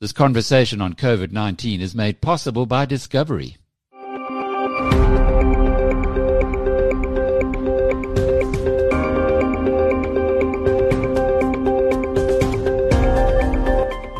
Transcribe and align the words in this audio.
This 0.00 0.12
conversation 0.14 0.80
on 0.80 0.94
COVID 0.94 1.30
19 1.30 1.82
is 1.82 1.94
made 1.94 2.22
possible 2.22 2.64
by 2.64 2.86
Discovery. 2.86 3.58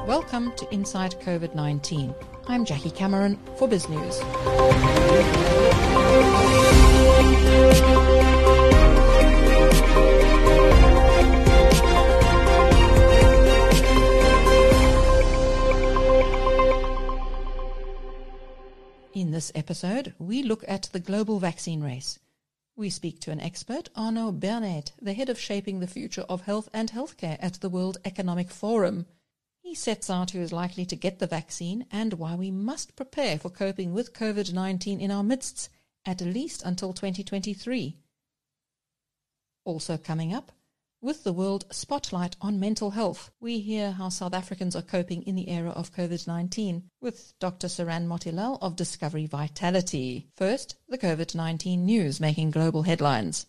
Welcome 0.07 0.53
to 0.57 0.69
Inside 0.71 1.19
COVID 1.23 1.55
19. 1.55 2.15
I'm 2.47 2.67
Jackie 2.67 2.91
Cameron 2.91 3.39
for 3.57 3.67
BizNews. 3.67 4.21
In 19.21 19.33
this 19.33 19.53
episode, 19.55 20.15
we 20.19 20.43
look 20.43 20.65
at 20.67 20.85
the 20.93 20.99
global 20.99 21.41
vaccine 21.41 21.83
race. 21.83 22.19
We 22.75 22.89
speak 22.89 23.21
to 23.21 23.31
an 23.31 23.39
expert, 23.39 23.91
Arnaud 23.95 24.41
Bernaert, 24.41 24.93
the 24.99 25.13
head 25.13 25.29
of 25.29 25.39
shaping 25.39 25.79
the 25.79 25.87
future 25.87 26.23
of 26.23 26.41
health 26.41 26.71
and 26.73 26.91
healthcare 26.91 27.37
at 27.39 27.61
the 27.61 27.69
World 27.69 27.99
Economic 28.07 28.51
Forum. 28.51 29.05
He 29.61 29.75
sets 29.75 30.09
out 30.09 30.31
who 30.31 30.41
is 30.41 30.55
likely 30.55 30.87
to 30.87 30.97
get 30.97 31.19
the 31.19 31.27
vaccine 31.27 31.85
and 31.91 32.15
why 32.15 32.35
we 32.35 32.51
must 32.51 32.97
prepare 32.97 33.39
for 33.39 33.51
coping 33.51 33.93
with 33.93 34.15
COVID 34.15 34.55
19 34.55 35.03
in 35.03 35.11
our 35.11 35.23
midst, 35.23 35.69
at 36.07 36.23
least 36.23 36.63
until 36.65 36.95
2023. 36.95 37.99
Also 39.67 39.99
coming 39.99 40.33
up, 40.33 40.51
with 41.03 41.25
the 41.25 41.33
World 41.33 41.65
Spotlight 41.71 42.37
on 42.41 42.61
Mental 42.61 42.91
Health, 42.91 43.31
we 43.41 43.61
hear 43.61 43.93
how 43.93 44.11
South 44.11 44.35
Africans 44.35 44.77
are 44.77 44.83
coping 44.83 45.23
in 45.23 45.35
the 45.35 45.49
era 45.49 45.71
of 45.71 45.95
COVID 45.95 46.27
19 46.27 46.83
with 47.01 47.33
Dr. 47.39 47.69
Seranne 47.69 48.07
Motilal 48.07 48.59
of 48.61 48.77
Discovery 48.77 49.27
Vitality. 49.27 50.29
First, 50.37 50.77
the 50.89 50.99
COVID 50.99 51.35
19 51.35 51.85
news 51.85 52.21
making 52.21 52.51
global 52.51 52.83
headlines. 52.83 53.47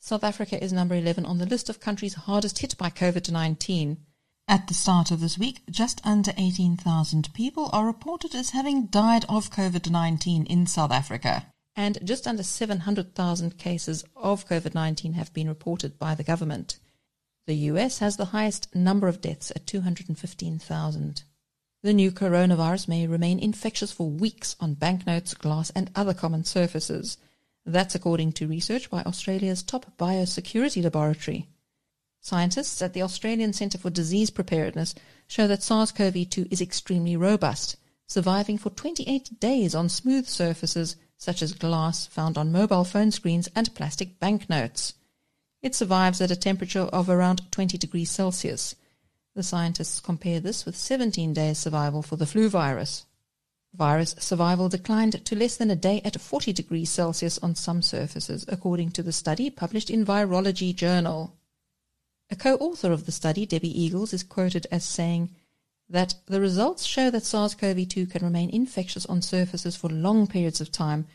South 0.00 0.22
Africa 0.22 0.62
is 0.62 0.70
number 0.70 0.94
11 0.94 1.24
on 1.24 1.38
the 1.38 1.46
list 1.46 1.70
of 1.70 1.80
countries 1.80 2.12
hardest 2.12 2.58
hit 2.58 2.76
by 2.76 2.90
COVID 2.90 3.30
19. 3.30 3.96
At 4.46 4.68
the 4.68 4.74
start 4.74 5.10
of 5.10 5.20
this 5.20 5.38
week, 5.38 5.62
just 5.70 6.02
under 6.04 6.34
18,000 6.36 7.32
people 7.32 7.70
are 7.72 7.86
reported 7.86 8.34
as 8.34 8.50
having 8.50 8.86
died 8.86 9.24
of 9.26 9.50
COVID 9.50 9.90
19 9.90 10.44
in 10.44 10.66
South 10.66 10.90
Africa. 10.90 11.46
And 11.74 11.98
just 12.04 12.26
under 12.26 12.42
700,000 12.42 13.56
cases 13.56 14.04
of 14.14 14.46
COVID 14.46 14.74
19 14.74 15.14
have 15.14 15.32
been 15.32 15.48
reported 15.48 15.98
by 15.98 16.14
the 16.14 16.22
government. 16.22 16.78
The 17.46 17.56
US 17.72 18.00
has 18.00 18.18
the 18.18 18.26
highest 18.26 18.74
number 18.74 19.08
of 19.08 19.22
deaths 19.22 19.50
at 19.56 19.66
215,000. 19.66 21.22
The 21.82 21.92
new 21.94 22.12
coronavirus 22.12 22.86
may 22.86 23.06
remain 23.06 23.38
infectious 23.38 23.92
for 23.92 24.10
weeks 24.10 24.56
on 24.60 24.74
banknotes, 24.74 25.32
glass, 25.32 25.70
and 25.70 25.90
other 25.94 26.14
common 26.14 26.44
surfaces. 26.44 27.16
That's 27.64 27.94
according 27.94 28.32
to 28.32 28.46
research 28.46 28.90
by 28.90 29.02
Australia's 29.04 29.62
top 29.62 29.96
biosecurity 29.96 30.84
laboratory. 30.84 31.48
Scientists 32.24 32.80
at 32.80 32.94
the 32.94 33.02
Australian 33.02 33.52
Centre 33.52 33.76
for 33.76 33.90
Disease 33.90 34.30
Preparedness 34.30 34.94
show 35.26 35.46
that 35.46 35.62
SARS-CoV-2 35.62 36.50
is 36.50 36.62
extremely 36.62 37.18
robust, 37.18 37.76
surviving 38.06 38.56
for 38.56 38.70
28 38.70 39.38
days 39.38 39.74
on 39.74 39.90
smooth 39.90 40.26
surfaces 40.26 40.96
such 41.18 41.42
as 41.42 41.52
glass 41.52 42.06
found 42.06 42.38
on 42.38 42.50
mobile 42.50 42.84
phone 42.84 43.10
screens 43.10 43.50
and 43.54 43.74
plastic 43.74 44.18
banknotes. 44.20 44.94
It 45.60 45.74
survives 45.74 46.22
at 46.22 46.30
a 46.30 46.36
temperature 46.36 46.88
of 46.94 47.10
around 47.10 47.52
20 47.52 47.76
degrees 47.76 48.10
Celsius. 48.10 48.74
The 49.34 49.42
scientists 49.42 50.00
compare 50.00 50.40
this 50.40 50.64
with 50.64 50.78
17 50.78 51.34
days 51.34 51.58
survival 51.58 52.00
for 52.00 52.16
the 52.16 52.24
flu 52.24 52.48
virus. 52.48 53.04
Virus 53.74 54.16
survival 54.18 54.70
declined 54.70 55.22
to 55.26 55.36
less 55.36 55.58
than 55.58 55.70
a 55.70 55.76
day 55.76 56.00
at 56.06 56.18
40 56.18 56.54
degrees 56.54 56.88
Celsius 56.88 57.36
on 57.40 57.54
some 57.54 57.82
surfaces, 57.82 58.46
according 58.48 58.92
to 58.92 59.02
the 59.02 59.12
study 59.12 59.50
published 59.50 59.90
in 59.90 60.06
Virology 60.06 60.74
Journal. 60.74 61.36
A 62.30 62.36
co-author 62.36 62.90
of 62.90 63.06
the 63.06 63.12
study, 63.12 63.44
Debbie 63.44 63.80
Eagles, 63.80 64.12
is 64.12 64.22
quoted 64.22 64.66
as 64.70 64.84
saying 64.84 65.30
that 65.88 66.14
the 66.26 66.40
results 66.40 66.84
show 66.84 67.10
that 67.10 67.24
SARS-CoV-2 67.24 68.10
can 68.10 68.24
remain 68.24 68.48
infectious 68.50 69.04
on 69.06 69.20
surfaces 69.20 69.76
for 69.76 69.90
long 69.90 70.26
periods 70.26 70.60
of 70.60 70.72
time, 70.72 71.06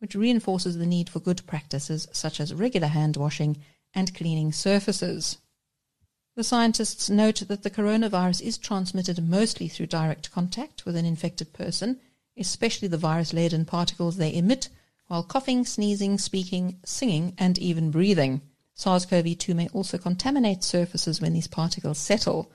which 0.00 0.16
reinforces 0.16 0.76
the 0.76 0.86
need 0.86 1.08
for 1.08 1.20
good 1.20 1.46
practices 1.46 2.08
such 2.12 2.40
as 2.40 2.52
regular 2.52 2.88
hand 2.88 3.16
washing 3.16 3.58
and 3.94 4.14
cleaning 4.14 4.52
surfaces. 4.52 5.38
The 6.34 6.44
scientists 6.44 7.08
note 7.08 7.44
that 7.48 7.62
the 7.62 7.70
coronavirus 7.70 8.42
is 8.42 8.58
transmitted 8.58 9.26
mostly 9.26 9.68
through 9.68 9.86
direct 9.86 10.30
contact 10.32 10.84
with 10.84 10.96
an 10.96 11.06
infected 11.06 11.52
person, 11.52 11.98
especially 12.36 12.88
the 12.88 12.98
virus-laden 12.98 13.64
particles 13.64 14.16
they 14.16 14.34
emit, 14.34 14.68
while 15.06 15.22
coughing, 15.22 15.64
sneezing, 15.64 16.18
speaking, 16.18 16.78
singing, 16.84 17.34
and 17.38 17.56
even 17.58 17.90
breathing. 17.90 18.42
SARS-CoV-2 18.76 19.56
may 19.56 19.68
also 19.68 19.96
contaminate 19.96 20.62
surfaces 20.62 21.20
when 21.20 21.32
these 21.32 21.46
particles 21.46 21.98
settle. 21.98 22.52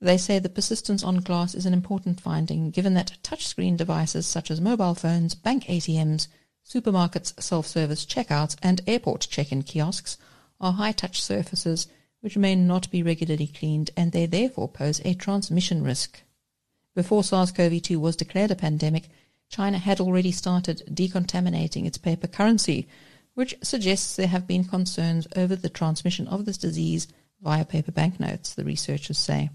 They 0.00 0.16
say 0.16 0.38
the 0.38 0.48
persistence 0.48 1.02
on 1.02 1.16
glass 1.16 1.54
is 1.54 1.66
an 1.66 1.72
important 1.72 2.20
finding 2.20 2.70
given 2.70 2.94
that 2.94 3.18
touchscreen 3.24 3.76
devices 3.76 4.24
such 4.24 4.50
as 4.50 4.60
mobile 4.60 4.94
phones, 4.94 5.34
bank 5.34 5.64
ATMs, 5.64 6.28
supermarkets, 6.64 7.42
self-service 7.42 8.06
checkouts, 8.06 8.56
and 8.62 8.82
airport 8.86 9.22
check-in 9.28 9.64
kiosks 9.64 10.16
are 10.60 10.74
high-touch 10.74 11.20
surfaces 11.20 11.88
which 12.20 12.36
may 12.36 12.54
not 12.54 12.90
be 12.90 13.02
regularly 13.02 13.48
cleaned 13.48 13.90
and 13.96 14.12
they 14.12 14.26
therefore 14.26 14.68
pose 14.68 15.00
a 15.04 15.14
transmission 15.14 15.82
risk. 15.82 16.22
Before 16.94 17.24
SARS-CoV-2 17.24 17.96
was 17.96 18.14
declared 18.14 18.52
a 18.52 18.56
pandemic, 18.56 19.08
China 19.48 19.78
had 19.78 20.00
already 20.00 20.30
started 20.30 20.82
decontaminating 20.88 21.84
its 21.84 21.98
paper 21.98 22.28
currency, 22.28 22.88
which 23.34 23.54
suggests 23.62 24.16
there 24.16 24.28
have 24.28 24.46
been 24.46 24.64
concerns 24.64 25.26
over 25.36 25.54
the 25.56 25.68
transmission 25.68 26.26
of 26.28 26.44
this 26.44 26.58
disease 26.58 27.08
via 27.40 27.64
paper 27.64 27.92
banknotes, 27.92 28.54
the 28.54 28.64
researchers 28.64 29.18
say. 29.18 29.50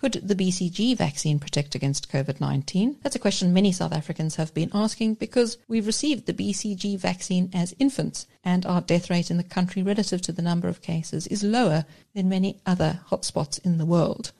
Could 0.00 0.14
the 0.26 0.34
BCG 0.34 0.96
vaccine 0.96 1.38
protect 1.38 1.74
against 1.74 2.10
COVID-19? 2.10 3.02
That's 3.02 3.16
a 3.16 3.18
question 3.18 3.52
many 3.52 3.70
South 3.70 3.92
Africans 3.92 4.36
have 4.36 4.54
been 4.54 4.70
asking 4.72 5.16
because 5.16 5.58
we've 5.68 5.86
received 5.86 6.24
the 6.24 6.32
BCG 6.32 6.98
vaccine 6.98 7.50
as 7.52 7.74
infants 7.78 8.26
and 8.42 8.64
our 8.64 8.80
death 8.80 9.10
rate 9.10 9.30
in 9.30 9.36
the 9.36 9.44
country 9.44 9.82
relative 9.82 10.22
to 10.22 10.32
the 10.32 10.40
number 10.40 10.68
of 10.68 10.80
cases 10.80 11.26
is 11.26 11.42
lower 11.42 11.84
than 12.14 12.30
many 12.30 12.62
other 12.64 13.00
hotspots 13.10 13.62
in 13.62 13.76
the 13.76 13.84
world. 13.84 14.32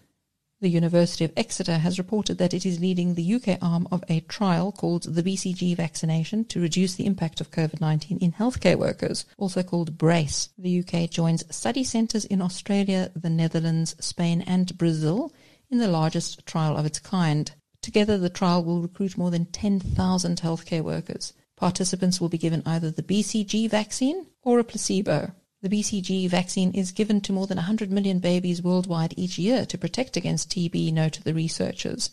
The 0.62 0.68
University 0.68 1.24
of 1.24 1.32
Exeter 1.38 1.78
has 1.78 1.96
reported 1.96 2.36
that 2.36 2.52
it 2.52 2.66
is 2.66 2.80
leading 2.80 3.14
the 3.14 3.34
UK 3.34 3.56
arm 3.62 3.88
of 3.90 4.04
a 4.10 4.20
trial 4.20 4.72
called 4.72 5.04
the 5.04 5.22
BCG 5.22 5.74
vaccination 5.74 6.44
to 6.46 6.60
reduce 6.60 6.96
the 6.96 7.06
impact 7.06 7.40
of 7.40 7.50
COVID-19 7.50 8.18
in 8.18 8.32
healthcare 8.32 8.76
workers, 8.76 9.24
also 9.38 9.62
called 9.62 9.96
BRACE. 9.96 10.50
The 10.58 10.80
UK 10.80 11.08
joins 11.08 11.44
study 11.54 11.82
centres 11.82 12.26
in 12.26 12.42
Australia, 12.42 13.10
the 13.16 13.30
Netherlands, 13.30 13.96
Spain 14.00 14.42
and 14.42 14.76
Brazil 14.76 15.32
in 15.70 15.78
the 15.78 15.88
largest 15.88 16.44
trial 16.44 16.76
of 16.76 16.84
its 16.84 16.98
kind. 16.98 17.50
Together, 17.80 18.18
the 18.18 18.28
trial 18.28 18.62
will 18.62 18.82
recruit 18.82 19.16
more 19.16 19.30
than 19.30 19.46
10,000 19.46 20.42
healthcare 20.42 20.82
workers. 20.82 21.32
Participants 21.56 22.20
will 22.20 22.28
be 22.28 22.36
given 22.36 22.62
either 22.66 22.90
the 22.90 23.02
BCG 23.02 23.70
vaccine 23.70 24.26
or 24.42 24.58
a 24.58 24.64
placebo. 24.64 25.32
The 25.62 25.68
BCG 25.68 26.26
vaccine 26.30 26.72
is 26.72 26.90
given 26.90 27.20
to 27.20 27.34
more 27.34 27.46
than 27.46 27.56
100 27.56 27.90
million 27.90 28.18
babies 28.18 28.62
worldwide 28.62 29.12
each 29.18 29.38
year 29.38 29.66
to 29.66 29.76
protect 29.76 30.16
against 30.16 30.48
TB, 30.48 30.90
note 30.90 31.20
the 31.22 31.34
researchers. 31.34 32.10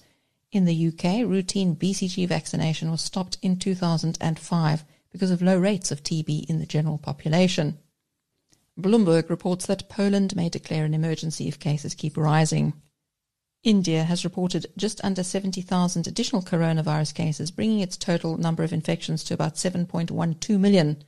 In 0.52 0.66
the 0.66 0.88
UK, 0.88 1.26
routine 1.26 1.74
BCG 1.74 2.28
vaccination 2.28 2.92
was 2.92 3.02
stopped 3.02 3.38
in 3.42 3.58
2005 3.58 4.84
because 5.12 5.32
of 5.32 5.42
low 5.42 5.58
rates 5.58 5.92
of 5.92 6.04
TB 6.04 6.50
in 6.50 6.60
the 6.60 6.66
general 6.66 6.98
population. 6.98 7.78
Bloomberg 8.78 9.30
reports 9.30 9.66
that 9.66 9.88
Poland 9.88 10.36
may 10.36 10.50
declare 10.50 10.84
an 10.84 10.94
emergency 10.94 11.48
if 11.48 11.58
cases 11.58 11.96
keep 11.96 12.18
rising. 12.18 12.74
India 13.64 14.04
has 14.04 14.26
reported 14.26 14.68
just 14.76 15.00
under 15.06 15.24
70,000 15.24 16.06
additional 16.06 16.42
coronavirus 16.42 17.14
cases, 17.14 17.52
bringing 17.52 17.80
its 17.80 17.96
total 17.96 18.38
number 18.38 18.64
of 18.64 18.74
infections 18.74 19.24
to 19.24 19.34
about 19.34 19.56
7.12 19.56 20.60
million. 20.60 21.04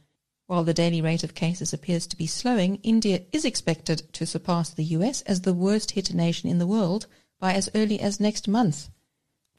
While 0.49 0.63
the 0.63 0.73
daily 0.73 0.99
rate 0.99 1.23
of 1.23 1.35
cases 1.35 1.73
appears 1.73 2.07
to 2.07 2.17
be 2.17 2.25
slowing, 2.25 2.77
India 2.81 3.21
is 3.31 3.45
expected 3.45 4.11
to 4.13 4.25
surpass 4.25 4.71
the 4.71 4.83
US 4.97 5.21
as 5.27 5.41
the 5.41 5.53
worst 5.53 5.91
hit 5.91 6.11
nation 6.11 6.49
in 6.49 6.57
the 6.57 6.65
world 6.65 7.05
by 7.39 7.53
as 7.53 7.69
early 7.75 7.99
as 7.99 8.19
next 8.19 8.47
month. 8.47 8.89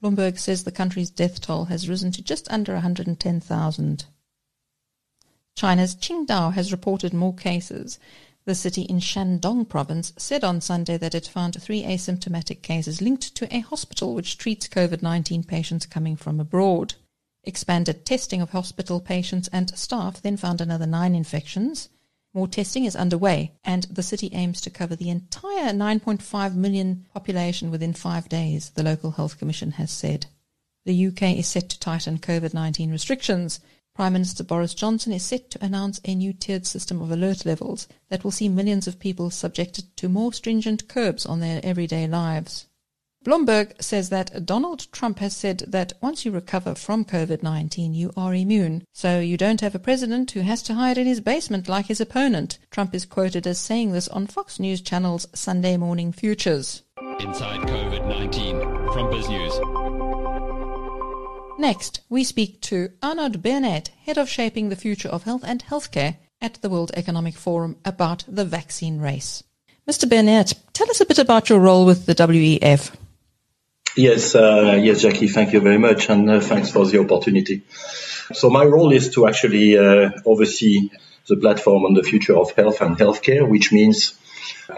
Bloomberg 0.02 0.36
says 0.36 0.64
the 0.64 0.72
country's 0.72 1.08
death 1.08 1.40
toll 1.40 1.66
has 1.66 1.88
risen 1.88 2.10
to 2.10 2.22
just 2.22 2.50
under 2.50 2.72
110,000. 2.72 4.04
China's 5.54 5.94
Qingdao 5.94 6.54
has 6.54 6.72
reported 6.72 7.14
more 7.14 7.36
cases. 7.36 8.00
The 8.44 8.56
city 8.56 8.82
in 8.82 8.98
Shandong 8.98 9.68
province 9.68 10.12
said 10.16 10.42
on 10.42 10.60
Sunday 10.60 10.96
that 10.96 11.14
it 11.14 11.28
found 11.28 11.54
three 11.62 11.84
asymptomatic 11.84 12.62
cases 12.62 13.00
linked 13.00 13.36
to 13.36 13.54
a 13.54 13.60
hospital 13.60 14.12
which 14.12 14.38
treats 14.38 14.66
COVID-19 14.66 15.46
patients 15.46 15.86
coming 15.86 16.16
from 16.16 16.40
abroad. 16.40 16.94
Expanded 17.44 18.04
testing 18.04 18.42
of 18.42 18.50
hospital 18.50 19.00
patients 19.00 19.48
and 19.52 19.76
staff 19.78 20.20
then 20.20 20.36
found 20.36 20.60
another 20.60 20.86
nine 20.86 21.14
infections. 21.14 21.88
More 22.34 22.46
testing 22.46 22.84
is 22.84 22.94
underway, 22.94 23.54
and 23.64 23.84
the 23.84 24.02
city 24.02 24.30
aims 24.34 24.60
to 24.60 24.70
cover 24.70 24.94
the 24.94 25.10
entire 25.10 25.72
9.5 25.72 26.54
million 26.54 27.06
population 27.12 27.70
within 27.70 27.92
five 27.92 28.28
days, 28.28 28.70
the 28.70 28.82
local 28.82 29.12
health 29.12 29.38
commission 29.38 29.72
has 29.72 29.90
said. 29.90 30.26
The 30.84 31.06
UK 31.08 31.38
is 31.38 31.48
set 31.48 31.68
to 31.70 31.80
tighten 31.80 32.18
COVID 32.18 32.54
19 32.54 32.90
restrictions. 32.90 33.60
Prime 33.94 34.12
Minister 34.12 34.44
Boris 34.44 34.74
Johnson 34.74 35.12
is 35.12 35.22
set 35.24 35.50
to 35.50 35.64
announce 35.64 36.00
a 36.04 36.14
new 36.14 36.32
tiered 36.32 36.66
system 36.66 37.02
of 37.02 37.10
alert 37.10 37.44
levels 37.44 37.88
that 38.08 38.22
will 38.22 38.30
see 38.30 38.48
millions 38.48 38.86
of 38.86 39.00
people 39.00 39.30
subjected 39.30 39.96
to 39.96 40.08
more 40.08 40.32
stringent 40.32 40.88
curbs 40.88 41.26
on 41.26 41.40
their 41.40 41.60
everyday 41.64 42.06
lives. 42.06 42.66
Bloomberg 43.22 43.82
says 43.82 44.08
that 44.08 44.46
Donald 44.46 44.90
Trump 44.92 45.18
has 45.18 45.36
said 45.36 45.58
that 45.68 45.92
once 46.00 46.24
you 46.24 46.30
recover 46.30 46.74
from 46.74 47.04
COVID-19, 47.04 47.94
you 47.94 48.10
are 48.16 48.34
immune. 48.34 48.82
So 48.94 49.20
you 49.20 49.36
don't 49.36 49.60
have 49.60 49.74
a 49.74 49.78
president 49.78 50.30
who 50.30 50.40
has 50.40 50.62
to 50.62 50.72
hide 50.72 50.96
in 50.96 51.06
his 51.06 51.20
basement 51.20 51.68
like 51.68 51.84
his 51.86 52.00
opponent. 52.00 52.58
Trump 52.70 52.94
is 52.94 53.04
quoted 53.04 53.46
as 53.46 53.58
saying 53.58 53.92
this 53.92 54.08
on 54.08 54.26
Fox 54.26 54.58
News 54.58 54.80
Channel's 54.80 55.26
Sunday 55.34 55.76
Morning 55.76 56.12
Futures. 56.12 56.80
Inside 57.20 57.60
COVID-19 57.68 58.94
from 58.94 59.12
BizNews. 59.12 59.60
Next, 61.58 62.00
we 62.08 62.24
speak 62.24 62.62
to 62.62 62.88
Arnaud 63.02 63.32
Bernaert, 63.32 63.88
head 64.02 64.16
of 64.16 64.30
shaping 64.30 64.70
the 64.70 64.76
future 64.76 65.10
of 65.10 65.24
health 65.24 65.44
and 65.44 65.62
healthcare 65.62 66.16
at 66.40 66.54
the 66.62 66.70
World 66.70 66.90
Economic 66.94 67.34
Forum 67.34 67.76
about 67.84 68.24
the 68.26 68.46
vaccine 68.46 68.98
race. 68.98 69.44
Mr. 69.86 70.08
Bernaert, 70.08 70.54
tell 70.72 70.88
us 70.88 71.02
a 71.02 71.06
bit 71.06 71.18
about 71.18 71.50
your 71.50 71.60
role 71.60 71.84
with 71.84 72.06
the 72.06 72.14
WEF. 72.14 72.96
Yes, 73.96 74.36
uh, 74.36 74.78
yes, 74.80 75.02
Jackie, 75.02 75.26
thank 75.26 75.52
you 75.52 75.60
very 75.60 75.78
much, 75.78 76.08
and 76.10 76.30
uh, 76.30 76.40
thanks 76.40 76.70
for 76.70 76.86
the 76.86 77.00
opportunity. 77.00 77.62
So 78.32 78.48
my 78.48 78.64
role 78.64 78.92
is 78.92 79.10
to 79.14 79.26
actually 79.26 79.76
uh, 79.76 80.10
oversee 80.24 80.90
the 81.26 81.36
platform 81.36 81.84
on 81.84 81.94
the 81.94 82.04
future 82.04 82.36
of 82.36 82.52
health 82.52 82.80
and 82.82 82.96
healthcare, 82.96 83.48
which 83.48 83.72
means 83.72 84.16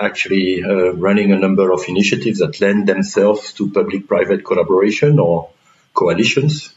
actually 0.01 0.65
uh, 0.65 0.93
running 0.95 1.31
a 1.31 1.39
number 1.39 1.73
of 1.73 1.85
initiatives 1.89 2.39
that 2.39 2.59
lend 2.63 2.89
themselves 2.89 3.53
to 3.55 3.71
public-private 3.71 4.47
collaboration 4.47 5.19
or 5.19 5.51
coalitions. 5.93 6.75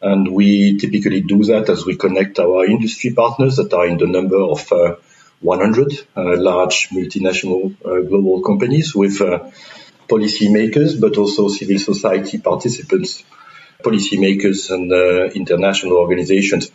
And 0.00 0.32
we 0.32 0.78
typically 0.78 1.20
do 1.20 1.44
that 1.44 1.68
as 1.68 1.84
we 1.84 1.96
connect 1.96 2.38
our 2.38 2.64
industry 2.64 3.12
partners 3.12 3.56
that 3.56 3.74
are 3.74 3.86
in 3.86 3.98
the 3.98 4.06
number 4.06 4.38
of 4.38 4.72
uh, 4.72 4.96
100 5.40 5.92
uh, 6.16 6.36
large 6.38 6.88
multinational 6.88 7.76
global 8.08 8.40
companies 8.40 8.94
with 8.94 9.20
policymakers, 10.14 11.00
but 11.00 11.16
also 11.18 11.48
civil 11.48 11.78
society 11.78 12.38
participants, 12.38 13.24
policymakers 13.82 14.70
and 14.70 14.92
uh, 14.92 15.24
international 15.34 15.96
organizations, 15.96 16.70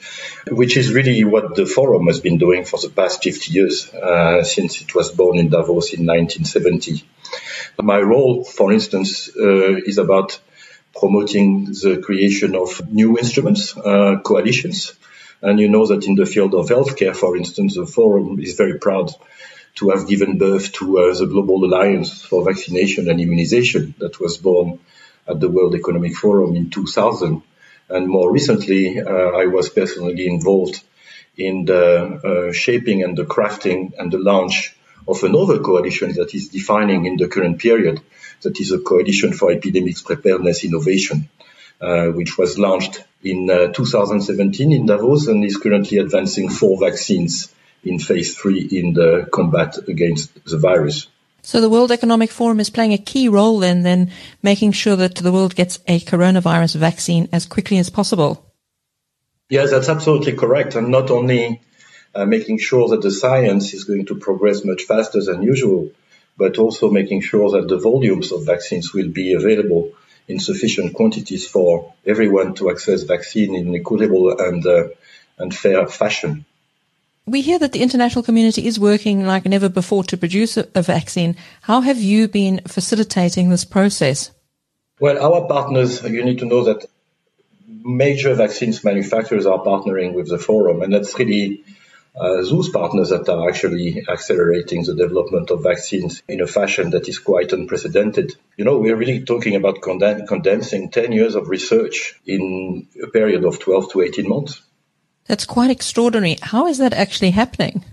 which 0.47 0.75
is 0.77 0.93
really 0.93 1.23
what 1.23 1.55
the 1.55 1.65
forum 1.65 2.07
has 2.07 2.19
been 2.19 2.37
doing 2.37 2.65
for 2.65 2.79
the 2.79 2.89
past 2.89 3.23
50 3.23 3.51
years, 3.51 3.93
uh, 3.93 4.43
since 4.43 4.81
it 4.81 4.93
was 4.93 5.11
born 5.11 5.37
in 5.37 5.49
Davos 5.49 5.93
in 5.93 6.05
1970. 6.05 7.03
My 7.81 7.99
role, 7.99 8.43
for 8.43 8.73
instance, 8.73 9.29
uh, 9.35 9.75
is 9.89 9.97
about 9.97 10.39
promoting 10.99 11.65
the 11.65 12.01
creation 12.03 12.55
of 12.55 12.69
new 12.91 13.17
instruments, 13.17 13.77
uh, 13.77 14.17
coalitions. 14.23 14.93
And 15.41 15.59
you 15.59 15.69
know 15.69 15.85
that 15.87 16.05
in 16.05 16.15
the 16.15 16.25
field 16.25 16.53
of 16.53 16.67
healthcare, 16.67 17.15
for 17.15 17.37
instance, 17.37 17.75
the 17.75 17.85
forum 17.85 18.39
is 18.41 18.55
very 18.55 18.77
proud 18.79 19.13
to 19.75 19.89
have 19.89 20.07
given 20.07 20.37
birth 20.37 20.71
to 20.73 20.99
uh, 20.99 21.13
the 21.13 21.25
Global 21.25 21.65
Alliance 21.65 22.21
for 22.21 22.43
Vaccination 22.43 23.09
and 23.09 23.21
Immunization 23.21 23.95
that 23.99 24.19
was 24.19 24.37
born 24.37 24.79
at 25.27 25.39
the 25.39 25.49
World 25.49 25.75
Economic 25.75 26.15
Forum 26.15 26.55
in 26.55 26.69
2000. 26.69 27.41
And 27.89 28.07
more 28.07 28.31
recently, 28.31 28.99
uh, 28.99 29.05
I 29.07 29.45
was 29.45 29.69
personally 29.69 30.27
involved 30.27 30.81
in 31.37 31.65
the 31.65 32.49
uh, 32.49 32.53
shaping 32.53 33.03
and 33.03 33.17
the 33.17 33.23
crafting 33.23 33.93
and 33.97 34.11
the 34.11 34.19
launch 34.19 34.75
of 35.07 35.23
another 35.23 35.59
coalition 35.59 36.13
that 36.13 36.35
is 36.35 36.49
defining 36.49 37.05
in 37.05 37.17
the 37.17 37.27
current 37.27 37.59
period, 37.59 38.01
that 38.41 38.59
is 38.59 38.71
a 38.71 38.79
coalition 38.79 39.33
for 39.33 39.51
epidemics 39.51 40.01
preparedness 40.01 40.63
innovation, 40.63 41.29
uh, 41.81 42.07
which 42.07 42.37
was 42.37 42.59
launched 42.59 43.03
in 43.23 43.49
uh, 43.49 43.67
2017 43.67 44.71
in 44.71 44.85
Davos 44.85 45.27
and 45.27 45.43
is 45.43 45.57
currently 45.57 45.97
advancing 45.97 46.49
four 46.49 46.79
vaccines 46.79 47.53
in 47.83 47.99
phase 47.99 48.35
three 48.35 48.61
in 48.61 48.93
the 48.93 49.27
combat 49.31 49.77
against 49.87 50.43
the 50.45 50.57
virus. 50.57 51.07
So 51.41 51.61
the 51.61 51.69
World 51.69 51.91
Economic 51.91 52.31
Forum 52.31 52.59
is 52.59 52.69
playing 52.69 52.93
a 52.93 52.97
key 52.97 53.29
role 53.29 53.63
in 53.63 53.83
then 53.83 54.11
making 54.43 54.73
sure 54.73 54.95
that 54.97 55.15
the 55.15 55.31
world 55.31 55.55
gets 55.55 55.79
a 55.87 55.99
coronavirus 55.99 56.75
vaccine 56.75 57.29
as 57.31 57.45
quickly 57.45 57.77
as 57.77 57.89
possible. 57.89 58.45
Yes, 59.49 59.71
that's 59.71 59.89
absolutely 59.89 60.33
correct. 60.33 60.75
And 60.75 60.89
not 60.89 61.09
only 61.09 61.61
uh, 62.13 62.25
making 62.25 62.59
sure 62.59 62.89
that 62.89 63.01
the 63.01 63.11
science 63.11 63.73
is 63.73 63.85
going 63.85 64.05
to 64.07 64.15
progress 64.15 64.63
much 64.63 64.83
faster 64.83 65.23
than 65.23 65.41
usual, 65.41 65.91
but 66.37 66.57
also 66.57 66.91
making 66.91 67.21
sure 67.21 67.49
that 67.51 67.67
the 67.67 67.79
volumes 67.79 68.31
of 68.31 68.45
vaccines 68.45 68.93
will 68.93 69.09
be 69.09 69.33
available 69.33 69.93
in 70.27 70.39
sufficient 70.39 70.93
quantities 70.93 71.47
for 71.47 71.93
everyone 72.05 72.53
to 72.55 72.69
access 72.69 73.03
vaccine 73.03 73.55
in 73.55 73.75
equitable 73.75 74.39
and, 74.39 74.65
uh, 74.65 74.89
and 75.37 75.55
fair 75.55 75.87
fashion. 75.87 76.45
We 77.29 77.41
hear 77.41 77.59
that 77.59 77.73
the 77.73 77.83
international 77.83 78.23
community 78.23 78.65
is 78.65 78.79
working 78.79 79.23
like 79.23 79.45
never 79.45 79.69
before 79.69 80.03
to 80.05 80.17
produce 80.17 80.57
a, 80.57 80.81
vaccine. 80.81 81.35
How 81.61 81.81
have 81.81 81.99
you 81.99 82.27
been 82.27 82.61
facilitating 82.65 83.49
this 83.49 83.65
process? 83.65 84.31
Well, 84.99 85.23
our 85.23 85.47
partners, 85.47 86.01
you 86.01 86.25
need 86.25 86.39
to 86.39 86.45
know 86.45 86.63
that 86.63 86.87
major 87.67 88.33
vaccines 88.33 88.83
manufacturers 88.83 89.45
are 89.45 89.59
partnering 89.59 90.15
with 90.15 90.27
the 90.27 90.39
forum, 90.39 90.81
and 90.81 90.91
that's 90.91 91.19
really 91.19 91.63
uh, 92.19 92.37
those 92.37 92.69
partners 92.69 93.09
that 93.09 93.29
are 93.29 93.47
actually 93.47 94.03
accelerating 94.09 94.83
the 94.83 94.95
development 94.95 95.51
of 95.51 95.61
vaccines 95.61 96.23
in 96.27 96.41
a 96.41 96.47
fashion 96.47 96.89
that 96.89 97.07
is 97.07 97.19
quite 97.19 97.53
unprecedented. 97.53 98.35
You 98.57 98.65
know, 98.65 98.79
we're 98.79 98.95
really 98.95 99.23
talking 99.23 99.55
about 99.55 99.83
condensing 99.83 100.89
10 100.89 101.11
years 101.11 101.35
of 101.35 101.47
research 101.47 102.19
in 102.25 102.87
a 103.03 103.07
period 103.07 103.45
of 103.45 103.59
12 103.59 103.91
to 103.91 104.01
18 104.01 104.27
months. 104.27 104.63
That's 105.29 105.45
quite 105.45 105.69
extraordinary. 105.69 106.37
How 106.41 106.65
is 106.65 106.79
that 106.79 106.91
actually 106.91 107.29
happening? 107.29 107.85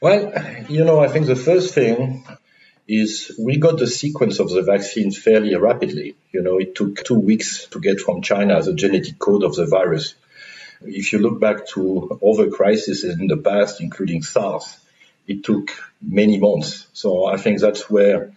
Well, 0.00 0.32
you 0.68 0.84
know, 0.84 0.98
I 0.98 1.06
think 1.06 1.26
the 1.26 1.36
first 1.36 1.72
thing 1.72 2.24
is 2.88 3.30
we 3.38 3.58
got 3.58 3.78
the 3.78 3.86
sequence 3.86 4.40
of 4.40 4.50
the 4.50 4.62
vaccine 4.62 5.12
fairly 5.12 5.54
rapidly. 5.54 6.16
You 6.32 6.42
know, 6.42 6.58
it 6.58 6.74
took 6.74 7.04
two 7.04 7.20
weeks 7.20 7.68
to 7.68 7.78
get 7.78 8.00
from 8.00 8.22
China 8.22 8.60
the 8.60 8.74
genetic 8.74 9.20
code 9.20 9.44
of 9.44 9.54
the 9.54 9.66
virus. 9.66 10.16
If 10.80 11.12
you 11.12 11.20
look 11.20 11.38
back 11.38 11.68
to 11.74 12.18
other 12.26 12.50
crises 12.50 13.04
in 13.04 13.28
the 13.28 13.36
past, 13.36 13.80
including 13.80 14.24
SARS, 14.24 14.78
it 15.28 15.44
took 15.44 15.70
many 16.02 16.40
months. 16.40 16.88
So 16.92 17.26
I 17.26 17.36
think 17.36 17.60
that's 17.60 17.88
where 17.88 18.32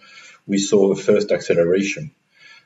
we 0.46 0.60
saw 0.60 0.92
a 0.92 0.96
first 0.96 1.32
acceleration. 1.32 2.12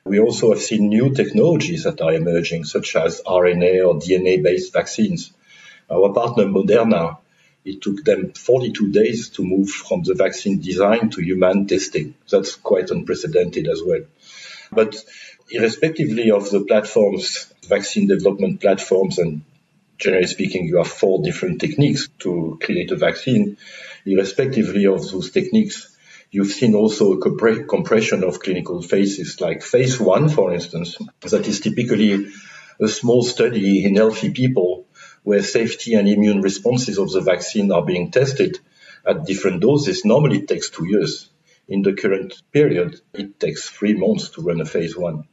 We 0.04 0.20
also 0.20 0.52
have 0.52 0.62
seen 0.62 0.90
new 0.90 1.14
technologies 1.14 1.86
that 1.86 2.02
are 2.02 2.14
emerging, 2.14 2.66
such 2.66 2.98
as 2.98 3.22
RNA 3.26 3.88
or 3.88 3.96
DNA 4.02 4.44
based 4.44 4.74
vaccines. 4.74 5.32
Our 5.90 6.14
partner 6.14 6.46
Moderna, 6.46 7.18
it 7.64 7.82
took 7.82 8.04
them 8.04 8.32
42 8.34 8.92
days 8.92 9.30
to 9.30 9.44
move 9.44 9.70
from 9.70 10.04
the 10.04 10.14
vaccine 10.16 10.60
design 10.60 11.10
to 11.12 11.22
human 11.22 11.68
testing. 11.68 12.16
That's 12.30 12.56
quite 12.56 12.92
unprecedented 12.92 13.68
as 13.68 13.82
well. 13.86 14.02
But 14.72 14.96
irrespectively 15.52 16.32
of 16.32 16.50
the 16.50 16.62
platforms, 16.62 17.52
vaccine 17.68 18.08
development 18.08 18.62
platforms, 18.62 19.20
and 19.20 19.42
generally 19.98 20.28
speaking, 20.28 20.66
you 20.68 20.78
have 20.78 20.88
four 20.88 21.24
different 21.24 21.62
techniques 21.62 22.10
to 22.20 22.58
create 22.62 22.92
a 22.92 22.96
vaccine. 22.96 23.58
Irrespectively 24.06 24.86
of 24.88 25.10
those 25.12 25.32
techniques, 25.32 25.96
you've 26.32 26.52
seen 26.52 26.76
also 26.76 27.14
a 27.14 27.22
compression 27.68 28.24
of 28.24 28.40
clinical 28.40 28.82
phases, 28.82 29.40
like 29.40 29.62
phase 29.62 30.00
one, 30.00 30.30
for 30.30 30.54
instance, 30.54 30.98
that 31.22 31.48
is 31.48 31.60
typically 31.60 32.28
a 32.80 32.88
small 32.88 33.24
study 33.24 33.86
in 33.86 33.96
healthy 33.96 34.32
people 34.32 34.85
where 35.26 35.42
safety 35.42 35.96
and 35.96 36.08
immune 36.08 36.42
responses 36.42 37.00
of 37.00 37.12
the 37.12 37.20
vaccine 37.20 37.72
are 37.72 37.84
being 37.84 38.12
tested 38.12 38.60
at 39.06 39.26
different 39.26 39.60
doses, 39.60 40.06
normally 40.06 40.38
it 40.38 40.48
takes 40.48 40.70
two 40.70 40.88
years. 40.88 41.30
In 41.68 41.82
the 41.82 41.94
current 41.94 42.42
period, 42.52 43.02
it 43.12 43.40
takes 43.40 43.68
three 43.68 43.96
months 43.96 44.30
to 44.30 44.42
run 44.44 44.62
a 44.62 44.66
phase 44.66 44.96
one. 44.96 45.28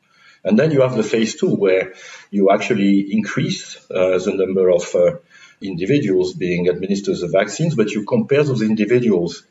And 0.45 0.59
then 0.59 0.71
you 0.71 0.81
have 0.81 0.97
the 0.97 1.03
phase 1.03 1.37
two 1.39 1.55
where 1.55 1.93
you 2.31 2.51
actually 2.51 3.13
increase 3.13 3.77
uh, 3.91 4.19
the 4.19 4.35
number 4.35 4.71
of 4.71 4.95
uh, 4.95 5.19
individuals 5.61 6.33
being 6.33 6.71
administered 6.71 7.19
the 7.19 7.29
vaccines, 7.29 7.75
but 7.75 7.91
you 7.91 8.07
compare 8.07 8.45
those 8.45 8.63
individuals 8.63 9.43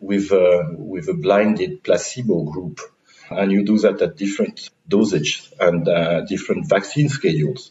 with, 0.00 0.32
uh, 0.32 0.62
with 0.70 1.08
a 1.08 1.14
blinded 1.14 1.84
placebo 1.84 2.44
group. 2.44 2.80
And 3.30 3.52
you 3.52 3.64
do 3.64 3.78
that 3.80 4.00
at 4.00 4.16
different 4.16 4.70
dosage 4.88 5.52
and 5.60 5.86
uh, 5.86 6.22
different 6.22 6.70
vaccine 6.70 7.10
schedules. 7.10 7.70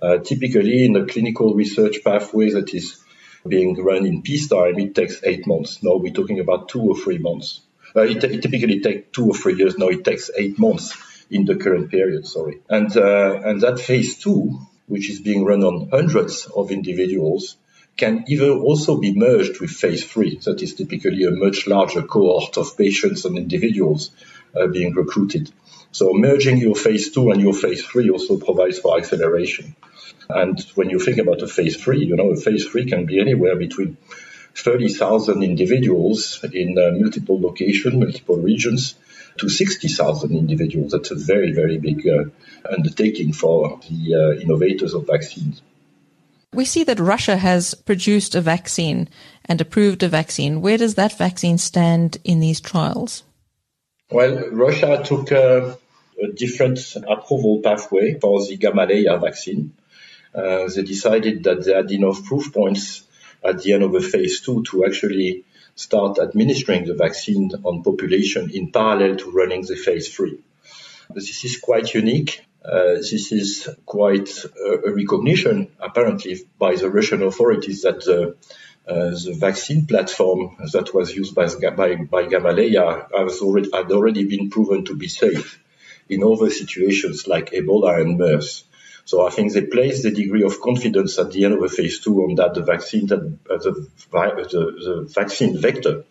Uh, 0.00 0.18
typically, 0.18 0.84
in 0.84 0.96
a 0.96 1.06
clinical 1.06 1.54
research 1.54 1.98
pathway 2.04 2.50
that 2.50 2.72
is 2.74 3.02
being 3.46 3.82
run 3.82 4.06
in 4.06 4.22
peacetime, 4.22 4.78
it 4.78 4.94
takes 4.94 5.20
eight 5.24 5.46
months. 5.46 5.82
Now 5.82 5.96
we're 5.96 6.12
talking 6.12 6.40
about 6.40 6.68
two 6.68 6.82
or 6.82 6.96
three 6.96 7.18
months. 7.18 7.60
Uh, 7.96 8.02
it, 8.02 8.22
it, 8.22 8.42
typically 8.42 8.80
takes 8.80 9.08
two 9.12 9.28
or 9.28 9.34
three 9.34 9.56
years. 9.56 9.78
Now 9.78 9.88
it 9.88 10.04
takes 10.04 10.30
eight 10.36 10.58
months 10.58 10.96
in 11.30 11.44
the 11.44 11.56
current 11.56 11.90
period. 11.90 12.26
Sorry, 12.26 12.60
and 12.68 12.94
uh, 12.96 13.40
and 13.44 13.60
that 13.62 13.80
phase 13.80 14.18
two, 14.18 14.60
which 14.86 15.10
is 15.10 15.20
being 15.20 15.44
run 15.44 15.64
on 15.64 15.88
hundreds 15.90 16.46
of 16.46 16.70
individuals, 16.70 17.56
can 17.96 18.24
either 18.28 18.50
also 18.50 18.98
be 18.98 19.14
merged 19.14 19.60
with 19.60 19.70
phase 19.70 20.04
three. 20.04 20.38
That 20.44 20.62
is 20.62 20.74
typically 20.74 21.24
a 21.24 21.30
much 21.30 21.66
larger 21.66 22.02
cohort 22.02 22.56
of 22.56 22.76
patients 22.76 23.24
and 23.24 23.36
individuals 23.36 24.10
uh, 24.54 24.66
being 24.66 24.94
recruited. 24.94 25.50
So 25.92 26.12
merging 26.12 26.58
your 26.58 26.74
phase 26.74 27.12
two 27.12 27.30
and 27.30 27.40
your 27.40 27.54
phase 27.54 27.84
three 27.84 28.10
also 28.10 28.38
provides 28.38 28.78
for 28.78 28.98
acceleration. 28.98 29.74
And 30.28 30.60
when 30.74 30.90
you 30.90 30.98
think 30.98 31.18
about 31.18 31.42
a 31.42 31.48
phase 31.48 31.76
three, 31.76 32.04
you 32.04 32.16
know, 32.16 32.30
a 32.30 32.36
phase 32.36 32.66
three 32.66 32.86
can 32.86 33.06
be 33.06 33.20
anywhere 33.20 33.56
between 33.56 33.96
30,000 34.54 35.42
individuals 35.42 36.44
in 36.52 36.76
uh, 36.78 36.90
multiple 36.98 37.40
locations, 37.40 37.94
multiple 37.94 38.36
regions, 38.36 38.94
to 39.38 39.48
60,000 39.48 40.36
individuals. 40.36 40.92
That's 40.92 41.10
a 41.10 41.14
very, 41.14 41.52
very 41.52 41.78
big 41.78 42.06
uh, 42.06 42.24
undertaking 42.70 43.32
for 43.32 43.80
the 43.88 44.14
uh, 44.14 44.40
innovators 44.40 44.94
of 44.94 45.06
vaccines. 45.06 45.62
We 46.52 46.64
see 46.64 46.82
that 46.84 46.98
Russia 46.98 47.36
has 47.36 47.74
produced 47.74 48.34
a 48.34 48.40
vaccine 48.40 49.08
and 49.44 49.60
approved 49.60 50.02
a 50.02 50.08
vaccine. 50.08 50.60
Where 50.60 50.78
does 50.78 50.96
that 50.96 51.16
vaccine 51.16 51.58
stand 51.58 52.18
in 52.24 52.40
these 52.40 52.60
trials? 52.60 53.22
Well, 54.10 54.48
Russia 54.52 55.02
took 55.04 55.30
a, 55.32 55.76
different 56.34 56.80
approval 57.06 57.60
pathway 57.62 58.18
for 58.18 58.44
the 58.44 58.56
Gamaleya 58.56 59.20
vaccine. 59.20 59.74
Uh, 60.34 60.68
they 60.74 60.82
decided 60.82 61.44
that 61.44 61.64
they 61.64 61.72
had 61.74 61.90
enough 61.92 62.24
proof 62.24 62.52
points 62.52 63.02
at 63.44 63.62
the 63.62 63.74
end 63.74 63.84
of 63.84 63.92
the 63.92 64.00
phase 64.00 64.40
two 64.40 64.64
to 64.64 64.84
actually 64.84 65.44
start 65.76 66.18
administering 66.18 66.86
the 66.86 66.94
vaccine 66.94 67.52
on 67.62 67.84
population 67.84 68.50
in 68.50 68.72
parallel 68.72 69.16
to 69.16 69.30
running 69.30 69.62
the 69.64 69.76
phase 69.76 70.12
three. 70.12 70.38
This 71.14 71.44
is 71.44 71.58
quite 71.60 71.94
unique. 71.94 72.44
Uh, 72.64 72.94
this 72.96 73.30
is 73.30 73.68
quite 73.86 74.28
a, 74.44 74.90
recognition, 74.90 75.68
apparently, 75.78 76.40
by 76.58 76.74
the 76.74 76.90
Russian 76.90 77.22
authorities 77.22 77.82
that 77.82 78.04
the, 78.04 78.36
uh, 78.88 79.10
the 79.10 79.36
vaccine 79.38 79.86
platform 79.86 80.56
that 80.72 80.94
was 80.94 81.14
used 81.14 81.34
by, 81.34 81.46
by, 81.46 81.96
by 81.96 82.24
Gamaleya 82.24 83.08
has 83.16 83.40
already, 83.40 83.70
had 83.72 83.92
already 83.92 84.24
been 84.24 84.48
proven 84.50 84.84
to 84.86 84.96
be 84.96 85.08
safe 85.08 85.60
in 86.08 86.22
other 86.24 86.50
situations 86.50 87.26
like 87.26 87.50
Ebola 87.50 88.00
and 88.00 88.18
MERS. 88.18 88.64
So 89.04 89.26
I 89.26 89.30
think 89.30 89.52
they 89.52 89.62
place 89.62 90.02
the 90.02 90.10
degree 90.10 90.42
of 90.42 90.60
confidence 90.60 91.18
at 91.18 91.32
the 91.32 91.44
end 91.44 91.54
of 91.54 91.60
the 91.60 91.68
phase 91.68 92.00
two 92.00 92.24
on 92.24 92.34
that 92.36 92.54
the 92.54 92.62
vaccine, 92.62 93.06
that, 93.06 93.20
uh, 93.20 93.56
the, 93.56 93.88
the, 94.12 95.04
the 95.04 95.08
vaccine 95.10 95.60
vector, 95.60 96.04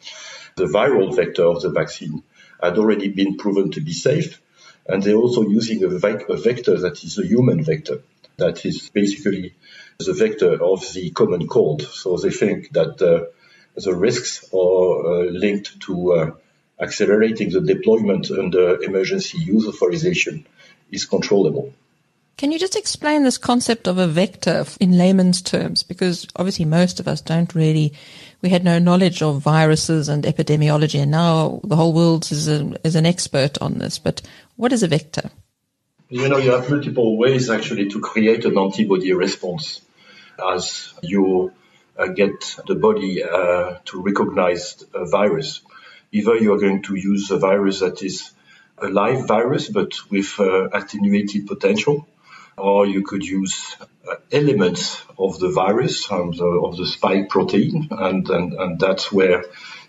the 0.55 0.65
viral 0.65 1.15
vector 1.15 1.45
of 1.45 1.61
the 1.61 1.69
vaccine 1.69 2.23
had 2.61 2.77
already 2.77 3.09
been 3.09 3.37
proven 3.37 3.71
to 3.71 3.81
be 3.81 3.93
safe. 3.93 4.41
And 4.87 5.03
they're 5.03 5.15
also 5.15 5.43
using 5.43 5.83
a, 5.83 5.87
a 5.87 6.37
vector 6.37 6.77
that 6.79 7.03
is 7.03 7.19
a 7.19 7.25
human 7.25 7.63
vector, 7.63 8.01
that 8.37 8.65
is 8.65 8.89
basically 8.89 9.53
the 9.99 10.13
vector 10.13 10.61
of 10.63 10.81
the 10.93 11.09
common 11.11 11.47
cold. 11.47 11.81
So 11.81 12.17
they 12.17 12.29
think 12.29 12.71
that 12.73 13.01
uh, 13.01 13.25
the 13.75 13.95
risks 13.95 14.47
are 14.53 15.05
uh, 15.05 15.31
linked 15.31 15.79
to 15.81 16.13
uh, 16.13 16.31
accelerating 16.79 17.49
the 17.49 17.61
deployment 17.61 18.29
under 18.31 18.81
emergency 18.81 19.39
use 19.39 19.67
authorization 19.67 20.45
is 20.91 21.05
controllable. 21.05 21.73
Can 22.37 22.51
you 22.51 22.59
just 22.59 22.75
explain 22.75 23.23
this 23.23 23.39
concept 23.39 23.87
of 23.87 23.97
a 23.97 24.05
vector 24.07 24.63
in 24.79 24.95
layman's 24.95 25.41
terms? 25.41 25.81
Because 25.81 26.27
obviously 26.35 26.65
most 26.65 26.99
of 26.99 27.07
us 27.07 27.19
don't 27.19 27.55
really, 27.55 27.93
we 28.41 28.49
had 28.49 28.63
no 28.63 28.77
knowledge 28.77 29.23
of 29.23 29.41
viruses 29.41 30.07
and 30.07 30.23
epidemiology, 30.23 31.01
and 31.01 31.09
now 31.09 31.59
the 31.63 31.75
whole 31.75 31.93
world 31.93 32.31
is, 32.31 32.47
a, 32.47 32.79
is 32.85 32.95
an 32.95 33.07
expert 33.07 33.57
on 33.59 33.79
this. 33.79 33.97
But 33.97 34.21
what 34.55 34.71
is 34.71 34.83
a 34.83 34.87
vector? 34.87 35.31
You 36.09 36.29
know, 36.29 36.37
you 36.37 36.51
have 36.51 36.69
multiple 36.69 37.17
ways 37.17 37.49
actually 37.49 37.89
to 37.89 37.99
create 37.99 38.45
an 38.45 38.55
antibody 38.55 39.13
response 39.13 39.81
as 40.39 40.93
you 41.01 41.51
uh, 41.97 42.07
get 42.07 42.55
the 42.67 42.75
body 42.75 43.23
uh, 43.23 43.77
to 43.85 44.01
recognize 44.01 44.83
a 44.93 45.05
virus. 45.05 45.61
Either 46.11 46.35
you 46.35 46.53
are 46.53 46.59
going 46.59 46.83
to 46.83 46.95
use 46.95 47.31
a 47.31 47.37
virus 47.37 47.79
that 47.79 48.01
is 48.01 48.31
a 48.77 48.87
live 48.87 49.27
virus 49.27 49.67
but 49.69 49.93
with 50.09 50.39
uh, 50.39 50.69
attenuated 50.69 51.47
potential, 51.47 52.07
or 52.57 52.85
you 52.85 53.03
could 53.03 53.23
use 53.23 53.75
elements 54.31 55.03
of 55.17 55.39
the 55.39 55.49
virus, 55.49 56.11
um, 56.11 56.31
the, 56.31 56.45
of 56.45 56.77
the 56.77 56.85
spike 56.85 57.29
protein, 57.29 57.87
and, 57.91 58.29
and, 58.29 58.53
and 58.53 58.79
that's 58.79 59.11
where 59.11 59.43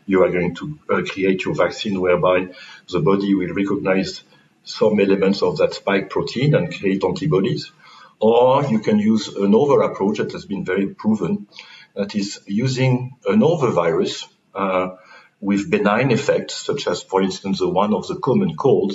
you 0.07 0.23
are 0.25 0.31
going 0.31 0.55
to 0.55 0.79
create 1.07 1.45
your 1.45 1.55
vaccine 1.55 2.01
whereby 2.01 2.49
the 2.91 3.01
body 3.01 3.35
will 3.35 3.55
recognize 3.55 4.23
some 4.65 5.01
elements 5.01 5.43
of 5.43 5.59
that 5.59 5.75
spike 5.75 6.11
protein 6.11 6.55
and 6.55 6.75
create 6.75 7.05
antibodies. 7.05 7.73
Or 8.21 8.65
you 8.65 8.81
can 8.81 8.99
use 8.99 9.29
another 9.29 9.83
approach 9.83 10.19
that 10.19 10.33
has 10.33 10.45
been 10.45 10.65
very 10.65 10.89
proven, 10.89 11.47
that 11.95 12.15
is 12.15 12.41
using 12.47 13.17
another 13.27 13.71
virus 13.71 14.27
uh, 14.55 14.97
with 15.41 15.71
benign 15.71 16.11
effects, 16.11 16.55
such 16.55 16.87
as, 16.89 17.03
for 17.03 17.23
instance, 17.23 17.61
the 17.61 17.69
one 17.69 17.95
of 17.95 18.09
the 18.09 18.17
common 18.17 18.57
cold, 18.57 18.93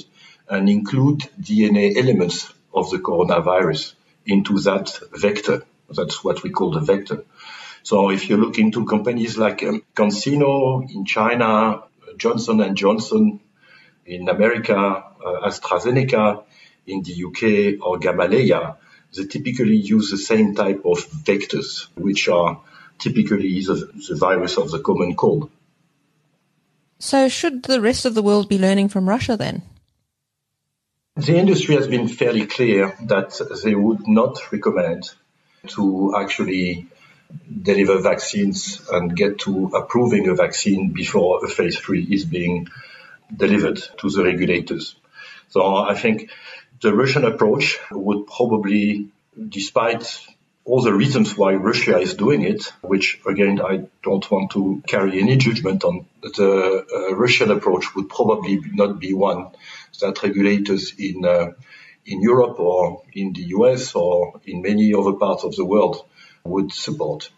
and 0.49 0.69
include 0.69 1.21
DNA 1.39 1.95
elements 1.95 2.53
of 2.73 2.89
the 2.89 2.97
coronavirus 2.97 3.93
into 4.25 4.59
that 4.59 4.99
vector. 5.13 5.63
That's 5.89 6.23
what 6.23 6.43
we 6.43 6.49
call 6.49 6.71
the 6.71 6.81
vector. 6.81 7.23
So 7.83 8.09
if 8.09 8.29
you 8.29 8.37
look 8.37 8.57
into 8.59 8.85
companies 8.85 9.37
like 9.37 9.63
um, 9.63 9.83
CanSino 9.95 10.89
in 10.89 11.05
China, 11.05 11.83
Johnson 12.17 12.61
and 12.61 12.77
Johnson 12.77 13.41
in 14.05 14.29
America, 14.29 14.75
uh, 14.75 15.49
AstraZeneca 15.49 16.43
in 16.87 17.03
the 17.03 17.25
UK, 17.25 17.85
or 17.85 17.99
Gamaleya, 17.99 18.77
they 19.15 19.25
typically 19.25 19.75
use 19.75 20.11
the 20.11 20.17
same 20.17 20.55
type 20.55 20.81
of 20.85 20.97
vectors, 21.23 21.87
which 21.95 22.27
are 22.29 22.61
typically 22.99 23.59
the, 23.61 23.91
the 24.09 24.15
virus 24.15 24.57
of 24.57 24.71
the 24.71 24.79
common 24.79 25.15
cold. 25.15 25.49
So 26.99 27.27
should 27.27 27.63
the 27.63 27.81
rest 27.81 28.05
of 28.05 28.15
the 28.15 28.23
world 28.23 28.47
be 28.47 28.57
learning 28.57 28.89
from 28.89 29.09
Russia 29.09 29.35
then? 29.35 29.61
The 31.15 31.37
industry 31.37 31.75
has 31.75 31.87
been 31.87 32.07
fairly 32.07 32.47
clear 32.47 32.95
that 33.03 33.39
they 33.63 33.75
would 33.75 34.07
not 34.07 34.51
recommend 34.51 35.11
to 35.67 36.15
actually 36.17 36.87
deliver 37.61 37.99
vaccines 37.99 38.81
and 38.91 39.15
get 39.15 39.39
to 39.39 39.67
approving 39.75 40.27
a 40.27 40.35
vaccine 40.35 40.91
before 40.91 41.45
a 41.45 41.47
phase 41.47 41.77
three 41.77 42.03
is 42.03 42.25
being 42.25 42.67
delivered 43.35 43.81
to 43.97 44.09
the 44.09 44.23
regulators. 44.23 44.95
So 45.49 45.75
I 45.75 45.95
think 45.95 46.29
the 46.83 46.93
Russian 46.93 47.23
approach 47.23 47.79
would 47.91 48.27
probably, 48.27 49.07
despite 49.49 50.19
all 50.65 50.81
the 50.81 50.93
reasons 50.93 51.35
why 51.37 51.55
Russia 51.55 51.97
is 51.97 52.13
doing 52.13 52.43
it, 52.43 52.71
which 52.81 53.19
again, 53.25 53.61
I 53.61 53.85
don't 54.03 54.29
want 54.29 54.51
to 54.51 54.83
carry 54.85 55.19
any 55.21 55.37
judgment 55.37 55.83
on, 55.83 56.05
the 56.21 56.85
uh, 56.93 57.15
Russian 57.15 57.51
approach 57.51 57.95
would 57.95 58.09
probably 58.09 58.59
not 58.73 58.99
be 58.99 59.13
one 59.13 59.47
that 60.01 60.21
regulators 60.21 60.93
in 60.97 61.25
uh, 61.25 61.51
in 62.05 62.21
Europe 62.21 62.59
or 62.59 63.03
in 63.13 63.31
the 63.31 63.43
US 63.57 63.95
or 63.95 64.41
in 64.45 64.61
many 64.61 64.93
other 64.93 65.13
parts 65.13 65.43
of 65.45 65.55
the 65.55 65.65
world 65.65 66.05
would 66.43 66.73
support. 66.73 67.29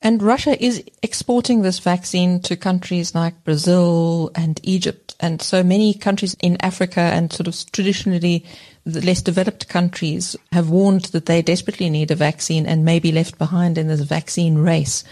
And 0.00 0.20
Russia 0.22 0.60
is 0.60 0.82
exporting 1.02 1.62
this 1.62 1.78
vaccine 1.78 2.40
to 2.42 2.56
countries 2.56 3.14
like 3.14 3.44
Brazil 3.44 4.32
and 4.34 4.58
Egypt 4.64 5.01
and 5.22 5.40
so 5.40 5.62
many 5.62 5.94
countries 5.94 6.36
in 6.40 6.56
Africa 6.60 7.00
and 7.00 7.32
sort 7.32 7.48
of 7.48 7.72
traditionally 7.72 8.44
the 8.84 9.00
less 9.00 9.22
developed 9.22 9.68
countries 9.68 10.36
have 10.50 10.68
warned 10.68 11.06
that 11.06 11.26
they 11.26 11.40
desperately 11.40 11.88
need 11.88 12.10
a 12.10 12.16
vaccine 12.16 12.66
and 12.66 12.84
may 12.84 12.98
be 12.98 13.12
left 13.12 13.38
behind 13.38 13.78
in 13.78 13.86
this 13.86 14.00
vaccine 14.00 14.58
race. 14.58 15.04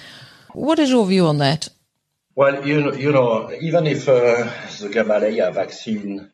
What 0.52 0.78
is 0.78 0.90
your 0.90 1.06
view 1.06 1.26
on 1.26 1.38
that? 1.38 1.68
Well, 2.34 2.66
you 2.66 2.82
know, 2.82 2.92
you 2.92 3.12
know 3.12 3.50
even 3.60 3.86
if 3.86 4.08
uh, 4.08 4.44
the 4.80 4.88
Gamaleya 4.88 5.54
vaccine 5.54 6.30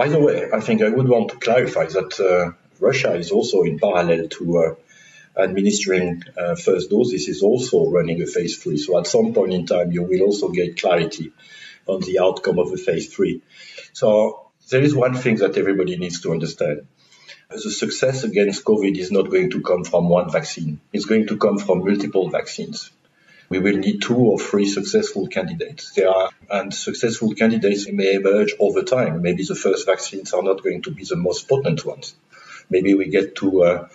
by 0.00 0.08
the 0.08 0.18
way, 0.18 0.48
I 0.50 0.60
think 0.60 0.80
I 0.80 0.88
would 0.88 1.06
want 1.06 1.30
to 1.30 1.36
clarify 1.36 1.84
that 1.84 2.18
uh, 2.18 2.52
Russia 2.78 3.12
is 3.16 3.32
also 3.32 3.64
in 3.64 3.78
parallel 3.78 4.28
to 4.28 4.58
uh, 4.58 4.74
administering 5.36 6.22
uh, 6.38 6.54
first 6.54 6.88
doses 6.88 7.28
is 7.28 7.42
also 7.42 7.90
running 7.90 8.22
a 8.22 8.26
phase 8.26 8.56
three. 8.56 8.78
So 8.78 8.98
at 8.98 9.06
some 9.06 9.34
point 9.34 9.52
in 9.52 9.66
time, 9.66 9.92
you 9.92 10.04
will 10.04 10.22
also 10.22 10.48
get 10.48 10.80
clarity 10.80 11.32
on 11.86 12.00
the 12.00 12.20
outcome 12.20 12.58
of 12.58 12.70
the 12.70 12.76
phase 12.76 13.12
three. 13.12 13.42
So 13.92 14.50
there 14.70 14.82
is 14.82 14.94
one 14.94 15.14
thing 15.14 15.36
that 15.36 15.56
everybody 15.56 15.96
needs 15.96 16.20
to 16.22 16.32
understand. 16.32 16.86
The 17.48 17.58
success 17.58 18.22
against 18.22 18.64
COVID 18.64 18.96
is 18.96 19.10
not 19.10 19.30
going 19.30 19.50
to 19.50 19.60
come 19.60 19.84
from 19.84 20.08
one 20.08 20.30
vaccine. 20.30 20.80
It's 20.92 21.06
going 21.06 21.26
to 21.28 21.36
come 21.36 21.58
from 21.58 21.80
multiple 21.80 22.30
vaccines 22.30 22.90
we 23.50 23.58
will 23.58 23.76
need 23.76 24.00
two 24.00 24.16
or 24.16 24.38
three 24.38 24.66
successful 24.66 25.26
candidates. 25.26 25.92
There 25.92 26.08
are, 26.08 26.30
and 26.48 26.72
successful 26.72 27.34
candidates 27.34 27.90
may 27.90 28.14
emerge 28.14 28.54
over 28.60 28.82
time. 28.82 29.22
Maybe 29.22 29.44
the 29.44 29.56
first 29.56 29.86
vaccines 29.86 30.32
are 30.32 30.42
not 30.42 30.62
going 30.62 30.82
to 30.82 30.92
be 30.92 31.04
the 31.04 31.16
most 31.16 31.48
potent 31.48 31.84
ones. 31.84 32.14
Maybe 32.70 32.94
we 32.94 33.08
get 33.08 33.34
to 33.36 33.64
uh, 33.64 33.88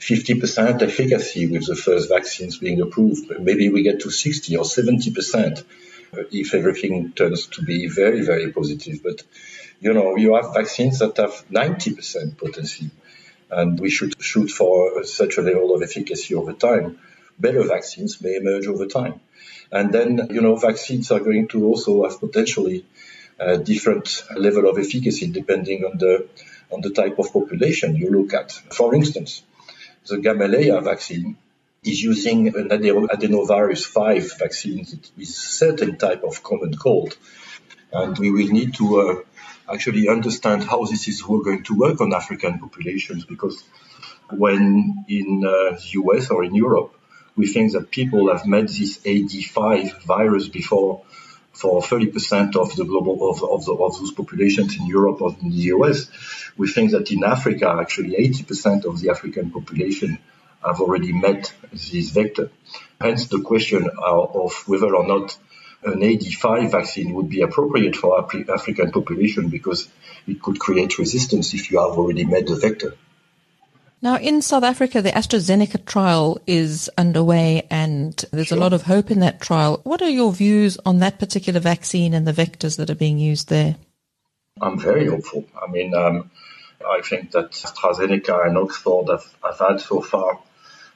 50% 0.00 0.82
efficacy 0.82 1.46
with 1.46 1.66
the 1.66 1.76
first 1.76 2.08
vaccines 2.08 2.56
being 2.56 2.80
approved. 2.80 3.30
Maybe 3.38 3.68
we 3.68 3.82
get 3.82 4.00
to 4.00 4.10
60 4.10 4.56
or 4.56 4.64
70% 4.64 5.62
if 6.12 6.54
everything 6.54 7.12
turns 7.12 7.46
to 7.48 7.62
be 7.62 7.88
very, 7.88 8.22
very 8.22 8.52
positive. 8.52 9.02
But, 9.02 9.22
you 9.80 9.92
know, 9.92 10.16
you 10.16 10.34
have 10.34 10.54
vaccines 10.54 10.98
that 11.00 11.16
have 11.16 11.44
90% 11.50 12.36
potency 12.36 12.90
and 13.50 13.78
we 13.78 13.90
should 13.90 14.22
shoot 14.22 14.50
for 14.50 15.04
such 15.04 15.38
a 15.38 15.42
level 15.42 15.74
of 15.74 15.82
efficacy 15.82 16.34
over 16.34 16.52
time 16.52 16.98
better 17.38 17.62
vaccines 17.64 18.20
may 18.22 18.36
emerge 18.36 18.66
over 18.66 18.86
time. 18.86 19.20
And 19.70 19.92
then, 19.92 20.28
you 20.30 20.40
know, 20.40 20.56
vaccines 20.56 21.10
are 21.10 21.20
going 21.20 21.48
to 21.48 21.66
also 21.66 22.04
have 22.04 22.20
potentially 22.20 22.84
a 23.38 23.58
different 23.58 24.24
level 24.36 24.68
of 24.68 24.78
efficacy 24.78 25.26
depending 25.30 25.84
on 25.84 25.98
the 25.98 26.28
on 26.70 26.80
the 26.80 26.90
type 26.90 27.18
of 27.18 27.32
population 27.32 27.96
you 27.96 28.10
look 28.10 28.32
at. 28.34 28.52
For 28.52 28.94
instance, 28.94 29.42
the 30.06 30.16
Gamaleya 30.16 30.82
vaccine 30.84 31.36
is 31.82 32.00
using 32.00 32.48
an 32.48 32.68
adenovirus 32.68 33.84
5 33.84 34.38
vaccine 34.38 34.86
with 35.16 35.28
certain 35.28 35.98
type 35.98 36.22
of 36.22 36.42
common 36.42 36.76
cold. 36.76 37.16
And 37.92 38.16
we 38.16 38.30
will 38.30 38.48
need 38.48 38.74
to 38.74 39.00
uh, 39.00 39.14
actually 39.72 40.08
understand 40.08 40.62
how 40.62 40.84
this 40.84 41.08
is 41.08 41.22
going 41.22 41.64
to 41.64 41.74
work 41.74 42.00
on 42.00 42.14
African 42.14 42.60
populations 42.60 43.24
because 43.24 43.64
when 44.30 45.04
in 45.08 45.44
uh, 45.44 45.76
the 45.76 45.88
US 45.94 46.30
or 46.30 46.44
in 46.44 46.54
Europe, 46.54 46.94
we 47.34 47.48
think 47.48 47.72
that 47.72 47.90
people 47.90 48.30
have 48.30 48.46
met 48.46 48.68
this 48.68 48.98
AD5 48.98 50.04
virus 50.04 50.48
before 50.48 51.02
for 51.52 51.82
30% 51.82 52.56
of 52.56 52.76
the 52.76 52.84
global 52.84 53.28
of, 53.28 53.42
of, 53.42 53.64
the, 53.64 53.72
of 53.72 53.98
those 53.98 54.12
populations 54.12 54.76
in 54.78 54.86
Europe 54.86 55.20
or 55.20 55.34
in 55.40 55.50
the 55.50 55.64
US. 55.74 56.10
We 56.56 56.68
think 56.68 56.92
that 56.92 57.10
in 57.10 57.24
Africa, 57.24 57.76
actually 57.78 58.14
80% 58.16 58.84
of 58.84 59.00
the 59.00 59.10
African 59.10 59.50
population 59.50 60.18
have 60.64 60.80
already 60.80 61.12
met 61.12 61.52
this 61.72 62.10
vector. 62.10 62.50
Hence 63.00 63.26
the 63.26 63.40
question 63.40 63.90
of 63.98 64.62
whether 64.66 64.94
or 64.94 65.06
not 65.06 65.36
an 65.84 66.00
AD5 66.00 66.70
vaccine 66.70 67.14
would 67.14 67.28
be 67.28 67.42
appropriate 67.42 67.96
for 67.96 68.18
African 68.20 68.92
population 68.92 69.48
because 69.48 69.88
it 70.26 70.40
could 70.40 70.58
create 70.58 70.98
resistance 70.98 71.54
if 71.54 71.70
you 71.70 71.80
have 71.80 71.98
already 71.98 72.24
met 72.24 72.46
the 72.46 72.56
vector. 72.56 72.94
Now, 74.00 74.16
in 74.16 74.42
South 74.42 74.64
Africa, 74.64 75.00
the 75.00 75.12
AstraZeneca 75.12 75.84
trial 75.84 76.40
is 76.44 76.90
underway 76.98 77.68
and 77.70 78.12
there's 78.32 78.48
sure. 78.48 78.58
a 78.58 78.60
lot 78.60 78.72
of 78.72 78.82
hope 78.82 79.12
in 79.12 79.20
that 79.20 79.40
trial. 79.40 79.80
What 79.84 80.02
are 80.02 80.10
your 80.10 80.32
views 80.32 80.76
on 80.84 80.98
that 80.98 81.20
particular 81.20 81.60
vaccine 81.60 82.12
and 82.12 82.26
the 82.26 82.32
vectors 82.32 82.78
that 82.78 82.90
are 82.90 82.96
being 82.96 83.18
used 83.18 83.48
there? 83.48 83.76
I'm 84.60 84.78
very 84.78 85.06
hopeful. 85.06 85.46
I 85.60 85.70
mean, 85.70 85.94
um, 85.94 86.32
I 86.84 87.00
think 87.00 87.30
that 87.30 87.52
AstraZeneca 87.52 88.46
and 88.46 88.58
Oxford 88.58 89.08
have, 89.08 89.34
have 89.44 89.58
had 89.58 89.80
so 89.80 90.00
far 90.00 90.40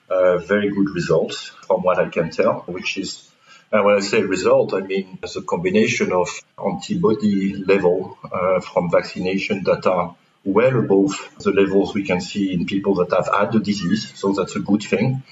uh, 0.08 0.38
very 0.38 0.70
good 0.70 0.90
results 0.90 1.48
from 1.66 1.82
what 1.82 1.98
I 1.98 2.08
can 2.08 2.30
tell, 2.30 2.60
which 2.66 2.96
is, 2.98 3.30
and 3.72 3.84
when 3.84 3.96
I 3.96 4.00
say 4.00 4.22
result, 4.22 4.74
I 4.74 4.80
mean 4.80 5.18
it's 5.22 5.36
a 5.36 5.42
combination 5.42 6.12
of 6.12 6.28
antibody 6.64 7.54
level 7.56 8.16
uh, 8.24 8.60
from 8.60 8.90
vaccination 8.90 9.64
that 9.64 9.86
are 9.86 10.16
well 10.44 10.78
above 10.78 11.12
the 11.40 11.50
levels 11.50 11.92
we 11.92 12.04
can 12.04 12.20
see 12.20 12.52
in 12.52 12.66
people 12.66 12.94
that 12.96 13.10
have 13.12 13.28
had 13.34 13.52
the 13.52 13.58
disease. 13.58 14.12
So 14.14 14.32
that's 14.32 14.54
a 14.56 14.60
good 14.60 14.82
thing, 14.82 15.24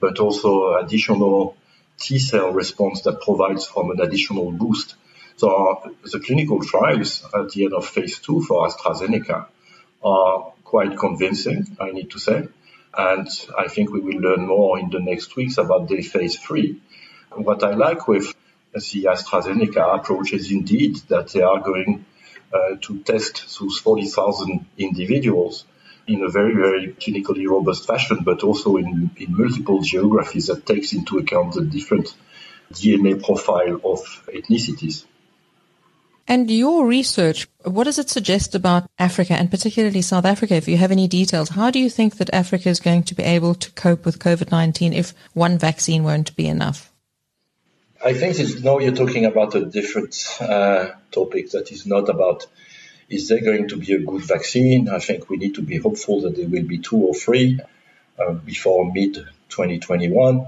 but 0.00 0.18
also 0.18 0.74
additional 0.74 1.56
T 1.98 2.18
cell 2.18 2.52
response 2.52 3.02
that 3.02 3.20
provides 3.22 3.66
from 3.66 3.90
an 3.90 4.00
additional 4.00 4.50
boost. 4.50 4.96
So 5.36 5.94
the 6.02 6.18
clinical 6.18 6.60
trials 6.64 7.24
at 7.32 7.50
the 7.50 7.64
end 7.64 7.74
of 7.74 7.86
phase 7.86 8.18
two 8.18 8.42
for 8.42 8.66
AstraZeneca 8.66 9.46
are 10.02 10.52
quite 10.64 10.98
convincing, 10.98 11.76
I 11.80 11.92
need 11.92 12.10
to 12.10 12.18
say. 12.18 12.48
And 12.96 13.28
I 13.56 13.68
think 13.68 13.92
we 13.92 14.00
will 14.00 14.20
learn 14.20 14.46
more 14.46 14.78
in 14.78 14.90
the 14.90 15.00
next 15.00 15.36
weeks 15.36 15.58
about 15.58 15.88
the 15.88 16.00
phase 16.02 16.38
three. 16.38 16.80
What 17.30 17.62
I 17.62 17.74
like 17.74 18.08
with 18.08 18.34
the 18.72 19.04
AstraZeneca 19.04 19.98
approach 19.98 20.32
is 20.32 20.50
indeed 20.50 20.96
that 21.08 21.28
they 21.28 21.42
are 21.42 21.60
going 21.60 22.06
uh, 22.52 22.76
to 22.80 22.98
test 23.00 23.58
those 23.58 23.78
40,000 23.78 24.66
individuals 24.78 25.64
in 26.06 26.22
a 26.22 26.28
very, 26.28 26.54
very 26.54 26.92
clinically 26.92 27.46
robust 27.48 27.86
fashion, 27.86 28.20
but 28.22 28.42
also 28.42 28.76
in, 28.76 29.10
in 29.16 29.36
multiple 29.36 29.82
geographies 29.82 30.46
that 30.46 30.64
takes 30.64 30.92
into 30.92 31.18
account 31.18 31.54
the 31.54 31.64
different 31.64 32.14
DNA 32.72 33.22
profile 33.22 33.80
of 33.84 34.00
ethnicities. 34.28 35.04
And 36.28 36.50
your 36.50 36.86
research, 36.86 37.46
what 37.62 37.84
does 37.84 37.98
it 37.98 38.10
suggest 38.10 38.54
about 38.54 38.90
Africa 38.98 39.34
and 39.34 39.50
particularly 39.50 40.02
South 40.02 40.24
Africa? 40.24 40.54
If 40.54 40.66
you 40.66 40.76
have 40.76 40.90
any 40.90 41.06
details, 41.06 41.50
how 41.50 41.70
do 41.70 41.78
you 41.78 41.88
think 41.88 42.16
that 42.16 42.34
Africa 42.34 42.68
is 42.68 42.80
going 42.80 43.04
to 43.04 43.14
be 43.14 43.22
able 43.22 43.54
to 43.54 43.70
cope 43.72 44.04
with 44.04 44.18
COVID-19 44.18 44.92
if 44.92 45.14
one 45.34 45.56
vaccine 45.56 46.02
won't 46.02 46.34
be 46.34 46.48
enough? 46.48 46.92
I 48.04 48.12
think 48.12 48.38
it's, 48.38 48.60
now 48.60 48.78
you're 48.78 48.94
talking 48.94 49.24
about 49.24 49.54
a 49.54 49.64
different 49.64 50.36
uh, 50.40 50.90
topic 51.12 51.50
that 51.50 51.70
is 51.70 51.86
not 51.86 52.08
about 52.08 52.46
is 53.08 53.28
there 53.28 53.40
going 53.40 53.68
to 53.68 53.76
be 53.76 53.92
a 53.92 54.00
good 54.00 54.22
vaccine? 54.22 54.88
I 54.88 54.98
think 54.98 55.30
we 55.30 55.36
need 55.36 55.54
to 55.54 55.62
be 55.62 55.78
hopeful 55.78 56.22
that 56.22 56.36
there 56.36 56.48
will 56.48 56.64
be 56.64 56.78
two 56.78 56.96
or 56.96 57.14
three 57.14 57.60
uh, 58.18 58.32
before 58.32 58.90
mid 58.92 59.14
2021. 59.48 60.46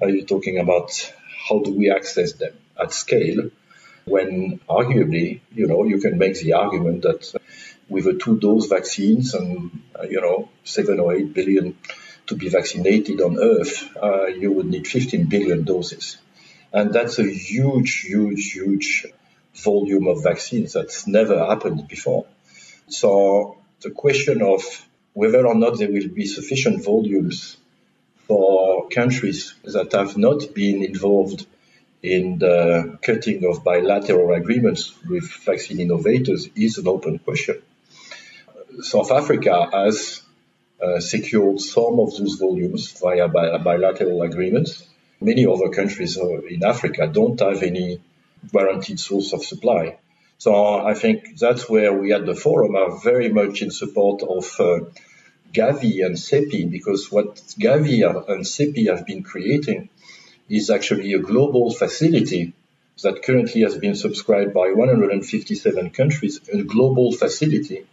Are 0.00 0.08
you 0.08 0.24
talking 0.24 0.58
about 0.58 1.12
how 1.48 1.58
do 1.58 1.72
we 1.72 1.90
access 1.90 2.34
them 2.34 2.54
at 2.80 2.92
scale? 2.92 3.50
When 4.06 4.60
arguably, 4.68 5.40
you 5.52 5.66
know, 5.66 5.82
you 5.84 5.98
can 5.98 6.16
make 6.16 6.38
the 6.38 6.52
argument 6.52 7.02
that 7.02 7.34
with 7.88 8.06
a 8.06 8.14
two 8.14 8.38
dose 8.38 8.66
vaccines 8.66 9.34
and, 9.34 9.82
uh, 9.98 10.04
you 10.04 10.20
know, 10.20 10.48
seven 10.62 11.00
or 11.00 11.14
eight 11.14 11.34
billion 11.34 11.76
to 12.28 12.36
be 12.36 12.48
vaccinated 12.48 13.20
on 13.20 13.38
Earth, 13.38 13.96
uh, 14.00 14.26
you 14.26 14.52
would 14.52 14.66
need 14.66 14.86
15 14.86 15.26
billion 15.26 15.64
doses. 15.64 16.18
And 16.72 16.92
that's 16.92 17.18
a 17.18 17.24
huge, 17.28 18.02
huge, 18.02 18.52
huge 18.52 19.06
volume 19.54 20.06
of 20.06 20.22
vaccines 20.22 20.72
that's 20.74 21.06
never 21.08 21.44
happened 21.44 21.88
before. 21.88 22.26
So 22.88 23.58
the 23.80 23.90
question 23.90 24.40
of 24.40 24.62
whether 25.14 25.44
or 25.44 25.56
not 25.56 25.78
there 25.78 25.90
will 25.90 26.08
be 26.08 26.26
sufficient 26.26 26.84
volumes 26.84 27.56
for 28.28 28.88
countries 28.88 29.54
that 29.64 29.92
have 29.92 30.16
not 30.16 30.54
been 30.54 30.84
involved 30.84 31.46
in 32.06 32.38
the 32.38 32.98
cutting 33.02 33.44
of 33.44 33.64
bilateral 33.64 34.32
agreements 34.32 34.94
with 35.08 35.28
vaccine 35.44 35.80
innovators 35.80 36.48
is 36.54 36.78
an 36.78 36.86
open 36.86 37.18
question. 37.18 37.60
South 38.80 39.10
Africa 39.10 39.68
has 39.72 40.22
uh, 40.80 41.00
secured 41.00 41.60
some 41.60 41.98
of 41.98 42.16
those 42.16 42.34
volumes 42.34 42.92
via 43.00 43.28
bi- 43.28 43.58
bilateral 43.58 44.22
agreements. 44.22 44.86
Many 45.20 45.46
other 45.46 45.70
countries 45.70 46.16
uh, 46.18 46.42
in 46.42 46.62
Africa 46.62 47.08
don't 47.08 47.40
have 47.40 47.62
any 47.62 48.00
guaranteed 48.52 49.00
source 49.00 49.32
of 49.32 49.42
supply. 49.44 49.98
So 50.38 50.54
I 50.86 50.94
think 50.94 51.38
that's 51.38 51.68
where 51.68 51.92
we 51.92 52.12
at 52.12 52.26
the 52.26 52.34
forum 52.34 52.76
are 52.76 53.00
very 53.00 53.30
much 53.30 53.62
in 53.62 53.70
support 53.70 54.22
of 54.22 54.44
uh, 54.60 54.80
Gavi 55.52 56.04
and 56.04 56.16
CEPI 56.16 56.70
because 56.70 57.10
what 57.10 57.36
Gavi 57.58 58.04
and 58.04 58.44
CEPI 58.44 58.90
have 58.90 59.06
been 59.06 59.22
creating 59.22 59.88
is 60.48 60.70
actually 60.70 61.12
a 61.12 61.18
global 61.18 61.72
facility 61.72 62.52
that 63.02 63.22
currently 63.22 63.62
has 63.62 63.76
been 63.76 63.94
subscribed 63.94 64.54
by 64.54 64.72
157 64.72 65.90
countries, 65.90 66.40
a 66.52 66.62
global 66.62 67.12
facility 67.12 67.84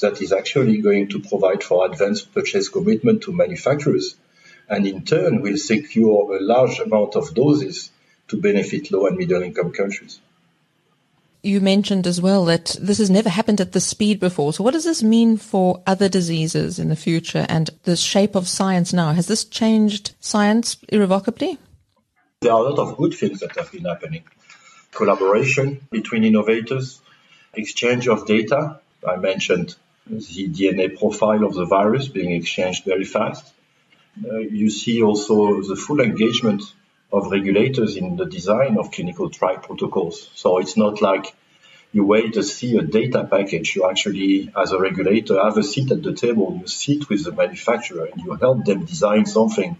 that 0.00 0.20
is 0.22 0.32
actually 0.32 0.78
going 0.78 1.08
to 1.08 1.20
provide 1.20 1.62
for 1.62 1.86
advanced 1.86 2.32
purchase 2.32 2.68
commitment 2.68 3.22
to 3.22 3.32
manufacturers 3.32 4.16
and 4.68 4.86
in 4.86 5.04
turn 5.04 5.42
will 5.42 5.56
secure 5.56 6.36
a 6.36 6.40
large 6.40 6.78
amount 6.78 7.16
of 7.16 7.34
doses 7.34 7.90
to 8.28 8.40
benefit 8.40 8.90
low 8.90 9.06
and 9.06 9.16
middle 9.16 9.42
income 9.42 9.72
countries. 9.72 10.20
You 11.42 11.60
mentioned 11.60 12.06
as 12.06 12.20
well 12.20 12.44
that 12.46 12.76
this 12.80 12.98
has 12.98 13.10
never 13.10 13.28
happened 13.28 13.60
at 13.60 13.72
this 13.72 13.86
speed 13.86 14.18
before. 14.18 14.52
So 14.52 14.64
what 14.64 14.74
does 14.74 14.84
this 14.84 15.02
mean 15.02 15.36
for 15.36 15.82
other 15.86 16.08
diseases 16.08 16.78
in 16.78 16.88
the 16.88 16.96
future 16.96 17.46
and 17.48 17.70
the 17.84 17.96
shape 17.96 18.34
of 18.34 18.48
science 18.48 18.92
now? 18.92 19.12
Has 19.12 19.28
this 19.28 19.44
changed 19.44 20.14
science 20.20 20.76
irrevocably? 20.88 21.58
There 22.40 22.52
are 22.52 22.60
a 22.64 22.70
lot 22.70 22.78
of 22.78 22.96
good 22.96 23.14
things 23.14 23.40
that 23.40 23.56
have 23.56 23.72
been 23.72 23.86
happening. 23.86 24.22
Collaboration 24.92 25.80
between 25.90 26.22
innovators, 26.22 27.02
exchange 27.52 28.06
of 28.06 28.28
data. 28.28 28.78
I 29.04 29.16
mentioned 29.16 29.74
the 30.06 30.48
DNA 30.48 30.96
profile 30.96 31.42
of 31.42 31.54
the 31.54 31.64
virus 31.64 32.06
being 32.06 32.30
exchanged 32.30 32.84
very 32.84 33.02
fast. 33.02 33.52
Uh, 34.24 34.36
you 34.38 34.70
see 34.70 35.02
also 35.02 35.62
the 35.62 35.74
full 35.74 36.00
engagement 36.00 36.62
of 37.12 37.32
regulators 37.32 37.96
in 37.96 38.14
the 38.14 38.26
design 38.26 38.78
of 38.78 38.92
clinical 38.92 39.30
trial 39.30 39.58
protocols. 39.58 40.30
So 40.36 40.58
it's 40.58 40.76
not 40.76 41.02
like 41.02 41.34
you 41.90 42.04
wait 42.04 42.34
to 42.34 42.44
see 42.44 42.76
a 42.78 42.82
data 42.82 43.26
package. 43.28 43.74
You 43.74 43.90
actually, 43.90 44.52
as 44.56 44.70
a 44.70 44.78
regulator, 44.78 45.42
have 45.42 45.56
a 45.56 45.64
seat 45.64 45.90
at 45.90 46.04
the 46.04 46.12
table. 46.12 46.56
You 46.60 46.68
sit 46.68 47.08
with 47.08 47.24
the 47.24 47.32
manufacturer 47.32 48.04
and 48.04 48.22
you 48.22 48.34
help 48.34 48.64
them 48.64 48.84
design 48.84 49.26
something 49.26 49.76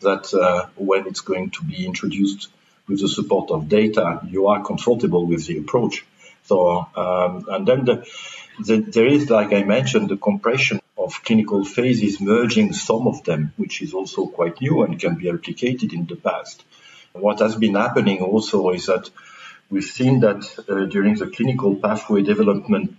that 0.00 0.32
uh, 0.34 0.66
when 0.76 1.06
it's 1.06 1.20
going 1.20 1.50
to 1.50 1.64
be 1.64 1.84
introduced 1.84 2.48
with 2.86 3.00
the 3.00 3.08
support 3.08 3.50
of 3.50 3.68
data, 3.68 4.20
you 4.28 4.48
are 4.48 4.64
comfortable 4.64 5.26
with 5.26 5.46
the 5.46 5.58
approach. 5.58 6.04
So, 6.44 6.86
um, 6.96 7.46
and 7.50 7.66
then 7.66 7.84
the, 7.84 8.06
the, 8.64 8.78
there 8.78 9.06
is, 9.06 9.28
like 9.28 9.52
I 9.52 9.64
mentioned, 9.64 10.08
the 10.08 10.16
compression 10.16 10.80
of 10.96 11.22
clinical 11.22 11.64
phases 11.64 12.20
merging 12.20 12.72
some 12.72 13.06
of 13.06 13.22
them, 13.24 13.52
which 13.56 13.82
is 13.82 13.92
also 13.92 14.26
quite 14.26 14.60
new 14.60 14.82
and 14.82 14.98
can 14.98 15.16
be 15.16 15.26
replicated 15.26 15.92
in 15.92 16.06
the 16.06 16.16
past. 16.16 16.64
What 17.12 17.40
has 17.40 17.56
been 17.56 17.74
happening 17.74 18.20
also 18.20 18.70
is 18.70 18.86
that 18.86 19.10
we've 19.70 19.84
seen 19.84 20.20
that 20.20 20.42
uh, 20.68 20.86
during 20.86 21.16
the 21.16 21.26
clinical 21.26 21.76
pathway 21.76 22.22
development 22.22 22.96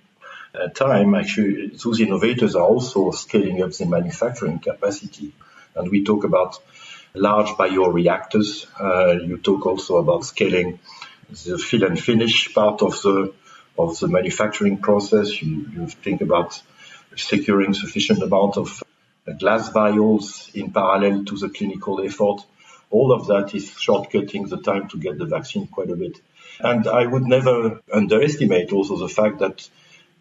uh, 0.54 0.68
time, 0.70 1.16
actually, 1.16 1.68
those 1.68 2.00
innovators 2.00 2.56
are 2.56 2.66
also 2.66 3.12
scaling 3.12 3.62
up 3.62 3.72
the 3.72 3.86
manufacturing 3.86 4.60
capacity. 4.60 5.32
And 5.76 5.90
we 5.90 6.04
talk 6.04 6.24
about 6.24 6.60
large 7.14 7.50
bioreactors. 7.50 8.66
Uh, 8.80 9.22
you 9.22 9.38
talk 9.38 9.66
also 9.66 9.98
about 9.98 10.26
scaling 10.26 10.80
the 11.30 11.58
fill 11.58 11.84
and 11.84 12.00
finish 12.00 12.54
part 12.54 12.82
of 12.82 13.02
the 13.02 13.34
of 13.78 13.98
the 14.00 14.08
manufacturing 14.08 14.78
process. 14.78 15.42
You, 15.42 15.66
you 15.74 15.88
think 15.88 16.22
about 16.22 16.62
securing 17.16 17.74
sufficient 17.74 18.22
amount 18.22 18.58
of 18.58 18.84
glass 19.40 19.70
vials 19.70 20.50
in 20.54 20.72
parallel 20.72 21.26
to 21.26 21.38
the 21.38 21.50
clinical 21.50 22.02
effort. 22.02 22.42
All 22.92 23.14
of 23.14 23.28
that 23.28 23.54
is 23.54 23.70
shortcutting 23.70 24.50
the 24.50 24.58
time 24.58 24.90
to 24.90 24.98
get 24.98 25.18
the 25.18 25.26
vaccine 25.26 25.68
quite 25.68 25.92
a 25.92 25.96
bit. 25.96 26.20
And 26.60 26.88
I 26.88 27.06
would 27.06 27.24
never 27.24 27.82
underestimate 27.94 28.74
also 28.74 28.98
the 28.98 29.08
fact 29.08 29.40
that 29.40 29.70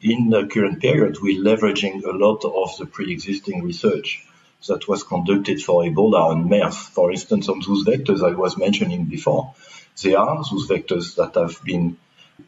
in 0.01 0.31
the 0.31 0.47
current 0.47 0.81
period, 0.81 1.17
we're 1.21 1.43
leveraging 1.43 2.05
a 2.05 2.13
lot 2.13 2.45
of 2.45 2.77
the 2.79 2.87
pre-existing 2.87 3.65
research 3.65 4.25
that 4.67 4.89
was 4.89 5.03
conducted 5.03 5.63
for 5.63 5.83
Ebola 5.85 6.33
and 6.33 6.51
MERS. 6.51 6.77
For 6.77 7.11
instance, 7.11 7.49
on 7.49 7.61
those 7.61 7.85
vectors 7.85 8.23
I 8.23 8.35
was 8.35 8.57
mentioning 8.57 9.05
before, 9.05 9.55
they 10.03 10.15
are 10.15 10.37
those 10.37 10.69
vectors 10.69 11.17
that 11.17 11.35
have 11.41 11.63
been 11.65 11.97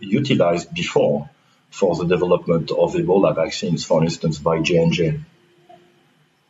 utilized 0.01 0.75
before 0.75 1.31
for 1.71 1.95
the 1.95 2.05
development 2.05 2.71
of 2.71 2.95
Ebola 2.95 3.35
vaccines, 3.35 3.85
for 3.85 4.03
instance, 4.03 4.39
by 4.39 4.61
J&J. 4.61 5.21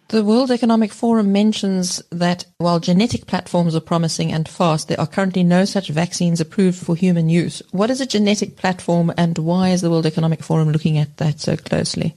The 0.08 0.24
World 0.24 0.50
Economic 0.50 0.92
Forum 0.92 1.30
mentions 1.30 2.02
that 2.10 2.44
while 2.58 2.80
genetic 2.80 3.28
platforms 3.28 3.76
are 3.76 3.80
promising 3.80 4.32
and 4.32 4.48
fast, 4.48 4.88
there 4.88 4.98
are 4.98 5.06
currently 5.06 5.44
no 5.44 5.64
such 5.64 5.88
vaccines 5.88 6.40
approved 6.40 6.78
for 6.78 6.96
human 6.96 7.28
use. 7.28 7.62
What 7.70 7.90
is 7.90 8.00
a 8.00 8.06
genetic 8.06 8.56
platform 8.56 9.12
and 9.16 9.38
why 9.38 9.68
is 9.68 9.82
the 9.82 9.90
World 9.90 10.06
Economic 10.06 10.42
Forum 10.42 10.72
looking 10.72 10.98
at 10.98 11.18
that 11.18 11.38
so 11.38 11.56
closely? 11.56 12.16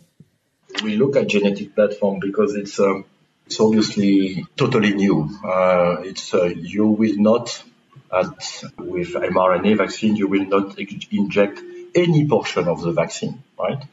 We 0.84 0.96
look 0.96 1.16
at 1.16 1.28
genetic 1.28 1.76
platform 1.76 2.20
because 2.20 2.56
it's 2.56 2.80
um, 2.80 3.06
it's 3.46 3.60
obviously 3.60 4.46
totally 4.56 4.94
new. 4.94 5.30
Uh, 5.44 5.98
it's 6.04 6.34
uh, 6.34 6.46
you 6.46 6.88
will 6.88 7.18
not, 7.18 7.64
at, 8.12 8.64
with 8.78 9.14
mRNA 9.14 9.78
vaccine, 9.78 10.16
you 10.16 10.28
will 10.28 10.46
not 10.46 10.78
inject 10.80 11.62
any 11.96 12.28
portion 12.28 12.68
of 12.68 12.82
the 12.82 12.92
vaccine, 12.92 13.44
right? 13.60 13.84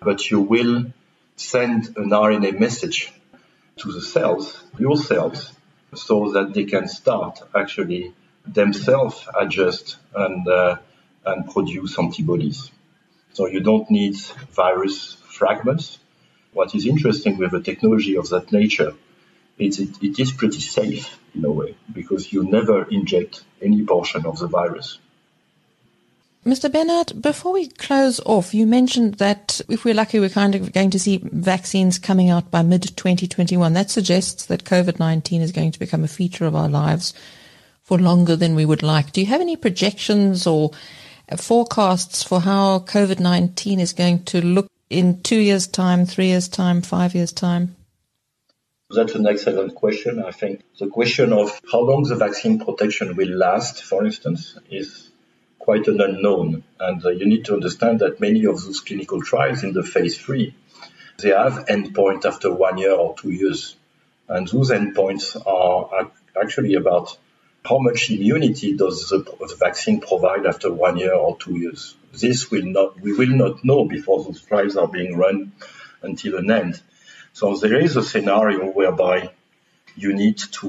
But 0.00 0.30
you 0.30 0.40
will 0.40 0.92
send 1.36 1.96
an 1.96 2.10
RNA 2.10 2.58
message 2.58 3.12
to 3.76 3.92
the 3.92 4.00
cells, 4.00 4.62
your 4.78 4.96
cells, 4.96 5.52
so 5.94 6.32
that 6.32 6.54
they 6.54 6.64
can 6.64 6.88
start 6.88 7.40
actually 7.54 8.12
themselves 8.46 9.26
adjust 9.38 9.96
and 10.14 10.46
uh, 10.48 10.76
and 11.24 11.50
produce 11.50 11.98
antibodies. 11.98 12.70
So 13.32 13.46
you 13.46 13.60
don't 13.60 13.90
need 13.90 14.16
virus 14.16 15.14
fragments. 15.28 15.98
What 16.56 16.74
is 16.74 16.86
interesting 16.86 17.36
with 17.36 17.52
a 17.52 17.60
technology 17.60 18.16
of 18.16 18.30
that 18.30 18.50
nature 18.50 18.94
is 19.58 19.78
it, 19.78 20.02
it 20.02 20.18
is 20.18 20.32
pretty 20.32 20.60
safe 20.60 21.18
in 21.34 21.44
a 21.44 21.50
way 21.50 21.76
because 21.92 22.32
you 22.32 22.44
never 22.44 22.88
inject 22.88 23.44
any 23.60 23.84
portion 23.84 24.24
of 24.24 24.38
the 24.38 24.46
virus. 24.46 24.98
Mr. 26.46 26.70
Bernaert, 26.70 27.20
before 27.20 27.52
we 27.52 27.68
close 27.68 28.20
off, 28.20 28.54
you 28.54 28.66
mentioned 28.66 29.16
that 29.16 29.60
if 29.68 29.84
we're 29.84 29.92
lucky, 29.92 30.18
we're 30.18 30.30
kind 30.30 30.54
of 30.54 30.72
going 30.72 30.88
to 30.92 30.98
see 30.98 31.20
vaccines 31.22 31.98
coming 31.98 32.30
out 32.30 32.50
by 32.50 32.62
mid 32.62 32.84
2021. 32.96 33.74
That 33.74 33.90
suggests 33.90 34.46
that 34.46 34.64
COVID 34.64 34.98
19 34.98 35.42
is 35.42 35.52
going 35.52 35.72
to 35.72 35.78
become 35.78 36.04
a 36.04 36.08
feature 36.08 36.46
of 36.46 36.56
our 36.56 36.70
lives 36.70 37.12
for 37.82 37.98
longer 37.98 38.34
than 38.34 38.54
we 38.54 38.64
would 38.64 38.82
like. 38.82 39.12
Do 39.12 39.20
you 39.20 39.26
have 39.26 39.42
any 39.42 39.56
projections 39.56 40.46
or 40.46 40.70
forecasts 41.36 42.22
for 42.22 42.40
how 42.40 42.78
COVID 42.78 43.20
19 43.20 43.78
is 43.78 43.92
going 43.92 44.24
to 44.24 44.40
look 44.40 44.70
in 44.90 45.22
two 45.22 45.38
years' 45.38 45.66
time, 45.66 46.06
three 46.06 46.26
years' 46.26 46.48
time, 46.48 46.82
five 46.82 47.14
years' 47.14 47.32
time? 47.32 47.76
That's 48.88 49.16
an 49.16 49.26
excellent 49.26 49.74
question. 49.74 50.22
I 50.22 50.30
think 50.30 50.62
the 50.78 50.86
question 50.86 51.32
of 51.32 51.60
how 51.70 51.80
long 51.80 52.04
the 52.04 52.14
vaccine 52.14 52.64
protection 52.64 53.16
will 53.16 53.36
last, 53.36 53.82
for 53.82 54.04
instance, 54.06 54.56
is 54.70 55.10
quite 55.58 55.88
an 55.88 56.00
unknown. 56.00 56.62
And 56.78 57.04
uh, 57.04 57.10
you 57.10 57.26
need 57.26 57.46
to 57.46 57.54
understand 57.54 57.98
that 57.98 58.20
many 58.20 58.44
of 58.44 58.62
those 58.62 58.80
clinical 58.80 59.20
trials 59.22 59.64
in 59.64 59.72
the 59.72 59.82
phase 59.82 60.16
three, 60.16 60.54
they 61.18 61.30
have 61.30 61.66
endpoint 61.66 62.24
after 62.24 62.54
one 62.54 62.78
year 62.78 62.92
or 62.92 63.16
two 63.16 63.32
years. 63.32 63.74
And 64.28 64.46
those 64.46 64.70
endpoints 64.70 65.34
are 65.44 66.12
actually 66.40 66.74
about 66.74 67.18
how 67.64 67.78
much 67.78 68.08
immunity 68.10 68.76
does 68.76 69.08
the 69.08 69.56
vaccine 69.58 70.00
provide 70.00 70.46
after 70.46 70.72
one 70.72 70.96
year 70.96 71.14
or 71.14 71.36
two 71.36 71.58
years. 71.58 71.95
This 72.20 72.50
will 72.50 72.64
not, 72.64 73.00
we 73.00 73.12
will 73.12 73.36
not 73.36 73.64
know 73.64 73.84
before 73.84 74.24
those 74.24 74.42
trials 74.42 74.76
are 74.76 74.88
being 74.88 75.16
run 75.16 75.52
until 76.02 76.36
an 76.36 76.50
end. 76.50 76.80
So 77.32 77.56
there 77.56 77.80
is 77.80 77.96
a 77.96 78.02
scenario 78.02 78.70
whereby 78.70 79.30
you 79.94 80.14
need 80.14 80.38
to 80.38 80.68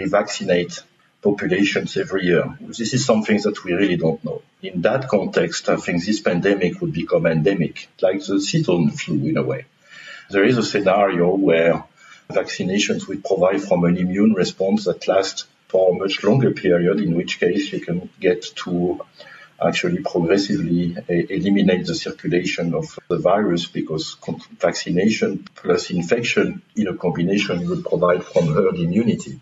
revaccinate 0.00 0.82
populations 1.22 1.96
every 1.96 2.24
year. 2.24 2.56
This 2.60 2.94
is 2.94 3.04
something 3.04 3.40
that 3.42 3.64
we 3.64 3.72
really 3.72 3.96
don't 3.96 4.22
know. 4.24 4.42
In 4.62 4.82
that 4.82 5.08
context, 5.08 5.68
I 5.68 5.76
think 5.76 6.04
this 6.04 6.20
pandemic 6.20 6.80
would 6.80 6.92
become 6.92 7.26
endemic, 7.26 7.88
like 8.00 8.24
the 8.24 8.40
seasonal 8.40 8.90
flu 8.90 9.26
in 9.26 9.36
a 9.36 9.42
way. 9.42 9.66
There 10.30 10.44
is 10.44 10.58
a 10.58 10.62
scenario 10.62 11.34
where 11.34 11.84
vaccinations 12.30 13.06
will 13.06 13.20
provide 13.24 13.62
from 13.62 13.84
an 13.84 13.96
immune 13.96 14.34
response 14.34 14.84
that 14.84 15.08
lasts 15.08 15.46
for 15.68 15.90
a 15.90 15.98
much 15.98 16.22
longer 16.22 16.52
period, 16.52 17.00
in 17.00 17.14
which 17.14 17.40
case 17.40 17.72
you 17.72 17.80
can 17.80 18.08
get 18.20 18.42
to 18.62 19.00
actually 19.60 20.02
progressively 20.02 20.96
eliminate 21.08 21.86
the 21.86 21.94
circulation 21.94 22.74
of 22.74 22.98
the 23.08 23.18
virus 23.18 23.66
because 23.66 24.16
vaccination 24.58 25.46
plus 25.54 25.90
infection 25.90 26.62
in 26.74 26.88
a 26.88 26.94
combination 26.94 27.68
would 27.68 27.84
provide 27.84 28.24
from 28.24 28.52
herd 28.52 28.76
immunity. 28.76 29.40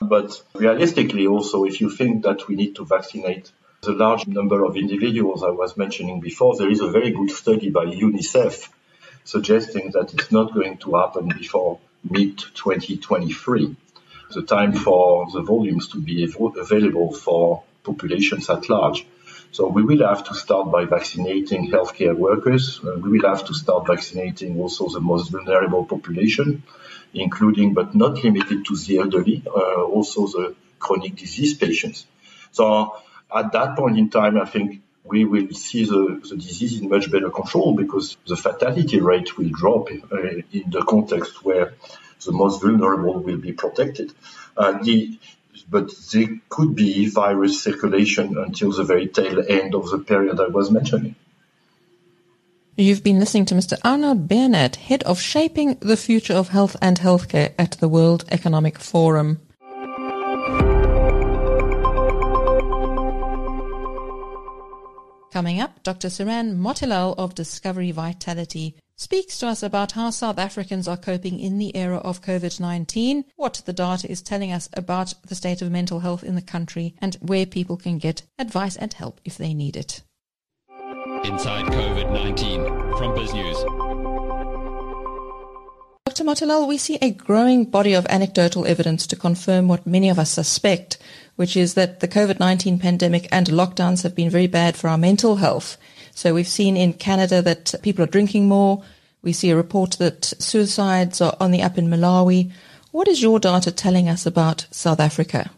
But 0.00 0.42
realistically, 0.54 1.26
also, 1.26 1.64
if 1.64 1.80
you 1.80 1.90
think 1.90 2.24
that 2.24 2.46
we 2.48 2.56
need 2.56 2.76
to 2.76 2.84
vaccinate 2.84 3.50
the 3.80 3.92
large 3.92 4.26
number 4.26 4.64
of 4.64 4.76
individuals 4.76 5.42
I 5.42 5.50
was 5.50 5.76
mentioning 5.76 6.20
before, 6.20 6.56
there 6.56 6.70
is 6.70 6.80
a 6.80 6.90
very 6.90 7.10
good 7.10 7.30
study 7.30 7.70
by 7.70 7.86
UNICEF 7.86 8.68
suggesting 9.24 9.92
that 9.92 10.12
it's 10.12 10.30
not 10.30 10.52
going 10.52 10.76
to 10.78 10.94
happen 10.96 11.28
before 11.28 11.78
mid 12.08 12.38
2023, 12.38 13.76
the 14.32 14.42
time 14.42 14.72
for 14.72 15.26
the 15.32 15.40
volumes 15.40 15.88
to 15.88 16.00
be 16.00 16.24
available 16.24 17.12
for 17.12 17.62
populations 17.82 18.50
at 18.50 18.68
large. 18.68 19.06
So 19.56 19.68
we 19.68 19.82
will 19.88 20.02
have 20.06 20.22
to 20.28 20.34
start 20.34 20.70
by 20.76 20.84
vaccinating 20.84 21.70
healthcare 21.70 22.16
workers. 22.28 22.80
Uh, 22.84 22.98
we 23.02 23.08
will 23.14 23.28
have 23.28 23.44
to 23.48 23.54
start 23.54 23.86
vaccinating 23.86 24.60
also 24.60 24.88
the 24.88 25.00
most 25.00 25.30
vulnerable 25.30 25.84
population 25.84 26.62
including 27.14 27.74
but 27.74 27.94
not 27.94 28.22
limited 28.22 28.64
to 28.66 28.76
the 28.76 28.98
elderly, 28.98 29.42
uh, 29.46 29.82
also 29.84 30.26
the 30.26 30.54
chronic 30.78 31.16
disease 31.16 31.54
patients. 31.54 32.06
So 32.52 32.96
at 33.34 33.52
that 33.52 33.76
point 33.76 33.98
in 33.98 34.10
time, 34.10 34.38
I 34.40 34.44
think 34.44 34.82
we 35.04 35.24
will 35.24 35.50
see 35.52 35.84
the, 35.84 36.20
the 36.28 36.36
disease 36.36 36.80
in 36.80 36.88
much 36.88 37.10
better 37.10 37.30
control 37.30 37.74
because 37.74 38.16
the 38.26 38.36
fatality 38.36 39.00
rate 39.00 39.36
will 39.38 39.50
drop 39.50 39.88
uh, 39.90 40.16
in 40.52 40.70
the 40.70 40.84
context 40.86 41.44
where 41.44 41.74
the 42.24 42.32
most 42.32 42.62
vulnerable 42.62 43.20
will 43.20 43.38
be 43.38 43.52
protected. 43.52 44.12
Uh, 44.56 44.82
the, 44.82 45.18
but 45.62 45.90
there 46.12 46.28
could 46.48 46.74
be 46.74 47.08
virus 47.08 47.62
circulation 47.62 48.36
until 48.38 48.72
the 48.72 48.84
very 48.84 49.08
tail 49.08 49.42
end 49.48 49.74
of 49.74 49.90
the 49.90 49.98
period 49.98 50.40
I 50.40 50.48
was 50.48 50.70
mentioning. 50.70 51.14
You've 52.76 53.04
been 53.04 53.20
listening 53.20 53.46
to 53.46 53.54
Mr. 53.54 53.78
Arnaud 53.84 54.26
Bernaert, 54.26 54.76
Head 54.76 55.04
of 55.04 55.20
Shaping 55.20 55.76
the 55.80 55.96
Future 55.96 56.34
of 56.34 56.48
Health 56.48 56.76
and 56.82 56.98
Healthcare 56.98 57.52
at 57.56 57.72
the 57.72 57.88
World 57.88 58.24
Economic 58.32 58.80
Forum. 58.80 59.40
Coming 65.30 65.60
up, 65.60 65.82
Dr. 65.82 66.08
Seranne 66.08 66.56
Motilal 66.56 67.14
of 67.16 67.34
Discovery 67.34 67.90
Vitality 67.90 68.76
speaks 68.96 69.38
to 69.38 69.46
us 69.48 69.62
about 69.62 69.92
how 69.92 70.10
South 70.10 70.38
Africans 70.38 70.86
are 70.86 70.96
coping 70.96 71.38
in 71.40 71.58
the 71.58 71.76
era 71.76 71.98
of 71.98 72.22
COVID-19, 72.22 73.24
what 73.36 73.62
the 73.66 73.72
data 73.72 74.10
is 74.10 74.22
telling 74.22 74.52
us 74.52 74.68
about 74.74 75.14
the 75.26 75.34
state 75.34 75.62
of 75.62 75.70
mental 75.70 76.00
health 76.00 76.22
in 76.22 76.34
the 76.34 76.42
country, 76.42 76.94
and 77.00 77.16
where 77.16 77.46
people 77.46 77.76
can 77.76 77.98
get 77.98 78.22
advice 78.38 78.76
and 78.76 78.92
help 78.92 79.20
if 79.24 79.36
they 79.36 79.54
need 79.54 79.76
it. 79.76 80.02
Inside 81.24 81.66
COVID 81.66 82.12
19 82.12 82.64
from 82.96 83.16
BizNews. 83.16 83.94
Dr. 86.06 86.24
Motilal, 86.24 86.68
we 86.68 86.78
see 86.78 86.98
a 87.00 87.10
growing 87.10 87.64
body 87.64 87.94
of 87.94 88.06
anecdotal 88.08 88.66
evidence 88.66 89.06
to 89.08 89.16
confirm 89.16 89.66
what 89.66 89.86
many 89.86 90.08
of 90.08 90.18
us 90.18 90.30
suspect, 90.30 90.98
which 91.36 91.56
is 91.56 91.74
that 91.74 92.00
the 92.00 92.06
COVID 92.06 92.38
19 92.38 92.78
pandemic 92.78 93.26
and 93.32 93.48
lockdowns 93.48 94.02
have 94.02 94.14
been 94.14 94.30
very 94.30 94.46
bad 94.46 94.76
for 94.76 94.88
our 94.88 94.98
mental 94.98 95.36
health. 95.36 95.76
So 96.14 96.32
we've 96.32 96.48
seen 96.48 96.76
in 96.76 96.92
Canada 96.92 97.42
that 97.42 97.74
people 97.82 98.04
are 98.04 98.08
drinking 98.08 98.48
more. 98.48 98.82
We 99.22 99.32
see 99.32 99.50
a 99.50 99.56
report 99.56 99.92
that 99.98 100.24
suicides 100.24 101.20
are 101.20 101.36
on 101.40 101.50
the 101.50 101.62
up 101.62 101.76
in 101.76 101.88
Malawi. 101.88 102.52
What 102.92 103.08
is 103.08 103.20
your 103.20 103.40
data 103.40 103.72
telling 103.72 104.08
us 104.08 104.24
about 104.24 104.66
South 104.70 105.00
Africa? 105.00 105.50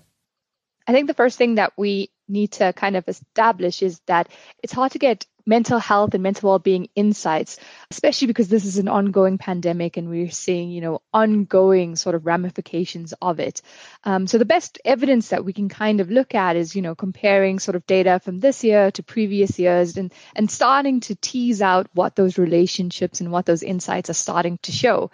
I 0.86 0.92
think 0.92 1.08
the 1.08 1.14
first 1.14 1.36
thing 1.36 1.56
that 1.56 1.72
we 1.76 2.10
need 2.28 2.52
to 2.52 2.72
kind 2.72 2.96
of 2.96 3.06
establish 3.08 3.82
is 3.82 4.00
that 4.06 4.28
it's 4.62 4.72
hard 4.72 4.92
to 4.92 4.98
get 4.98 5.26
mental 5.46 5.78
health 5.78 6.12
and 6.14 6.22
mental 6.22 6.50
well-being 6.50 6.88
insights, 6.94 7.58
especially 7.90 8.26
because 8.26 8.48
this 8.48 8.64
is 8.64 8.78
an 8.78 8.88
ongoing 8.88 9.38
pandemic 9.38 9.96
and 9.96 10.08
we're 10.08 10.30
seeing, 10.30 10.70
you 10.70 10.80
know, 10.80 11.00
ongoing 11.14 11.94
sort 11.96 12.14
of 12.14 12.26
ramifications 12.26 13.14
of 13.22 13.38
it. 13.38 13.62
Um, 14.04 14.26
so 14.26 14.38
the 14.38 14.44
best 14.44 14.80
evidence 14.84 15.28
that 15.28 15.44
we 15.44 15.52
can 15.52 15.68
kind 15.68 16.00
of 16.00 16.10
look 16.10 16.34
at 16.34 16.56
is, 16.56 16.74
you 16.74 16.82
know, 16.82 16.94
comparing 16.94 17.60
sort 17.60 17.76
of 17.76 17.86
data 17.86 18.20
from 18.22 18.40
this 18.40 18.64
year 18.64 18.90
to 18.90 19.02
previous 19.02 19.58
years 19.58 19.96
and, 19.96 20.12
and 20.34 20.50
starting 20.50 21.00
to 21.00 21.14
tease 21.14 21.62
out 21.62 21.86
what 21.94 22.16
those 22.16 22.38
relationships 22.38 23.20
and 23.20 23.30
what 23.30 23.46
those 23.46 23.62
insights 23.62 24.10
are 24.10 24.14
starting 24.14 24.58
to 24.62 24.72
show. 24.72 25.10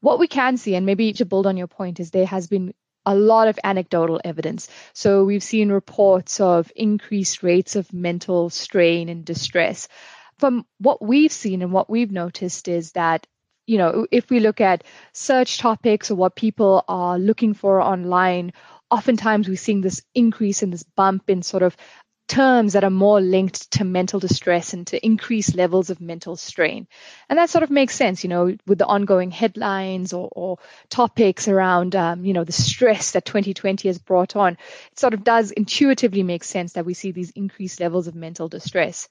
What 0.00 0.18
we 0.18 0.28
can 0.28 0.56
see, 0.56 0.74
and 0.74 0.86
maybe 0.86 1.12
to 1.14 1.26
build 1.26 1.46
on 1.46 1.56
your 1.56 1.66
point, 1.66 2.00
is 2.00 2.10
there 2.10 2.26
has 2.26 2.46
been 2.46 2.72
a 3.10 3.14
lot 3.14 3.48
of 3.48 3.58
anecdotal 3.64 4.20
evidence. 4.24 4.68
So 4.92 5.24
we've 5.24 5.42
seen 5.42 5.72
reports 5.72 6.38
of 6.38 6.70
increased 6.76 7.42
rates 7.42 7.74
of 7.74 7.92
mental 7.92 8.50
strain 8.50 9.08
and 9.08 9.24
distress. 9.24 9.88
From 10.38 10.64
what 10.78 11.02
we've 11.02 11.32
seen 11.32 11.60
and 11.60 11.72
what 11.72 11.90
we've 11.90 12.12
noticed 12.12 12.68
is 12.68 12.92
that 12.92 13.26
you 13.66 13.78
know, 13.78 14.06
if 14.10 14.30
we 14.30 14.40
look 14.40 14.60
at 14.60 14.84
search 15.12 15.58
topics 15.58 16.10
or 16.10 16.16
what 16.16 16.34
people 16.34 16.84
are 16.88 17.18
looking 17.18 17.54
for 17.54 17.80
online, 17.80 18.52
oftentimes 18.90 19.48
we're 19.48 19.56
seeing 19.56 19.80
this 19.80 20.02
increase 20.14 20.62
in 20.62 20.70
this 20.70 20.82
bump 20.82 21.24
in 21.28 21.42
sort 21.42 21.62
of 21.62 21.76
terms 22.30 22.74
that 22.74 22.84
are 22.84 22.90
more 22.90 23.20
linked 23.20 23.72
to 23.72 23.82
mental 23.82 24.20
distress 24.20 24.72
and 24.72 24.86
to 24.86 25.04
increased 25.04 25.56
levels 25.56 25.90
of 25.90 26.00
mental 26.00 26.36
strain. 26.36 26.86
And 27.28 27.38
that 27.38 27.50
sort 27.50 27.64
of 27.64 27.70
makes 27.70 27.96
sense, 27.96 28.22
you 28.22 28.30
know, 28.30 28.56
with 28.68 28.78
the 28.78 28.86
ongoing 28.86 29.32
headlines 29.32 30.12
or, 30.12 30.28
or 30.30 30.58
topics 30.88 31.48
around, 31.48 31.96
um, 31.96 32.24
you 32.24 32.32
know, 32.32 32.44
the 32.44 32.52
stress 32.52 33.12
that 33.12 33.24
2020 33.24 33.88
has 33.88 33.98
brought 33.98 34.36
on. 34.36 34.52
It 34.92 34.98
sort 35.00 35.12
of 35.12 35.24
does 35.24 35.50
intuitively 35.50 36.22
make 36.22 36.44
sense 36.44 36.74
that 36.74 36.86
we 36.86 36.94
see 36.94 37.10
these 37.10 37.30
increased 37.30 37.80
levels 37.80 38.06
of 38.06 38.14
mental 38.14 38.48
distress. 38.48 39.08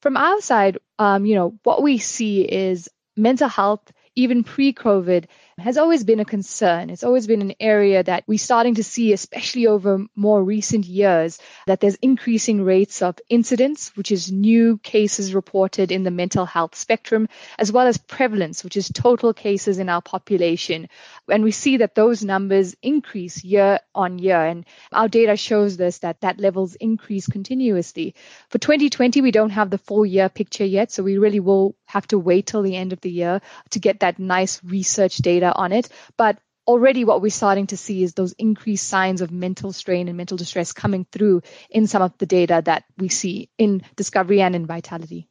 From 0.00 0.16
our 0.16 0.40
side, 0.40 0.78
um, 0.98 1.26
you 1.26 1.34
know, 1.34 1.58
what 1.64 1.82
we 1.82 1.98
see 1.98 2.40
is 2.40 2.88
mental 3.16 3.48
health 3.48 3.92
even 4.14 4.44
pre-COVID, 4.44 5.26
has 5.58 5.76
always 5.76 6.04
been 6.04 6.20
a 6.20 6.24
concern. 6.24 6.90
It's 6.90 7.04
always 7.04 7.26
been 7.26 7.42
an 7.42 7.54
area 7.60 8.02
that 8.02 8.24
we're 8.26 8.38
starting 8.38 8.76
to 8.76 8.84
see, 8.84 9.12
especially 9.12 9.66
over 9.66 10.06
more 10.16 10.42
recent 10.42 10.86
years, 10.86 11.38
that 11.66 11.80
there's 11.80 11.96
increasing 11.96 12.62
rates 12.62 13.02
of 13.02 13.18
incidence, 13.28 13.92
which 13.94 14.10
is 14.10 14.32
new 14.32 14.78
cases 14.78 15.34
reported 15.34 15.92
in 15.92 16.04
the 16.04 16.10
mental 16.10 16.46
health 16.46 16.74
spectrum, 16.74 17.28
as 17.58 17.70
well 17.70 17.86
as 17.86 17.98
prevalence, 17.98 18.64
which 18.64 18.76
is 18.76 18.88
total 18.88 19.34
cases 19.34 19.78
in 19.78 19.88
our 19.88 20.02
population. 20.02 20.88
And 21.28 21.44
we 21.44 21.52
see 21.52 21.78
that 21.78 21.94
those 21.94 22.24
numbers 22.24 22.74
increase 22.82 23.44
year 23.44 23.80
on 23.94 24.18
year. 24.18 24.44
And 24.44 24.64
our 24.90 25.08
data 25.08 25.36
shows 25.36 25.76
this, 25.76 25.98
that 25.98 26.22
that 26.22 26.40
levels 26.40 26.74
increase 26.76 27.26
continuously. 27.26 28.14
For 28.48 28.58
2020, 28.58 29.20
we 29.20 29.30
don't 29.30 29.50
have 29.50 29.70
the 29.70 29.78
full 29.78 30.06
year 30.06 30.28
picture 30.28 30.64
yet. 30.64 30.92
So 30.92 31.02
we 31.02 31.18
really 31.18 31.40
will 31.40 31.74
have 31.86 32.06
to 32.08 32.18
wait 32.18 32.46
till 32.46 32.62
the 32.62 32.76
end 32.76 32.92
of 32.92 33.00
the 33.02 33.10
year 33.10 33.40
to 33.70 33.78
get 33.78 34.00
that 34.00 34.18
nice 34.18 34.62
research 34.64 35.18
data 35.18 35.41
on 35.54 35.72
it. 35.72 35.88
But 36.16 36.38
already 36.66 37.04
what 37.04 37.22
we're 37.22 37.30
starting 37.30 37.66
to 37.68 37.76
see 37.76 38.02
is 38.02 38.14
those 38.14 38.32
increased 38.32 38.86
signs 38.86 39.20
of 39.20 39.30
mental 39.30 39.72
strain 39.72 40.08
and 40.08 40.16
mental 40.16 40.36
distress 40.36 40.72
coming 40.72 41.06
through 41.10 41.42
in 41.70 41.86
some 41.86 42.02
of 42.02 42.16
the 42.18 42.26
data 42.26 42.62
that 42.64 42.84
we 42.98 43.08
see 43.08 43.48
in 43.58 43.82
discovery 43.96 44.40
and 44.40 44.54
in 44.54 44.66
vitality. 44.66 45.28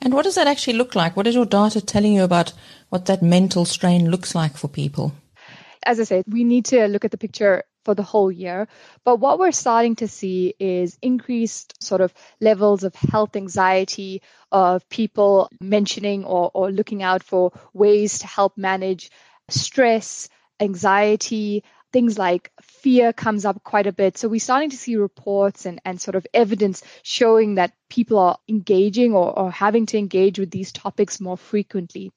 And 0.00 0.14
what 0.14 0.24
does 0.24 0.34
that 0.34 0.48
actually 0.48 0.78
look 0.78 0.94
like? 0.94 1.16
What 1.16 1.26
is 1.26 1.34
your 1.34 1.46
data 1.46 1.80
telling 1.80 2.14
you 2.14 2.24
about 2.24 2.52
what 2.88 3.06
that 3.06 3.22
mental 3.22 3.64
strain 3.64 4.10
looks 4.10 4.34
like 4.34 4.56
for 4.56 4.68
people? 4.68 5.12
As 5.84 6.00
I 6.00 6.04
said, 6.04 6.24
we 6.26 6.44
need 6.44 6.66
to 6.66 6.86
look 6.88 7.04
at 7.04 7.10
the 7.10 7.18
picture 7.18 7.64
for 7.84 7.94
the 7.94 8.02
whole 8.02 8.30
year. 8.30 8.68
But 9.04 9.16
what 9.16 9.38
we're 9.38 9.52
starting 9.52 9.96
to 9.96 10.08
see 10.08 10.54
is 10.58 10.98
increased 11.02 11.82
sort 11.82 12.00
of 12.00 12.14
levels 12.40 12.84
of 12.84 12.94
health 12.94 13.36
anxiety, 13.36 14.22
of 14.50 14.88
people 14.88 15.50
mentioning 15.60 16.24
or, 16.24 16.50
or 16.54 16.70
looking 16.70 17.02
out 17.02 17.22
for 17.22 17.52
ways 17.72 18.18
to 18.20 18.26
help 18.26 18.56
manage 18.56 19.10
stress, 19.48 20.28
anxiety, 20.60 21.64
things 21.92 22.18
like 22.18 22.50
fear 22.62 23.12
comes 23.12 23.44
up 23.44 23.62
quite 23.62 23.86
a 23.86 23.92
bit. 23.92 24.16
So 24.16 24.28
we're 24.28 24.40
starting 24.40 24.70
to 24.70 24.76
see 24.76 24.96
reports 24.96 25.66
and, 25.66 25.80
and 25.84 26.00
sort 26.00 26.14
of 26.14 26.26
evidence 26.32 26.82
showing 27.02 27.56
that 27.56 27.74
people 27.90 28.18
are 28.18 28.38
engaging 28.48 29.12
or, 29.14 29.38
or 29.38 29.50
having 29.50 29.86
to 29.86 29.98
engage 29.98 30.38
with 30.38 30.50
these 30.50 30.72
topics 30.72 31.20
more 31.20 31.36
frequently. 31.36 32.12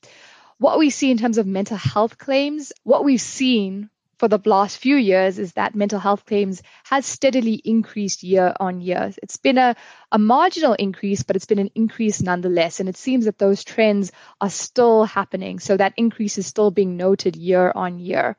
What 0.57 0.79
we 0.79 0.89
see 0.89 1.11
in 1.11 1.17
terms 1.17 1.37
of 1.37 1.45
mental 1.45 1.77
health 1.77 2.17
claims, 2.17 2.71
what 2.83 3.03
we've 3.03 3.19
seen 3.19 3.89
for 4.17 4.27
the 4.27 4.39
last 4.45 4.77
few 4.77 4.95
years 4.95 5.39
is 5.39 5.53
that 5.53 5.75
mental 5.75 5.99
health 5.99 6.25
claims 6.25 6.61
has 6.83 7.05
steadily 7.05 7.53
increased 7.53 8.23
year 8.23 8.53
on 8.59 8.81
year. 8.81 9.11
It's 9.21 9.37
been 9.37 9.57
a, 9.57 9.75
a 10.11 10.17
marginal 10.17 10.73
increase, 10.73 11.23
but 11.23 11.35
it's 11.35 11.45
been 11.45 11.59
an 11.59 11.71
increase 11.75 12.21
nonetheless. 12.21 12.79
And 12.79 12.89
it 12.89 12.97
seems 12.97 13.25
that 13.25 13.37
those 13.37 13.63
trends 13.63 14.11
are 14.39 14.49
still 14.49 15.03
happening. 15.03 15.59
So 15.59 15.77
that 15.77 15.93
increase 15.97 16.37
is 16.37 16.47
still 16.47 16.71
being 16.71 16.97
noted 16.97 17.35
year 17.35 17.71
on 17.75 17.99
year. 17.99 18.37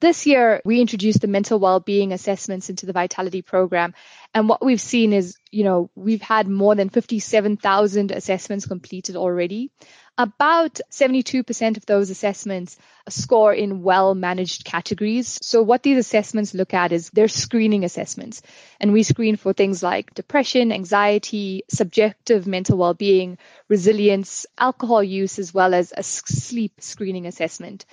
This 0.00 0.26
year, 0.26 0.62
we 0.64 0.80
introduced 0.80 1.20
the 1.20 1.26
mental 1.26 1.58
well-being 1.58 2.14
assessments 2.14 2.70
into 2.70 2.86
the 2.86 2.94
Vitality 2.94 3.42
program. 3.42 3.92
And 4.32 4.48
what 4.48 4.64
we've 4.64 4.80
seen 4.80 5.12
is, 5.12 5.36
you 5.50 5.62
know, 5.62 5.90
we've 5.94 6.22
had 6.22 6.48
more 6.48 6.74
than 6.74 6.88
57,000 6.88 8.10
assessments 8.10 8.66
completed 8.66 9.16
already. 9.16 9.70
About 10.16 10.80
72% 10.90 11.76
of 11.76 11.86
those 11.86 12.10
assessments 12.10 12.78
score 13.08 13.52
in 13.52 13.82
well 13.82 14.14
managed 14.14 14.64
categories. 14.64 15.38
So, 15.42 15.62
what 15.62 15.82
these 15.82 15.98
assessments 15.98 16.52
look 16.52 16.74
at 16.74 16.92
is 16.92 17.10
they're 17.10 17.28
screening 17.28 17.84
assessments. 17.84 18.42
And 18.80 18.92
we 18.92 19.02
screen 19.02 19.36
for 19.36 19.52
things 19.52 19.82
like 19.82 20.14
depression, 20.14 20.72
anxiety, 20.72 21.64
subjective 21.68 22.46
mental 22.46 22.76
well 22.76 22.94
being, 22.94 23.38
resilience, 23.68 24.46
alcohol 24.58 25.02
use, 25.02 25.38
as 25.38 25.54
well 25.54 25.72
as 25.72 25.92
a 25.96 26.02
sleep 26.02 26.80
screening 26.80 27.26
assessment. 27.26 27.86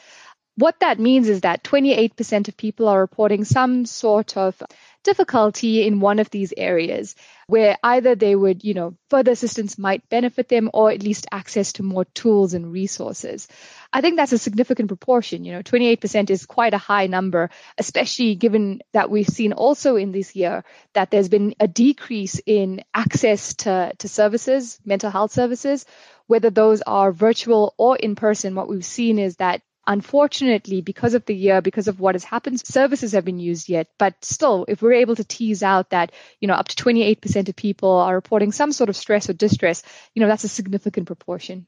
What 0.57 0.79
that 0.79 0.99
means 0.99 1.29
is 1.29 1.41
that 1.41 1.63
28% 1.63 2.47
of 2.47 2.57
people 2.57 2.87
are 2.87 2.99
reporting 2.99 3.45
some 3.45 3.85
sort 3.85 4.35
of 4.35 4.59
difficulty 5.03 5.85
in 5.85 5.99
one 5.99 6.17
of 6.17 6.31
these 6.31 6.51
areas 6.57 7.15
where 7.45 7.77
either 7.83 8.15
they 8.15 8.35
would, 8.35 8.63
you 8.63 8.73
know, 8.73 8.95
further 9.11 9.33
assistance 9.33 9.77
might 9.77 10.09
benefit 10.09 10.49
them 10.49 10.71
or 10.73 10.89
at 10.89 11.03
least 11.03 11.27
access 11.31 11.73
to 11.73 11.83
more 11.83 12.05
tools 12.05 12.55
and 12.55 12.71
resources. 12.71 13.47
I 13.93 14.01
think 14.01 14.17
that's 14.17 14.33
a 14.33 14.39
significant 14.39 14.87
proportion. 14.87 15.45
You 15.45 15.53
know, 15.53 15.61
28% 15.61 16.31
is 16.31 16.47
quite 16.47 16.73
a 16.73 16.79
high 16.79 17.05
number, 17.05 17.51
especially 17.77 18.33
given 18.33 18.81
that 18.93 19.11
we've 19.11 19.27
seen 19.27 19.53
also 19.53 19.95
in 19.95 20.11
this 20.11 20.35
year 20.35 20.63
that 20.93 21.11
there's 21.11 21.29
been 21.29 21.53
a 21.59 21.67
decrease 21.67 22.41
in 22.47 22.83
access 22.95 23.53
to, 23.57 23.93
to 23.99 24.09
services, 24.09 24.79
mental 24.83 25.11
health 25.11 25.31
services, 25.31 25.85
whether 26.25 26.49
those 26.49 26.81
are 26.81 27.11
virtual 27.11 27.75
or 27.77 27.95
in 27.95 28.15
person. 28.15 28.55
What 28.55 28.67
we've 28.67 28.83
seen 28.83 29.19
is 29.19 29.35
that 29.35 29.61
Unfortunately, 29.89 30.81
because 30.81 31.13
of 31.13 31.25
the 31.25 31.35
year, 31.35 31.61
because 31.61 31.87
of 31.87 32.01
what 32.01 32.13
has 32.15 32.25
happened, 32.25 32.59
services 32.65 33.13
have 33.13 33.23
been 33.23 33.39
used 33.39 33.69
yet. 33.69 33.87
But 33.97 34.23
still, 34.23 34.65
if 34.67 34.81
we're 34.81 34.91
able 34.91 35.15
to 35.15 35.23
tease 35.23 35.63
out 35.63 35.91
that, 35.91 36.11
you 36.41 36.47
know, 36.49 36.55
up 36.55 36.67
to 36.67 36.83
28% 36.83 37.47
of 37.47 37.55
people 37.55 37.89
are 37.89 38.13
reporting 38.13 38.51
some 38.51 38.73
sort 38.73 38.89
of 38.89 38.97
stress 38.97 39.29
or 39.29 39.33
distress, 39.33 39.83
you 40.13 40.21
know, 40.21 40.27
that's 40.27 40.43
a 40.43 40.49
significant 40.49 41.07
proportion. 41.07 41.65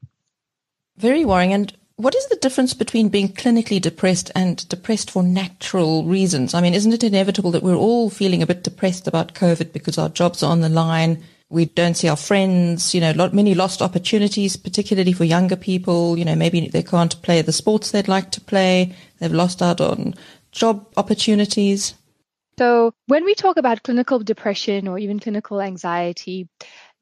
Very 0.97 1.23
worrying. 1.23 1.53
And 1.53 1.73
what 1.95 2.13
is 2.13 2.27
the 2.27 2.35
difference 2.35 2.73
between 2.73 3.07
being 3.07 3.29
clinically 3.29 3.81
depressed 3.81 4.31
and 4.35 4.67
depressed 4.67 5.11
for 5.11 5.23
natural 5.23 6.03
reasons? 6.03 6.53
I 6.53 6.59
mean, 6.59 6.73
isn't 6.73 6.93
it 6.93 7.05
inevitable 7.05 7.51
that 7.51 7.63
we're 7.63 7.75
all 7.75 8.09
feeling 8.09 8.43
a 8.43 8.47
bit 8.47 8.63
depressed 8.63 9.07
about 9.07 9.33
COVID 9.33 9.71
because 9.71 9.97
our 9.97 10.09
jobs 10.09 10.43
are 10.43 10.51
on 10.51 10.59
the 10.59 10.67
line? 10.67 11.23
We 11.49 11.65
don't 11.65 11.95
see 11.95 12.07
our 12.07 12.15
friends, 12.15 12.93
you 12.93 13.01
know, 13.01 13.11
lot, 13.11 13.33
many 13.33 13.55
lost 13.55 13.81
opportunities, 13.81 14.55
particularly 14.55 15.13
for 15.13 15.23
younger 15.23 15.55
people. 15.55 16.17
You 16.17 16.25
know, 16.25 16.35
maybe 16.35 16.67
they 16.67 16.83
can't 16.83 17.19
play 17.23 17.41
the 17.41 17.51
sports 17.51 17.91
they'd 17.91 18.07
like 18.07 18.31
to 18.31 18.41
play. 18.41 18.95
They've 19.19 19.31
lost 19.31 19.61
out 19.61 19.81
on 19.81 20.13
job 20.51 20.85
opportunities. 20.95 21.95
So 22.59 22.93
when 23.07 23.23
we 23.23 23.35
talk 23.35 23.57
about 23.57 23.83
clinical 23.83 24.19
depression 24.19 24.87
or 24.87 24.99
even 24.99 25.19
clinical 25.19 25.61
anxiety, 25.61 26.49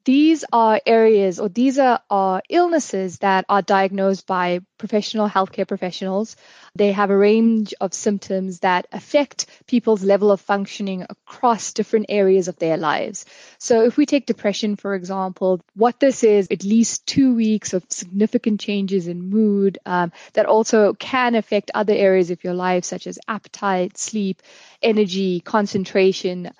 these 0.08 0.42
are 0.54 0.80
areas 0.86 1.38
or 1.38 1.50
these 1.50 1.78
are, 1.78 2.00
are 2.08 2.42
illnesses 2.48 3.18
that 3.18 3.44
are 3.46 3.60
diagnosed 3.60 4.26
by 4.26 4.60
professional 4.78 5.28
healthcare 5.28 5.68
professionals. 5.68 6.34
They 6.74 6.92
have 6.92 7.10
a 7.10 7.16
range 7.18 7.74
of 7.78 7.92
symptoms 7.92 8.60
that 8.60 8.86
affect 8.90 9.44
people's 9.66 10.02
level 10.02 10.32
of 10.32 10.40
functioning 10.40 11.04
across 11.10 11.74
different 11.74 12.06
areas 12.08 12.48
of 12.48 12.58
their 12.58 12.78
lives. 12.78 13.26
So 13.58 13.84
if 13.84 13.98
we 13.98 14.06
take 14.06 14.24
depression, 14.24 14.76
for 14.76 14.94
example, 14.94 15.60
what 15.74 16.00
this 16.00 16.24
is, 16.24 16.48
at 16.50 16.64
least 16.64 17.06
two 17.06 17.34
weeks 17.34 17.74
of 17.74 17.84
significant 17.90 18.60
changes 18.62 19.08
in 19.08 19.28
mood 19.28 19.76
um, 19.84 20.10
that 20.32 20.46
also 20.46 20.94
can 20.94 21.34
affect 21.34 21.70
other 21.74 21.92
areas 21.92 22.30
of 22.30 22.42
your 22.42 22.54
life, 22.54 22.86
such 22.86 23.06
as 23.06 23.18
appetite, 23.28 23.98
sleep, 23.98 24.40
energy, 24.80 25.40
concentration, 25.40 26.50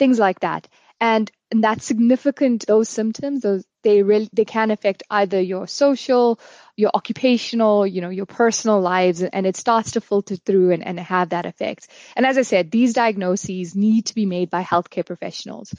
things 0.00 0.18
like 0.18 0.40
that 0.40 0.66
and, 1.00 1.30
and 1.50 1.64
that's 1.64 1.84
significant 1.84 2.66
those 2.66 2.88
symptoms 2.88 3.42
those 3.42 3.64
they 3.82 4.02
really 4.02 4.28
they 4.32 4.44
can 4.44 4.70
affect 4.70 5.02
either 5.10 5.40
your 5.40 5.66
social 5.66 6.38
your 6.76 6.90
occupational 6.94 7.86
you 7.86 8.00
know 8.00 8.10
your 8.10 8.26
personal 8.26 8.80
lives 8.80 9.22
and 9.22 9.46
it 9.46 9.56
starts 9.56 9.92
to 9.92 10.00
filter 10.00 10.36
through 10.36 10.72
and, 10.72 10.84
and 10.84 10.98
have 11.00 11.30
that 11.30 11.46
effect. 11.46 11.88
And 12.16 12.26
as 12.26 12.36
i 12.36 12.42
said 12.42 12.70
these 12.70 12.92
diagnoses 12.92 13.74
need 13.74 14.06
to 14.06 14.14
be 14.14 14.26
made 14.26 14.50
by 14.50 14.62
healthcare 14.62 15.06
professionals. 15.06 15.74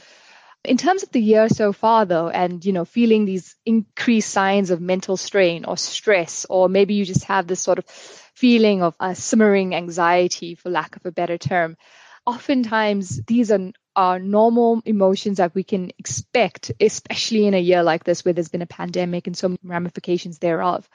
In 0.66 0.76
terms 0.76 1.04
of 1.04 1.12
the 1.12 1.22
year 1.22 1.48
so 1.48 1.72
far, 1.72 2.06
though, 2.06 2.28
and 2.28 2.66
you 2.66 2.74
know, 2.74 2.84
feeling 2.84 3.24
these 3.24 3.56
increased 3.66 4.30
signs 4.30 4.72
of 4.72 4.82
mental 4.82 5.16
strain 5.16 5.64
or 5.64 5.78
stress, 5.78 6.46
or 6.50 6.68
maybe 6.68 6.96
you 6.96 7.06
just 7.06 7.24
have 7.26 7.48
this 7.48 7.62
sort 7.62 7.80
of 7.80 7.86
feeling 7.86 8.84
of 8.84 8.94
a 9.00 9.16
simmering 9.16 9.74
anxiety, 9.74 10.56
for 10.56 10.70
lack 10.70 10.98
of 10.98 11.06
a 11.06 11.14
better 11.14 11.38
term, 11.38 11.78
oftentimes 12.26 13.22
these 13.26 13.52
are 13.52 13.72
are 14.00 14.18
normal 14.18 14.82
emotions 14.86 15.40
that 15.40 15.54
we 15.54 15.62
can 15.62 15.92
expect, 16.00 16.72
especially 16.80 17.46
in 17.48 17.54
a 17.54 17.60
year 17.60 17.84
like 17.84 18.06
this 18.06 18.24
where 18.24 18.34
there's 18.34 18.48
been 18.48 18.62
a 18.62 18.66
pandemic 18.66 19.28
and 19.28 19.36
so 19.36 19.50
many 19.50 19.60
ramifications 19.62 20.40
thereof. 20.40 20.88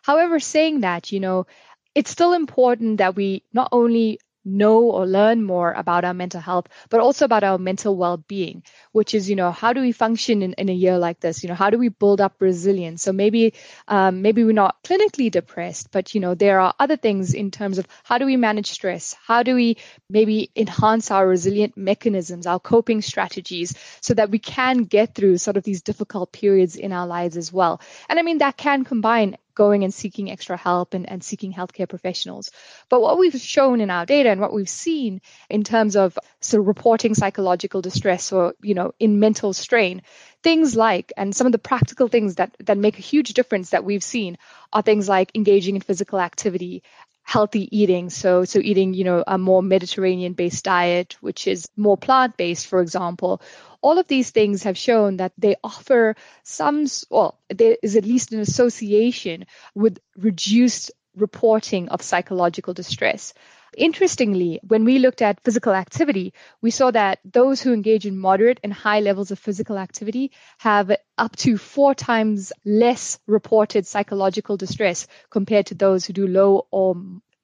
However, 0.00 0.40
saying 0.40 0.80
that, 0.80 1.12
you 1.12 1.20
know, 1.20 1.46
it's 1.94 2.10
still 2.10 2.32
important 2.32 2.96
that 2.96 3.14
we 3.14 3.42
not 3.52 3.68
only 3.72 4.20
know 4.46 4.84
or 4.84 5.06
learn 5.06 5.42
more 5.42 5.72
about 5.72 6.04
our 6.04 6.14
mental 6.14 6.40
health, 6.40 6.68
but 6.88 7.00
also 7.00 7.24
about 7.24 7.44
our 7.44 7.58
mental 7.58 7.96
well-being, 7.96 8.62
which 8.92 9.14
is, 9.14 9.28
you 9.28 9.36
know, 9.36 9.50
how 9.50 9.72
do 9.72 9.80
we 9.80 9.92
function 9.92 10.42
in, 10.42 10.52
in 10.54 10.68
a 10.68 10.72
year 10.72 10.98
like 10.98 11.20
this? 11.20 11.42
You 11.42 11.48
know, 11.48 11.54
how 11.54 11.68
do 11.68 11.78
we 11.78 11.88
build 11.88 12.20
up 12.20 12.36
resilience? 12.38 13.02
So 13.02 13.12
maybe, 13.12 13.54
um, 13.88 14.22
maybe 14.22 14.44
we're 14.44 14.52
not 14.52 14.82
clinically 14.84 15.30
depressed, 15.30 15.90
but, 15.90 16.14
you 16.14 16.20
know, 16.20 16.34
there 16.34 16.60
are 16.60 16.74
other 16.78 16.96
things 16.96 17.34
in 17.34 17.50
terms 17.50 17.78
of 17.78 17.86
how 18.04 18.18
do 18.18 18.24
we 18.24 18.36
manage 18.36 18.70
stress? 18.70 19.14
How 19.26 19.42
do 19.42 19.54
we 19.56 19.78
maybe 20.08 20.50
enhance 20.54 21.10
our 21.10 21.26
resilient 21.26 21.76
mechanisms, 21.76 22.46
our 22.46 22.60
coping 22.60 23.02
strategies 23.02 23.74
so 24.00 24.14
that 24.14 24.30
we 24.30 24.38
can 24.38 24.84
get 24.84 25.14
through 25.14 25.38
sort 25.38 25.56
of 25.56 25.64
these 25.64 25.82
difficult 25.82 26.32
periods 26.32 26.76
in 26.76 26.92
our 26.92 27.06
lives 27.06 27.36
as 27.36 27.52
well? 27.52 27.80
And 28.08 28.18
I 28.18 28.22
mean, 28.22 28.38
that 28.38 28.56
can 28.56 28.84
combine 28.84 29.36
going 29.56 29.82
and 29.82 29.92
seeking 29.92 30.30
extra 30.30 30.56
help 30.56 30.94
and, 30.94 31.08
and 31.08 31.24
seeking 31.24 31.52
healthcare 31.52 31.88
professionals. 31.88 32.50
But 32.88 33.00
what 33.00 33.18
we've 33.18 33.34
shown 33.34 33.80
in 33.80 33.90
our 33.90 34.06
data 34.06 34.30
and 34.30 34.40
what 34.40 34.52
we've 34.52 34.68
seen 34.68 35.20
in 35.50 35.64
terms 35.64 35.96
of 35.96 36.16
sort 36.40 36.60
of 36.60 36.68
reporting 36.68 37.14
psychological 37.14 37.82
distress 37.82 38.30
or, 38.30 38.54
you 38.62 38.74
know, 38.74 38.92
in 39.00 39.18
mental 39.18 39.52
strain, 39.52 40.02
things 40.42 40.76
like, 40.76 41.12
and 41.16 41.34
some 41.34 41.46
of 41.46 41.52
the 41.52 41.58
practical 41.58 42.06
things 42.06 42.36
that, 42.36 42.54
that 42.60 42.78
make 42.78 42.98
a 42.98 43.02
huge 43.02 43.30
difference 43.34 43.70
that 43.70 43.84
we've 43.84 44.04
seen 44.04 44.38
are 44.72 44.82
things 44.82 45.08
like 45.08 45.32
engaging 45.34 45.74
in 45.74 45.80
physical 45.80 46.20
activity, 46.20 46.84
healthy 47.26 47.68
eating. 47.76 48.08
So, 48.08 48.44
so 48.44 48.60
eating, 48.60 48.94
you 48.94 49.02
know, 49.02 49.24
a 49.26 49.36
more 49.36 49.60
Mediterranean 49.60 50.34
based 50.34 50.64
diet, 50.64 51.16
which 51.20 51.48
is 51.48 51.68
more 51.76 51.96
plant 51.96 52.36
based, 52.36 52.68
for 52.68 52.80
example. 52.80 53.42
All 53.82 53.98
of 53.98 54.06
these 54.06 54.30
things 54.30 54.62
have 54.62 54.78
shown 54.78 55.16
that 55.16 55.32
they 55.36 55.56
offer 55.62 56.14
some, 56.44 56.86
well, 57.10 57.36
there 57.50 57.76
is 57.82 57.96
at 57.96 58.04
least 58.04 58.32
an 58.32 58.38
association 58.38 59.46
with 59.74 59.98
reduced 60.16 60.92
reporting 61.16 61.88
of 61.88 62.00
psychological 62.00 62.74
distress. 62.74 63.34
Interestingly, 63.76 64.58
when 64.66 64.84
we 64.84 64.98
looked 64.98 65.20
at 65.20 65.44
physical 65.44 65.74
activity, 65.74 66.32
we 66.62 66.70
saw 66.70 66.90
that 66.92 67.18
those 67.24 67.60
who 67.60 67.74
engage 67.74 68.06
in 68.06 68.16
moderate 68.16 68.58
and 68.64 68.72
high 68.72 69.00
levels 69.00 69.30
of 69.30 69.38
physical 69.38 69.76
activity 69.76 70.32
have 70.58 70.90
up 71.18 71.36
to 71.36 71.58
four 71.58 71.94
times 71.94 72.54
less 72.64 73.18
reported 73.26 73.86
psychological 73.86 74.56
distress 74.56 75.06
compared 75.30 75.66
to 75.66 75.74
those 75.74 76.06
who 76.06 76.14
do 76.14 76.26
low 76.26 76.66
or 76.70 76.96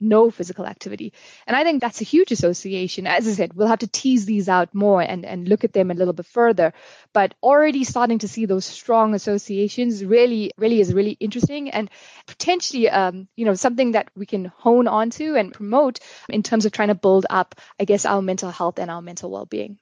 no 0.03 0.31
physical 0.31 0.67
activity. 0.67 1.13
And 1.47 1.57
I 1.57 1.65
think 1.65 1.81
that's 1.81 2.01
a 2.01 2.05
huge 2.05 2.33
association. 2.33 3.07
As 3.07 3.27
I 3.29 3.33
said, 3.33 3.55
we'll 3.55 3.69
have 3.69 3.79
to 3.81 3.87
tease 3.87 4.25
these 4.25 4.49
out 4.49 4.75
more 4.75 5.01
and, 5.01 5.25
and 5.25 5.49
look 5.49 5.65
at 5.65 5.73
them 5.73 5.91
a 5.91 5.95
little 5.95 6.13
bit 6.13 6.27
further. 6.27 6.73
But 7.13 7.35
already 7.43 7.85
starting 7.85 8.19
to 8.19 8.29
see 8.29 8.47
those 8.47 8.65
strong 8.65 9.15
associations 9.15 10.05
really, 10.05 10.51
really 10.57 10.81
is 10.81 10.93
really 10.93 11.17
interesting 11.21 11.71
and 11.71 11.91
potentially, 12.27 12.89
um, 12.91 13.29
you 13.37 13.45
know, 13.45 13.55
something 13.55 13.93
that 13.93 14.11
we 14.17 14.27
can 14.27 14.47
hone 14.47 14.89
onto 14.89 15.37
and 15.37 15.53
promote 15.53 16.01
in 16.29 16.43
terms 16.43 16.67
of 16.67 16.73
trying 16.73 16.89
to 16.89 16.95
build 16.95 17.27
up, 17.31 17.55
I 17.79 17.85
guess, 17.85 18.05
our 18.05 18.23
mental 18.23 18.51
health 18.51 18.79
and 18.79 18.91
our 18.91 19.03
mental 19.03 19.31
well-being. 19.31 19.79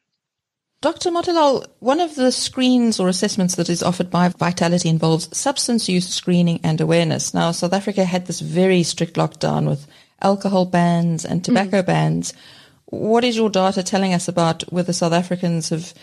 Dr. 0.82 1.10
Motilal, 1.10 1.66
one 1.80 2.00
of 2.00 2.14
the 2.14 2.32
screens 2.32 2.98
or 2.98 3.08
assessments 3.08 3.54
that 3.56 3.68
is 3.68 3.82
offered 3.82 4.10
by 4.10 4.28
Vitality 4.28 4.88
involves 4.88 5.36
substance 5.36 5.90
use 5.90 6.08
screening 6.08 6.58
and 6.64 6.80
awareness. 6.80 7.34
Now, 7.34 7.52
South 7.52 7.74
Africa 7.74 8.06
had 8.06 8.24
this 8.24 8.40
very 8.40 8.82
strict 8.82 9.16
lockdown 9.16 9.68
with 9.68 9.86
alcohol 10.22 10.66
bans 10.66 11.24
and 11.24 11.44
tobacco 11.44 11.82
mm. 11.82 11.86
bans. 11.86 12.34
What 12.86 13.24
is 13.24 13.36
your 13.36 13.50
data 13.50 13.82
telling 13.82 14.12
us 14.14 14.28
about 14.28 14.62
whether 14.72 14.92
South 14.92 15.12
Africans 15.12 15.68
have 15.68 15.94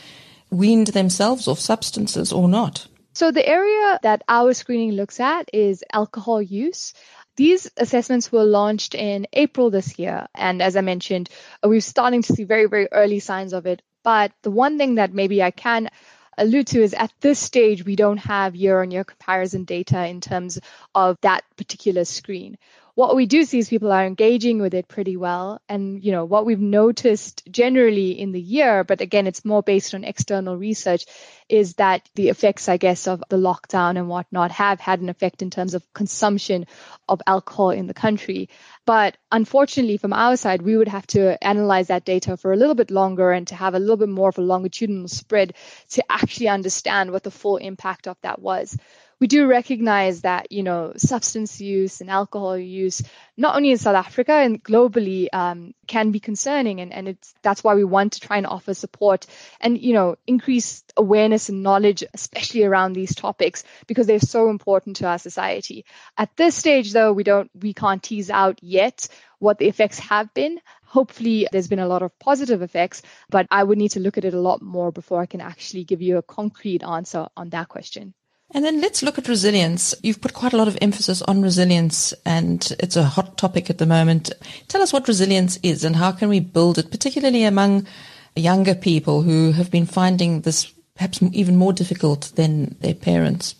weaned 0.49 0.87
themselves 0.87 1.47
off 1.47 1.59
substances 1.59 2.31
or 2.31 2.47
not? 2.47 2.87
So, 3.13 3.31
the 3.31 3.47
area 3.47 3.99
that 4.03 4.23
our 4.29 4.53
screening 4.53 4.91
looks 4.91 5.19
at 5.19 5.49
is 5.51 5.83
alcohol 5.91 6.41
use. 6.41 6.93
These 7.35 7.69
assessments 7.75 8.31
were 8.31 8.43
launched 8.43 8.95
in 8.95 9.27
April 9.33 9.69
this 9.69 9.97
year. 9.99 10.27
And 10.35 10.61
as 10.61 10.75
I 10.75 10.81
mentioned, 10.81 11.29
we're 11.63 11.81
starting 11.81 12.21
to 12.23 12.33
see 12.33 12.43
very, 12.43 12.67
very 12.67 12.87
early 12.91 13.19
signs 13.19 13.53
of 13.53 13.65
it. 13.65 13.81
But 14.03 14.31
the 14.43 14.51
one 14.51 14.77
thing 14.77 14.95
that 14.95 15.13
maybe 15.13 15.43
I 15.43 15.51
can 15.51 15.89
allude 16.37 16.67
to 16.67 16.83
is 16.83 16.93
at 16.93 17.11
this 17.19 17.39
stage, 17.39 17.83
we 17.83 17.95
don't 17.95 18.17
have 18.17 18.55
year 18.55 18.81
on 18.81 18.91
year 18.91 19.03
comparison 19.03 19.65
data 19.65 20.05
in 20.05 20.21
terms 20.21 20.59
of 20.93 21.17
that 21.21 21.43
particular 21.57 22.05
screen 22.05 22.57
what 22.97 23.15
we 23.15 23.27
do 23.27 23.43
see 23.43 23.59
is 23.59 23.69
people 23.69 23.91
are 23.91 24.07
engaging 24.07 24.59
with 24.59 24.73
it 24.73 24.87
pretty 24.87 25.17
well. 25.17 25.61
And, 25.69 26.03
you 26.03 26.11
know, 26.11 26.25
what 26.25 26.47
we've 26.47 26.59
noticed 26.59 27.43
generally 27.47 28.19
in 28.19 28.31
the 28.31 28.41
year, 28.41 28.83
but 28.83 29.01
again, 29.01 29.27
it's 29.27 29.45
more 29.45 29.61
based 29.61 29.93
on 29.93 30.03
external 30.03 30.57
research, 30.57 31.05
is 31.47 31.75
that 31.75 32.09
the 32.15 32.29
effects, 32.29 32.67
I 32.67 32.77
guess, 32.77 33.07
of 33.07 33.23
the 33.29 33.37
lockdown 33.37 33.99
and 33.99 34.09
whatnot 34.09 34.49
have 34.49 34.79
had 34.79 34.99
an 34.99 35.09
effect 35.09 35.43
in 35.43 35.51
terms 35.51 35.75
of 35.75 35.93
consumption 35.93 36.65
of 37.07 37.21
alcohol 37.27 37.69
in 37.69 37.85
the 37.85 37.93
country. 37.93 38.49
But 38.87 39.15
unfortunately, 39.31 39.97
from 39.97 40.13
our 40.13 40.35
side, 40.35 40.63
we 40.63 40.75
would 40.75 40.87
have 40.87 41.05
to 41.07 41.37
analyze 41.45 41.89
that 41.89 42.03
data 42.03 42.35
for 42.35 42.51
a 42.51 42.57
little 42.57 42.73
bit 42.73 42.89
longer 42.89 43.31
and 43.31 43.47
to 43.49 43.55
have 43.55 43.75
a 43.75 43.79
little 43.79 43.97
bit 43.97 44.09
more 44.09 44.29
of 44.29 44.39
a 44.39 44.41
longitudinal 44.41 45.07
spread 45.07 45.53
to 45.89 46.03
actually 46.11 46.47
understand 46.47 47.11
what 47.11 47.21
the 47.21 47.29
full 47.29 47.57
impact 47.57 48.07
of 48.07 48.17
that 48.23 48.41
was 48.41 48.75
we 49.19 49.27
do 49.27 49.47
recognize 49.47 50.21
that 50.21 50.51
you 50.51 50.63
know 50.63 50.93
substance 50.97 51.59
use 51.59 52.01
and 52.01 52.09
alcohol 52.09 52.57
use 52.57 53.01
not 53.35 53.55
only 53.55 53.71
in 53.71 53.77
South 53.77 53.95
Africa 53.95 54.33
and 54.33 54.63
globally 54.63 55.27
um, 55.33 55.73
can 55.87 56.11
be 56.11 56.19
concerning 56.19 56.79
and, 56.81 56.93
and 56.93 57.07
it's 57.07 57.33
that's 57.41 57.63
why 57.63 57.75
we 57.75 57.83
want 57.83 58.13
to 58.13 58.19
try 58.19 58.37
and 58.37 58.47
offer 58.47 58.73
support 58.73 59.25
and 59.59 59.79
you 59.79 59.93
know 59.93 60.15
increase 60.27 60.83
awareness 60.95 61.49
and 61.49 61.63
knowledge 61.63 62.03
especially 62.13 62.63
around 62.63 62.93
these 62.93 63.15
topics 63.15 63.63
because 63.87 64.07
they're 64.07 64.19
so 64.19 64.49
important 64.49 64.97
to 64.97 65.07
our 65.07 65.19
society. 65.19 65.85
At 66.17 66.35
this 66.37 66.55
stage 66.55 66.93
though 66.93 67.13
we 67.13 67.23
don't 67.23 67.49
we 67.55 67.73
can't 67.73 68.03
tease 68.03 68.29
out 68.29 68.61
yet 68.61 69.07
what 69.39 69.59
the 69.59 69.67
effects 69.67 69.99
have 69.99 70.33
been. 70.33 70.59
Hopefully 70.83 71.47
there's 71.51 71.67
been 71.67 71.79
a 71.79 71.87
lot 71.87 72.01
of 72.01 72.17
positive 72.17 72.61
effects 72.61 73.01
but 73.29 73.45
i 73.51 73.61
would 73.61 73.77
need 73.77 73.91
to 73.91 73.99
look 73.99 74.17
at 74.17 74.25
it 74.25 74.33
a 74.33 74.39
lot 74.39 74.61
more 74.61 74.91
before 74.91 75.21
i 75.21 75.25
can 75.25 75.41
actually 75.41 75.83
give 75.83 76.01
you 76.01 76.17
a 76.17 76.21
concrete 76.21 76.81
answer 76.83 77.27
on 77.35 77.49
that 77.49 77.67
question 77.67 78.13
and 78.53 78.63
then 78.63 78.81
let's 78.81 79.03
look 79.03 79.17
at 79.17 79.27
resilience. 79.27 79.93
You've 80.03 80.21
put 80.21 80.33
quite 80.33 80.53
a 80.53 80.57
lot 80.57 80.67
of 80.67 80.77
emphasis 80.81 81.21
on 81.21 81.41
resilience 81.41 82.13
and 82.25 82.75
it's 82.79 82.95
a 82.95 83.03
hot 83.03 83.37
topic 83.37 83.69
at 83.69 83.77
the 83.77 83.85
moment. 83.85 84.31
Tell 84.67 84.81
us 84.81 84.93
what 84.93 85.07
resilience 85.07 85.57
is 85.63 85.83
and 85.83 85.95
how 85.95 86.11
can 86.11 86.29
we 86.29 86.39
build 86.39 86.77
it, 86.77 86.91
particularly 86.91 87.43
among 87.43 87.87
younger 88.35 88.75
people 88.75 89.21
who 89.21 89.51
have 89.51 89.71
been 89.71 89.85
finding 89.85 90.41
this 90.41 90.71
perhaps 90.95 91.21
even 91.21 91.55
more 91.55 91.73
difficult 91.73 92.31
than 92.35 92.75
their 92.79 92.93
parents 92.93 93.55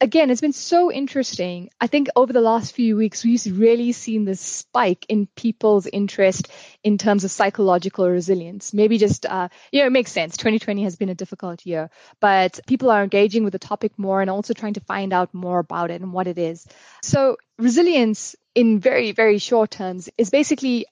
again, 0.00 0.30
it's 0.30 0.40
been 0.40 0.52
so 0.52 0.92
interesting. 0.92 1.70
I 1.80 1.86
think 1.86 2.08
over 2.14 2.32
the 2.32 2.40
last 2.40 2.74
few 2.74 2.96
weeks, 2.96 3.24
we've 3.24 3.58
really 3.58 3.92
seen 3.92 4.24
this 4.24 4.40
spike 4.40 5.04
in 5.08 5.26
people's 5.26 5.86
interest 5.86 6.48
in 6.84 6.98
terms 6.98 7.24
of 7.24 7.30
psychological 7.30 8.08
resilience. 8.08 8.72
Maybe 8.72 8.98
just, 8.98 9.26
uh, 9.26 9.48
you 9.72 9.80
know, 9.80 9.86
it 9.86 9.92
makes 9.92 10.12
sense. 10.12 10.36
2020 10.36 10.84
has 10.84 10.96
been 10.96 11.08
a 11.08 11.14
difficult 11.14 11.66
year, 11.66 11.90
but 12.20 12.60
people 12.66 12.90
are 12.90 13.02
engaging 13.02 13.44
with 13.44 13.52
the 13.52 13.58
topic 13.58 13.92
more 13.98 14.20
and 14.20 14.30
also 14.30 14.54
trying 14.54 14.74
to 14.74 14.80
find 14.80 15.12
out 15.12 15.34
more 15.34 15.58
about 15.58 15.90
it 15.90 16.00
and 16.00 16.12
what 16.12 16.26
it 16.26 16.38
is. 16.38 16.66
So 17.02 17.36
resilience 17.58 18.36
in 18.54 18.80
very, 18.80 19.12
very 19.12 19.38
short 19.38 19.70
terms 19.70 20.08
is 20.16 20.30
basically 20.30 20.86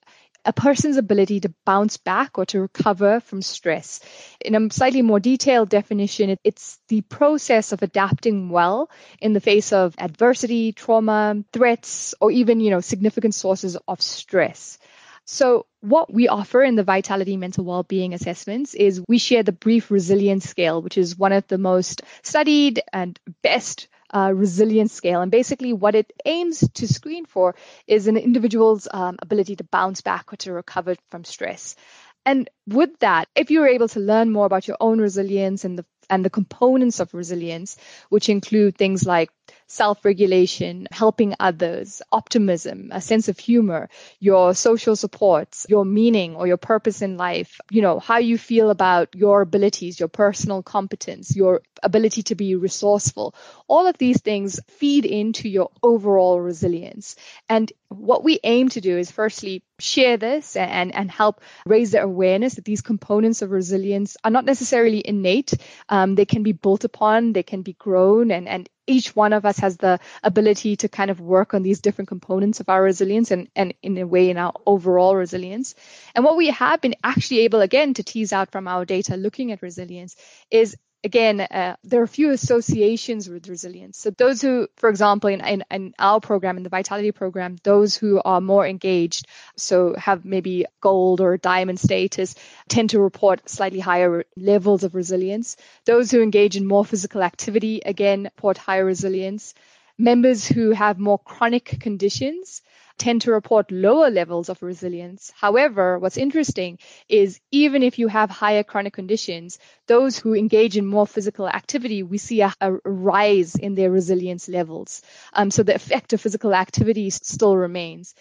a 0.47 0.53
person's 0.53 0.97
ability 0.97 1.41
to 1.41 1.53
bounce 1.65 1.97
back 1.97 2.39
or 2.39 2.47
to 2.47 2.61
recover 2.61 3.21
from 3.21 3.43
stress. 3.43 4.01
In 4.41 4.55
a 4.55 4.73
slightly 4.73 5.03
more 5.03 5.21
detailed 5.21 5.69
definition, 5.69 6.37
it's 6.45 6.79
the 6.89 7.01
process 7.03 7.73
of 7.73 7.83
adapting 7.83 8.49
well 8.49 8.89
in 9.21 9.33
the 9.33 9.41
face 9.41 9.73
of 9.73 9.95
adversity, 9.99 10.73
trauma, 10.73 11.45
threats, 11.53 12.15
or 12.21 12.31
even, 12.31 12.61
you 12.61 12.71
know, 12.71 12.81
significant 12.81 13.35
sources 13.35 13.77
of 13.89 14.01
stress. 14.01 14.79
So 15.25 15.67
what 15.81 16.13
we 16.13 16.29
offer 16.29 16.63
in 16.63 16.77
the 16.77 16.85
Vitality 16.85 17.37
Mental 17.37 17.65
Wellbeing 17.65 18.15
assessments 18.15 18.75
is 18.75 19.03
we 19.09 19.19
share 19.19 19.43
the 19.43 19.51
brief 19.51 19.91
resilience 19.91 20.49
scale, 20.49 20.81
which 20.81 20.97
is 20.97 21.19
one 21.19 21.33
of 21.33 21.47
the 21.49 21.59
most 21.59 22.03
studied 22.23 22.81
and 22.93 23.19
best 23.43 23.89
uh, 24.13 24.33
resilience 24.35 24.93
scale. 24.93 25.21
And 25.21 25.31
basically, 25.31 25.73
what 25.73 25.95
it 25.95 26.13
aims 26.25 26.69
to 26.75 26.89
screen 26.89 27.25
for 27.27 27.55
is 27.87 28.07
an 28.07 28.17
individual's 28.17 28.89
um, 28.93 29.17
ability 29.21 29.57
to 29.57 29.65
bounce 29.65 30.01
back 30.01 30.33
or 30.33 30.37
to 30.37 30.53
recover 30.53 30.97
from 31.11 31.25
stress. 31.25 31.77
And 32.25 32.51
with 32.67 32.91
that, 33.01 33.29
if 33.37 33.51
you're 33.51 33.69
able 33.69 33.89
to 33.89 34.01
learn 34.01 34.33
more 34.33 34.47
about 34.47 34.67
your 34.67 34.77
own 34.81 35.01
resilience 35.01 35.65
and 35.65 35.79
the 35.79 35.85
and 36.09 36.25
the 36.25 36.31
components 36.31 37.01
of 37.01 37.15
resilience, 37.15 37.77
which 38.11 38.29
include 38.29 38.77
things 38.77 39.05
like 39.05 39.31
self-regulation, 39.67 40.89
helping 40.91 41.35
others, 41.41 42.03
optimism, 42.13 42.91
a 42.93 43.01
sense 43.01 43.29
of 43.29 43.39
humor, 43.39 43.89
your 44.21 44.55
social 44.55 44.97
supports, 44.97 45.67
your 45.69 45.85
meaning 45.85 46.37
or 46.37 46.47
your 46.47 46.57
purpose 46.57 47.03
in 47.03 47.17
life, 47.17 47.61
you 47.71 47.83
know, 47.83 47.99
how 47.99 48.19
you 48.19 48.39
feel 48.39 48.71
about 48.71 49.15
your 49.15 49.43
abilities, 49.43 49.99
your 49.99 50.09
personal 50.09 50.63
competence, 50.63 51.35
your 51.35 51.63
ability 51.83 52.23
to 52.23 52.35
be 52.35 52.55
resourceful. 52.55 53.35
All 53.69 53.87
of 53.87 53.99
these 53.99 54.21
things 54.21 54.61
feed 54.69 55.05
into 55.05 55.49
your 55.49 55.71
overall 55.83 56.41
resilience. 56.41 57.17
And 57.49 57.73
what 57.89 58.25
we 58.25 58.41
aim 58.45 58.69
to 58.71 58.81
do 58.81 58.97
is 58.97 59.11
firstly 59.11 59.63
share 59.79 60.17
this 60.17 60.57
and, 60.57 60.95
and 60.95 61.11
help 61.11 61.41
raise 61.67 61.93
the 61.93 62.03
awareness 62.03 62.55
that 62.55 62.65
these 62.65 62.81
components 62.81 63.43
of 63.43 63.51
resilience 63.51 64.17
are 64.25 64.31
not 64.31 64.45
necessarily 64.45 65.03
innate. 65.05 65.55
Um, 65.89 66.15
they 66.15 66.25
can 66.25 66.43
be 66.43 66.53
built 66.53 66.85
upon, 66.85 67.33
they 67.33 67.43
can 67.43 67.63
be 67.63 67.75
grown, 67.75 68.31
and, 68.31 68.49
and 68.49 68.69
each 68.87 69.15
one 69.17 69.33
of 69.33 69.45
us 69.45 69.59
has 69.59 69.77
the 69.77 69.99
ability 70.23 70.77
to 70.77 70.89
kind 70.89 71.11
of 71.11 71.21
work 71.21 71.55
on 71.55 71.63
these 71.63 71.81
different 71.81 72.09
components 72.09 72.61
of 72.61 72.69
our 72.69 72.83
resilience 72.83 73.31
and, 73.31 73.49
and 73.57 73.75
in 73.83 73.99
a 73.99 74.07
way 74.07 74.31
in 74.31 74.37
our 74.39 74.53
overall 74.67 75.17
resilience. 75.17 75.75
And 76.15 76.25
what 76.25 76.37
we 76.37 76.49
have 76.49 76.81
been 76.81 76.95
actually 77.03 77.41
able 77.41 77.61
again 77.61 77.95
to 77.95 78.03
tease 78.03 78.33
out 78.33 78.53
from 78.53 78.69
our 78.69 78.85
data 78.85 79.17
looking 79.17 79.53
at 79.53 79.63
resilience 79.63 80.17
is 80.51 80.77
again, 81.07 81.41
uh, 81.41 81.77
there 81.85 82.01
are 82.01 82.05
a 82.05 82.09
few 82.09 82.31
associations 82.33 83.31
with 83.31 83.49
resilience. 83.49 83.97
So 83.97 84.11
those 84.11 84.43
who, 84.43 84.67
for 84.77 84.89
example, 84.91 85.31
in, 85.31 85.41
in, 85.41 85.65
in, 85.71 85.95
our 86.01 86.21
program, 86.21 86.57
in 86.57 86.65
the 86.65 86.69
Vitality 86.69 87.13
program, 87.13 87.57
those 87.63 87.97
who 87.97 88.21
are 88.25 88.41
more 88.41 88.67
engaged, 88.67 89.27
so 89.57 89.95
have 89.95 90.25
maybe 90.25 90.67
gold 90.81 91.21
or 91.21 91.37
diamond 91.37 91.79
status, 91.79 92.35
tend 92.69 92.91
to 92.91 93.01
report 93.01 93.49
slightly 93.49 93.79
higher 93.79 94.25
levels 94.37 94.83
of 94.83 94.97
resilience. 94.97 95.57
Those 95.85 96.11
who 96.11 96.21
engage 96.23 96.57
in 96.57 96.67
more 96.67 96.85
physical 96.85 97.23
activity, 97.23 97.81
again, 97.87 98.25
report 98.25 98.59
higher 98.59 98.85
resilience. 98.85 99.55
Members 99.97 100.45
who 100.45 100.73
have 100.73 100.99
more 100.99 101.21
chronic 101.21 101.79
conditions, 101.81 102.63
tend 102.99 103.23
to 103.23 103.33
report 103.33 103.71
lower 103.71 104.11
levels 104.11 104.49
of 104.49 104.63
resilience. 104.63 105.33
However, 105.37 105.99
what's 105.99 106.17
interesting 106.17 106.79
is 107.09 107.41
even 107.51 107.83
if 107.83 107.99
you 107.99 108.09
have 108.09 108.31
higher 108.31 108.63
chronic 108.63 108.93
conditions, 108.95 109.59
those 109.87 110.19
who 110.19 110.35
engage 110.35 110.77
in 110.77 110.87
more 110.87 111.07
physical 111.07 111.49
activity, 111.49 112.03
we 112.03 112.19
see 112.19 112.41
a, 112.41 112.53
a 112.61 112.73
rise 112.85 113.55
in 113.55 113.75
their 113.75 113.91
resilience 113.91 114.49
levels. 114.49 115.03
Um, 115.33 115.51
so 115.51 115.63
the 115.63 115.75
effect 115.75 116.13
of 116.13 116.21
physical 116.21 116.55
activity 116.55 117.11
still 117.11 117.57
remains. 117.57 118.15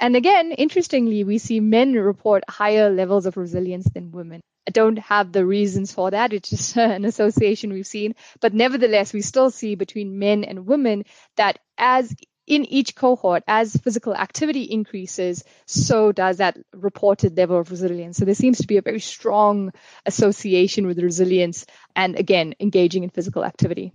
And 0.00 0.16
again, 0.16 0.52
interestingly, 0.52 1.22
we 1.24 1.38
see 1.38 1.60
men 1.60 1.92
report 1.92 2.42
higher 2.48 2.90
levels 2.90 3.26
of 3.26 3.36
resilience 3.36 3.88
than 3.92 4.10
women. 4.10 4.40
I 4.66 4.70
don't 4.70 4.98
have 4.98 5.32
the 5.32 5.44
reasons 5.44 5.92
for 5.92 6.10
that. 6.10 6.32
It's 6.32 6.50
just 6.50 6.76
an 6.76 7.04
association 7.04 7.72
we've 7.72 7.86
seen. 7.86 8.14
But 8.40 8.54
nevertheless, 8.54 9.12
we 9.12 9.20
still 9.20 9.50
see 9.50 9.74
between 9.74 10.18
men 10.18 10.44
and 10.44 10.66
women 10.66 11.04
that 11.36 11.58
as 11.78 12.14
in 12.46 12.64
each 12.64 12.94
cohort, 12.94 13.44
as 13.46 13.76
physical 13.76 14.14
activity 14.14 14.62
increases, 14.62 15.44
so 15.66 16.12
does 16.12 16.38
that 16.38 16.58
reported 16.72 17.36
level 17.36 17.58
of 17.58 17.70
resilience. 17.70 18.16
So 18.16 18.24
there 18.24 18.34
seems 18.34 18.58
to 18.58 18.66
be 18.66 18.78
a 18.78 18.82
very 18.82 19.00
strong 19.00 19.72
association 20.06 20.86
with 20.86 20.98
resilience 20.98 21.66
and 21.94 22.16
again, 22.18 22.54
engaging 22.60 23.04
in 23.04 23.10
physical 23.10 23.44
activity. 23.44 23.92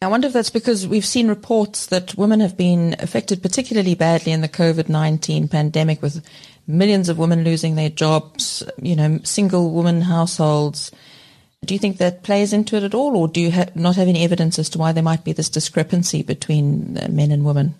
I 0.00 0.06
wonder 0.06 0.28
if 0.28 0.32
that's 0.32 0.50
because 0.50 0.86
we've 0.86 1.04
seen 1.04 1.26
reports 1.26 1.86
that 1.86 2.16
women 2.16 2.38
have 2.38 2.56
been 2.56 2.94
affected 3.00 3.42
particularly 3.42 3.96
badly 3.96 4.30
in 4.30 4.42
the 4.42 4.48
COVID-19 4.48 5.50
pandemic 5.50 6.00
with 6.00 6.24
millions 6.68 7.08
of 7.08 7.18
women 7.18 7.42
losing 7.42 7.74
their 7.74 7.88
jobs, 7.88 8.62
you 8.80 8.94
know, 8.94 9.18
single 9.24 9.72
woman 9.72 10.02
households, 10.02 10.92
do 11.64 11.74
you 11.74 11.78
think 11.78 11.98
that 11.98 12.22
plays 12.22 12.52
into 12.52 12.76
it 12.76 12.84
at 12.84 12.94
all, 12.94 13.16
or 13.16 13.28
do 13.28 13.40
you 13.40 13.50
ha- 13.50 13.66
not 13.74 13.96
have 13.96 14.08
any 14.08 14.24
evidence 14.24 14.58
as 14.58 14.70
to 14.70 14.78
why 14.78 14.92
there 14.92 15.02
might 15.02 15.24
be 15.24 15.32
this 15.32 15.50
discrepancy 15.50 16.22
between 16.22 16.96
uh, 16.96 17.08
men 17.08 17.30
and 17.30 17.44
women? 17.44 17.74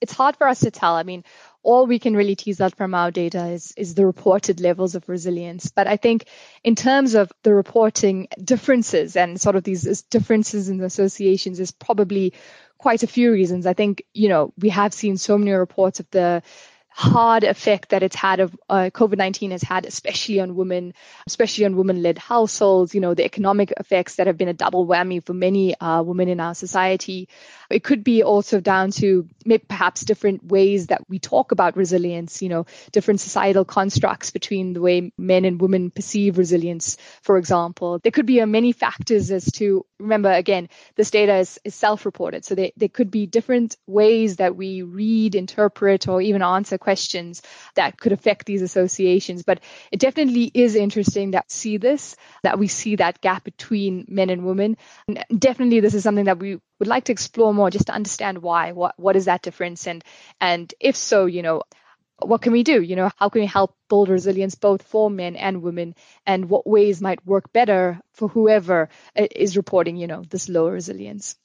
It's 0.00 0.14
hard 0.14 0.36
for 0.36 0.48
us 0.48 0.60
to 0.60 0.70
tell. 0.70 0.94
I 0.94 1.02
mean, 1.02 1.24
all 1.62 1.86
we 1.86 1.98
can 1.98 2.16
really 2.16 2.34
tease 2.34 2.60
out 2.60 2.76
from 2.76 2.94
our 2.94 3.10
data 3.10 3.48
is, 3.48 3.72
is 3.76 3.94
the 3.94 4.06
reported 4.06 4.60
levels 4.60 4.94
of 4.94 5.08
resilience. 5.08 5.70
But 5.70 5.86
I 5.86 5.96
think 5.98 6.24
in 6.64 6.74
terms 6.74 7.14
of 7.14 7.30
the 7.42 7.54
reporting 7.54 8.28
differences 8.42 9.14
and 9.16 9.38
sort 9.38 9.56
of 9.56 9.64
these 9.64 10.02
differences 10.02 10.70
in 10.70 10.78
the 10.78 10.86
associations 10.86 11.60
is 11.60 11.70
probably 11.70 12.32
quite 12.78 13.02
a 13.02 13.06
few 13.06 13.30
reasons. 13.30 13.66
I 13.66 13.74
think, 13.74 14.04
you 14.14 14.30
know, 14.30 14.54
we 14.58 14.70
have 14.70 14.94
seen 14.94 15.18
so 15.18 15.36
many 15.36 15.50
reports 15.50 16.00
of 16.00 16.10
the 16.10 16.42
hard 17.00 17.44
effect 17.44 17.88
that 17.88 18.02
it's 18.02 18.14
had 18.14 18.40
of 18.40 18.54
uh, 18.68 18.90
COVID-19 18.92 19.52
has 19.52 19.62
had, 19.62 19.86
especially 19.86 20.38
on 20.38 20.54
women, 20.54 20.92
especially 21.26 21.64
on 21.64 21.74
women-led 21.74 22.18
households, 22.18 22.94
you 22.94 23.00
know, 23.00 23.14
the 23.14 23.24
economic 23.24 23.72
effects 23.78 24.16
that 24.16 24.26
have 24.26 24.36
been 24.36 24.48
a 24.48 24.52
double 24.52 24.86
whammy 24.86 25.24
for 25.24 25.32
many 25.32 25.74
uh, 25.80 26.02
women 26.02 26.28
in 26.28 26.40
our 26.40 26.54
society. 26.54 27.26
It 27.70 27.82
could 27.82 28.04
be 28.04 28.22
also 28.22 28.60
down 28.60 28.90
to 28.92 29.26
perhaps 29.66 30.04
different 30.04 30.44
ways 30.44 30.88
that 30.88 31.08
we 31.08 31.18
talk 31.18 31.52
about 31.52 31.74
resilience, 31.74 32.42
you 32.42 32.50
know, 32.50 32.66
different 32.92 33.20
societal 33.20 33.64
constructs 33.64 34.30
between 34.30 34.74
the 34.74 34.82
way 34.82 35.10
men 35.16 35.46
and 35.46 35.58
women 35.58 35.90
perceive 35.90 36.36
resilience, 36.36 36.98
for 37.22 37.38
example. 37.38 37.98
There 37.98 38.12
could 38.12 38.26
be 38.26 38.42
uh, 38.42 38.46
many 38.46 38.72
factors 38.72 39.30
as 39.30 39.50
to, 39.52 39.86
remember, 40.00 40.30
again, 40.30 40.68
this 40.96 41.10
data 41.10 41.36
is, 41.36 41.58
is 41.64 41.74
self-reported. 41.74 42.44
So 42.44 42.54
there, 42.54 42.70
there 42.76 42.88
could 42.88 43.10
be 43.10 43.26
different 43.26 43.76
ways 43.86 44.36
that 44.36 44.56
we 44.56 44.82
read, 44.82 45.34
interpret, 45.34 46.08
or 46.08 46.20
even 46.20 46.42
answer 46.42 46.78
questions 46.78 47.42
that 47.74 47.98
could 47.98 48.12
affect 48.12 48.46
these 48.46 48.62
associations. 48.62 49.42
But 49.42 49.60
it 49.92 50.00
definitely 50.00 50.50
is 50.52 50.74
interesting 50.74 51.32
that 51.32 51.50
see 51.50 51.76
this, 51.76 52.16
that 52.42 52.58
we 52.58 52.68
see 52.68 52.96
that 52.96 53.20
gap 53.20 53.44
between 53.44 54.06
men 54.08 54.30
and 54.30 54.44
women. 54.44 54.76
And 55.06 55.24
definitely 55.38 55.80
this 55.80 55.94
is 55.94 56.02
something 56.02 56.24
that 56.24 56.38
we 56.38 56.60
would 56.78 56.88
like 56.88 57.04
to 57.04 57.12
explore 57.12 57.54
more 57.54 57.70
just 57.70 57.86
to 57.86 57.92
understand 57.92 58.38
why. 58.38 58.72
What 58.72 58.98
what 58.98 59.16
is 59.16 59.26
that 59.26 59.42
difference? 59.42 59.86
And 59.86 60.02
and 60.40 60.72
if 60.80 60.96
so, 60.96 61.26
you 61.26 61.42
know, 61.42 61.62
what 62.24 62.42
can 62.42 62.52
we 62.52 62.62
do? 62.62 62.80
You 62.82 62.96
know, 62.96 63.10
how 63.16 63.28
can 63.28 63.40
we 63.40 63.46
help 63.46 63.74
build 63.88 64.08
resilience 64.08 64.54
both 64.54 64.82
for 64.82 65.10
men 65.10 65.36
and 65.36 65.62
women? 65.62 65.94
And 66.26 66.48
what 66.48 66.66
ways 66.66 67.00
might 67.00 67.24
work 67.26 67.52
better 67.52 68.00
for 68.12 68.28
whoever 68.28 68.88
uh, 69.16 69.26
is 69.34 69.56
reporting, 69.56 69.96
you 69.96 70.06
know, 70.06 70.22
this 70.28 70.48
lower 70.48 70.72
resilience? 70.72 71.36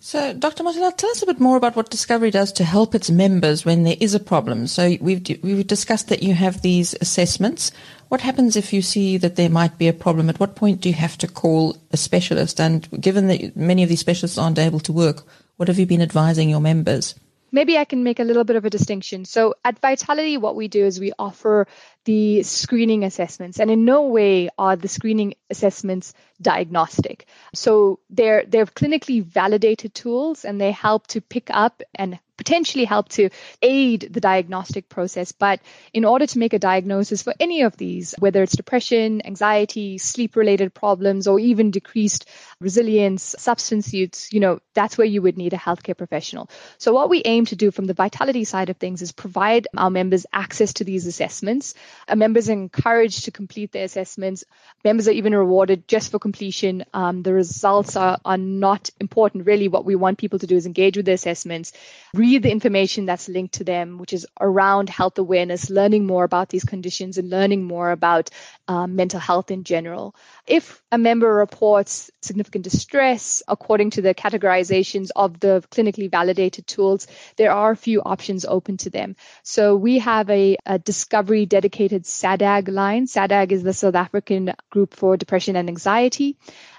So, 0.00 0.32
Dr. 0.32 0.62
Motilal, 0.62 0.96
tell 0.96 1.10
us 1.10 1.22
a 1.22 1.26
bit 1.26 1.40
more 1.40 1.56
about 1.56 1.74
what 1.74 1.90
Discovery 1.90 2.30
does 2.30 2.52
to 2.52 2.64
help 2.64 2.94
its 2.94 3.10
members 3.10 3.64
when 3.64 3.82
there 3.82 3.96
is 3.98 4.14
a 4.14 4.20
problem. 4.20 4.68
So, 4.68 4.96
we've 5.00 5.26
we've 5.42 5.66
discussed 5.66 6.08
that 6.08 6.22
you 6.22 6.34
have 6.34 6.62
these 6.62 6.94
assessments. 7.00 7.72
What 8.08 8.20
happens 8.20 8.54
if 8.54 8.72
you 8.72 8.80
see 8.80 9.16
that 9.18 9.34
there 9.34 9.50
might 9.50 9.76
be 9.76 9.88
a 9.88 9.92
problem? 9.92 10.30
At 10.30 10.38
what 10.38 10.54
point 10.54 10.80
do 10.82 10.88
you 10.88 10.94
have 10.94 11.18
to 11.18 11.26
call 11.26 11.76
a 11.90 11.96
specialist? 11.96 12.60
And 12.60 12.88
given 13.00 13.26
that 13.26 13.56
many 13.56 13.82
of 13.82 13.88
these 13.88 13.98
specialists 13.98 14.38
aren't 14.38 14.60
able 14.60 14.80
to 14.80 14.92
work, 14.92 15.24
what 15.56 15.66
have 15.66 15.80
you 15.80 15.86
been 15.86 16.00
advising 16.00 16.48
your 16.48 16.60
members? 16.60 17.16
Maybe 17.50 17.78
I 17.78 17.84
can 17.84 18.04
make 18.04 18.20
a 18.20 18.24
little 18.24 18.44
bit 18.44 18.56
of 18.56 18.64
a 18.64 18.70
distinction. 18.70 19.24
So, 19.24 19.54
at 19.64 19.78
Vitality, 19.78 20.36
what 20.36 20.56
we 20.56 20.68
do 20.68 20.84
is 20.84 21.00
we 21.00 21.12
offer 21.18 21.66
the 22.04 22.42
screening 22.42 23.04
assessments, 23.04 23.60
and 23.60 23.70
in 23.70 23.84
no 23.84 24.04
way 24.04 24.48
are 24.58 24.76
the 24.76 24.88
screening 24.88 25.34
assessments 25.50 26.14
diagnostic. 26.40 27.26
So 27.54 28.00
they're 28.10 28.44
they're 28.46 28.66
clinically 28.66 29.22
validated 29.22 29.94
tools 29.94 30.44
and 30.44 30.60
they 30.60 30.72
help 30.72 31.06
to 31.08 31.20
pick 31.20 31.50
up 31.50 31.82
and 31.94 32.18
potentially 32.36 32.84
help 32.84 33.08
to 33.08 33.28
aid 33.60 34.08
the 34.10 34.20
diagnostic 34.20 34.88
process. 34.88 35.32
But 35.32 35.60
in 35.92 36.04
order 36.04 36.26
to 36.26 36.38
make 36.38 36.52
a 36.52 36.58
diagnosis 36.58 37.22
for 37.22 37.34
any 37.40 37.62
of 37.62 37.76
these, 37.76 38.14
whether 38.20 38.42
it's 38.42 38.56
depression, 38.56 39.26
anxiety, 39.26 39.98
sleep 39.98 40.36
related 40.36 40.72
problems, 40.72 41.26
or 41.26 41.40
even 41.40 41.72
decreased 41.72 42.28
resilience, 42.60 43.36
substance 43.38 43.94
use, 43.94 44.32
you 44.32 44.40
know, 44.40 44.58
that's 44.74 44.98
where 44.98 45.06
you 45.06 45.22
would 45.22 45.36
need 45.36 45.52
a 45.52 45.56
healthcare 45.56 45.96
professional. 45.96 46.50
So 46.78 46.92
what 46.92 47.08
we 47.08 47.22
aim 47.24 47.44
to 47.46 47.56
do 47.56 47.70
from 47.70 47.84
the 47.84 47.94
vitality 47.94 48.42
side 48.42 48.68
of 48.68 48.76
things 48.76 49.00
is 49.00 49.12
provide 49.12 49.68
our 49.76 49.90
members 49.90 50.26
access 50.32 50.72
to 50.74 50.84
these 50.84 51.06
assessments. 51.06 51.74
Our 52.08 52.16
members 52.16 52.48
are 52.48 52.54
encouraged 52.54 53.26
to 53.26 53.30
complete 53.30 53.70
their 53.70 53.84
assessments. 53.84 54.44
Members 54.84 55.06
are 55.06 55.12
even 55.12 55.36
rewarded 55.36 55.86
just 55.86 56.10
for 56.10 56.18
completion. 56.18 56.84
Um, 56.92 57.22
the 57.22 57.32
results 57.32 57.94
are, 57.94 58.18
are 58.24 58.38
not 58.38 58.90
important. 58.98 59.46
Really, 59.46 59.68
what 59.68 59.84
we 59.84 59.94
want 59.94 60.18
people 60.18 60.40
to 60.40 60.46
do 60.46 60.56
is 60.56 60.66
engage 60.66 60.96
with 60.96 61.06
the 61.06 61.12
assessments, 61.12 61.72
read 62.12 62.42
the 62.42 62.50
information 62.50 63.06
that's 63.06 63.28
linked 63.28 63.54
to 63.54 63.64
them, 63.64 63.98
which 63.98 64.12
is 64.12 64.26
around 64.40 64.90
health 64.90 65.18
awareness, 65.18 65.70
learning 65.70 66.06
more 66.06 66.24
about 66.24 66.48
these 66.48 66.64
conditions 66.64 67.18
and 67.18 67.30
learning 67.30 67.62
more 67.64 67.92
about 67.92 68.30
um, 68.66 68.96
mental 68.96 69.20
health 69.20 69.52
in 69.52 69.62
general. 69.62 70.16
If 70.46 70.82
a 70.90 70.98
member 70.98 71.32
reports 71.32 72.10
significant 72.22 72.64
distress, 72.64 73.42
according 73.46 73.90
to 73.90 74.02
the 74.02 74.14
categorizations 74.14 75.10
of 75.14 75.38
the 75.40 75.62
clinically 75.70 76.10
validated 76.10 76.66
tools, 76.66 77.06
there 77.36 77.52
are 77.52 77.72
a 77.72 77.76
few 77.76 78.00
options 78.02 78.44
open 78.44 78.76
to 78.78 78.90
them. 78.90 79.14
So 79.42 79.76
we 79.76 79.98
have 79.98 80.30
a, 80.30 80.56
a 80.64 80.78
discovery 80.78 81.46
dedicated 81.46 82.04
SADAG 82.04 82.68
line. 82.68 83.06
SADAG 83.06 83.52
is 83.52 83.62
the 83.62 83.74
South 83.74 83.94
African 83.94 84.54
group 84.70 84.94
for 84.94 85.16
depression 85.16 85.56
and 85.56 85.68
anxiety. 85.68 86.38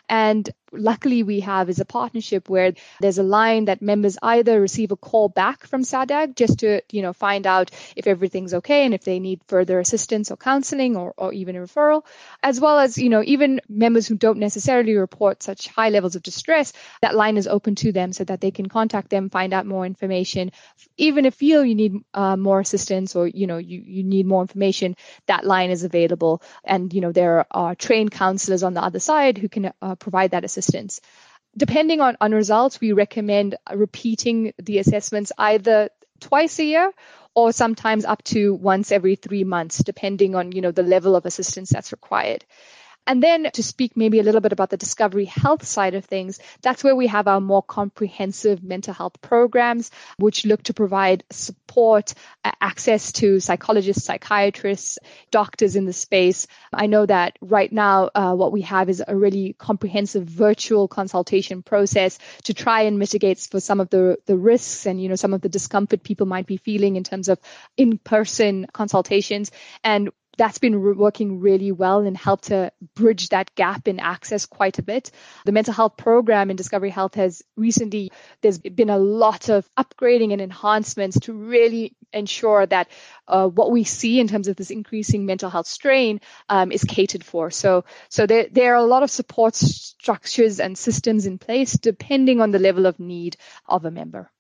And 0.09 0.49
luckily 0.71 1.23
we 1.23 1.41
have 1.41 1.69
is 1.69 1.79
a 1.79 1.85
partnership 1.85 2.49
where 2.49 2.73
there's 3.01 3.17
a 3.17 3.23
line 3.23 3.65
that 3.65 3.81
members 3.81 4.17
either 4.21 4.61
receive 4.61 4.91
a 4.91 4.95
call 4.95 5.29
back 5.29 5.67
from 5.67 5.83
SADAG 5.83 6.35
just 6.35 6.59
to, 6.59 6.81
you 6.91 7.01
know, 7.01 7.13
find 7.13 7.45
out 7.45 7.71
if 7.95 8.07
everything's 8.07 8.53
okay 8.53 8.85
and 8.85 8.93
if 8.93 9.03
they 9.03 9.19
need 9.19 9.41
further 9.47 9.79
assistance 9.79 10.31
or 10.31 10.37
counseling 10.37 10.95
or, 10.95 11.13
or 11.17 11.33
even 11.33 11.55
a 11.55 11.59
referral, 11.59 12.05
as 12.41 12.59
well 12.59 12.79
as, 12.79 12.97
you 12.97 13.09
know, 13.09 13.21
even 13.25 13.59
members 13.67 14.07
who 14.07 14.15
don't 14.15 14.39
necessarily 14.39 14.95
report 14.95 15.43
such 15.43 15.67
high 15.67 15.89
levels 15.89 16.15
of 16.15 16.23
distress, 16.23 16.71
that 17.01 17.15
line 17.15 17.37
is 17.37 17.47
open 17.47 17.75
to 17.75 17.91
them 17.91 18.13
so 18.13 18.23
that 18.23 18.39
they 18.39 18.51
can 18.51 18.67
contact 18.67 19.09
them, 19.09 19.29
find 19.29 19.53
out 19.53 19.65
more 19.65 19.85
information. 19.85 20.51
Even 20.97 21.25
if 21.25 21.41
you 21.41 21.49
feel 21.49 21.65
you 21.65 21.73
need 21.73 21.95
uh, 22.13 22.37
more 22.37 22.59
assistance 22.59 23.15
or, 23.15 23.27
you 23.27 23.47
know, 23.47 23.57
you, 23.57 23.81
you 23.83 24.03
need 24.03 24.27
more 24.27 24.41
information, 24.41 24.95
that 25.25 25.43
line 25.43 25.71
is 25.71 25.83
available. 25.83 26.43
And, 26.63 26.93
you 26.93 27.01
know, 27.01 27.11
there 27.11 27.45
are 27.49 27.73
trained 27.73 28.11
counselors 28.11 28.61
on 28.61 28.75
the 28.75 28.83
other 28.83 28.99
side 28.99 29.39
who 29.39 29.49
can 29.49 29.71
uh, 29.81 29.95
provide 29.95 30.31
that 30.31 30.43
assistance. 30.43 30.58
Depending 31.57 31.99
on, 31.99 32.15
on 32.21 32.31
results, 32.31 32.79
we 32.79 32.91
recommend 32.93 33.55
repeating 33.73 34.53
the 34.57 34.77
assessments 34.77 35.31
either 35.37 35.89
twice 36.19 36.59
a 36.59 36.63
year 36.63 36.91
or 37.33 37.51
sometimes 37.51 38.05
up 38.05 38.23
to 38.23 38.53
once 38.53 38.91
every 38.91 39.15
three 39.15 39.43
months, 39.43 39.83
depending 39.83 40.35
on, 40.35 40.51
you 40.51 40.61
know, 40.61 40.71
the 40.71 40.83
level 40.83 41.15
of 41.15 41.25
assistance 41.25 41.69
that's 41.69 41.91
required. 41.91 42.45
And 43.07 43.23
then 43.23 43.49
to 43.53 43.63
speak 43.63 43.97
maybe 43.97 44.19
a 44.19 44.23
little 44.23 44.41
bit 44.41 44.51
about 44.51 44.69
the 44.69 44.77
discovery 44.77 45.25
health 45.25 45.65
side 45.65 45.95
of 45.95 46.05
things, 46.05 46.39
that's 46.61 46.83
where 46.83 46.95
we 46.95 47.07
have 47.07 47.27
our 47.27 47.41
more 47.41 47.63
comprehensive 47.63 48.63
mental 48.63 48.93
health 48.93 49.19
programs, 49.21 49.89
which 50.17 50.45
look 50.45 50.61
to 50.63 50.73
provide 50.73 51.23
support, 51.31 52.13
uh, 52.43 52.51
access 52.61 53.11
to 53.13 53.39
psychologists, 53.39 54.03
psychiatrists, 54.03 54.99
doctors 55.31 55.75
in 55.75 55.85
the 55.85 55.93
space. 55.93 56.45
I 56.71 56.85
know 56.85 57.05
that 57.05 57.37
right 57.41 57.71
now, 57.71 58.09
uh, 58.13 58.35
what 58.35 58.51
we 58.51 58.61
have 58.61 58.89
is 58.89 59.01
a 59.07 59.15
really 59.15 59.53
comprehensive 59.53 60.25
virtual 60.25 60.87
consultation 60.87 61.63
process 61.63 62.19
to 62.43 62.53
try 62.53 62.81
and 62.81 62.99
mitigate 62.99 63.39
for 63.39 63.59
some 63.59 63.79
of 63.79 63.89
the, 63.89 64.19
the 64.27 64.37
risks 64.37 64.85
and, 64.85 65.01
you 65.01 65.09
know, 65.09 65.15
some 65.15 65.33
of 65.33 65.41
the 65.41 65.49
discomfort 65.49 66.03
people 66.03 66.27
might 66.27 66.45
be 66.45 66.57
feeling 66.57 66.95
in 66.95 67.03
terms 67.03 67.27
of 67.27 67.39
in-person 67.75 68.67
consultations. 68.71 69.51
And 69.83 70.11
that's 70.39 70.57
been 70.57 70.81
re- 70.81 70.93
working 70.93 71.41
really 71.41 71.71
well 71.73 71.99
and 71.99 72.15
helped 72.15 72.45
to 72.45 72.71
bridge 72.95 73.27
that 73.29 73.53
gap 73.55 73.89
in 73.89 73.99
access 73.99 74.45
quite 74.45 74.79
a 74.79 74.81
bit. 74.81 75.11
The 75.45 75.51
mental 75.51 75.73
health 75.73 75.97
program 75.97 76.49
in 76.49 76.55
Discovery 76.55 76.89
Health 76.89 77.15
has 77.15 77.43
recently, 77.57 78.11
there's 78.41 78.57
been 78.57 78.89
a 78.89 78.97
lot 78.97 79.49
of 79.49 79.69
upgrading 79.75 80.31
and 80.31 80.41
enhancements 80.41 81.19
to 81.21 81.33
really 81.33 81.93
ensure 82.13 82.65
that 82.65 82.89
uh, 83.27 83.49
what 83.49 83.69
we 83.69 83.83
see 83.83 84.21
in 84.21 84.29
terms 84.29 84.47
of 84.47 84.55
this 84.55 84.71
increasing 84.71 85.25
mental 85.25 85.49
health 85.49 85.67
strain 85.67 86.21
um, 86.47 86.71
is 86.71 86.85
catered 86.85 87.25
for. 87.25 87.51
So, 87.51 87.83
so 88.07 88.25
there, 88.25 88.47
there 88.49 88.73
are 88.73 88.83
a 88.83 88.83
lot 88.83 89.03
of 89.03 89.11
support 89.11 89.55
structures 89.55 90.61
and 90.61 90.77
systems 90.77 91.25
in 91.25 91.37
place 91.37 91.73
depending 91.73 92.39
on 92.39 92.51
the 92.51 92.59
level 92.59 92.85
of 92.85 92.97
need 92.97 93.35
of 93.67 93.83
a 93.83 93.91
member. 93.91 94.31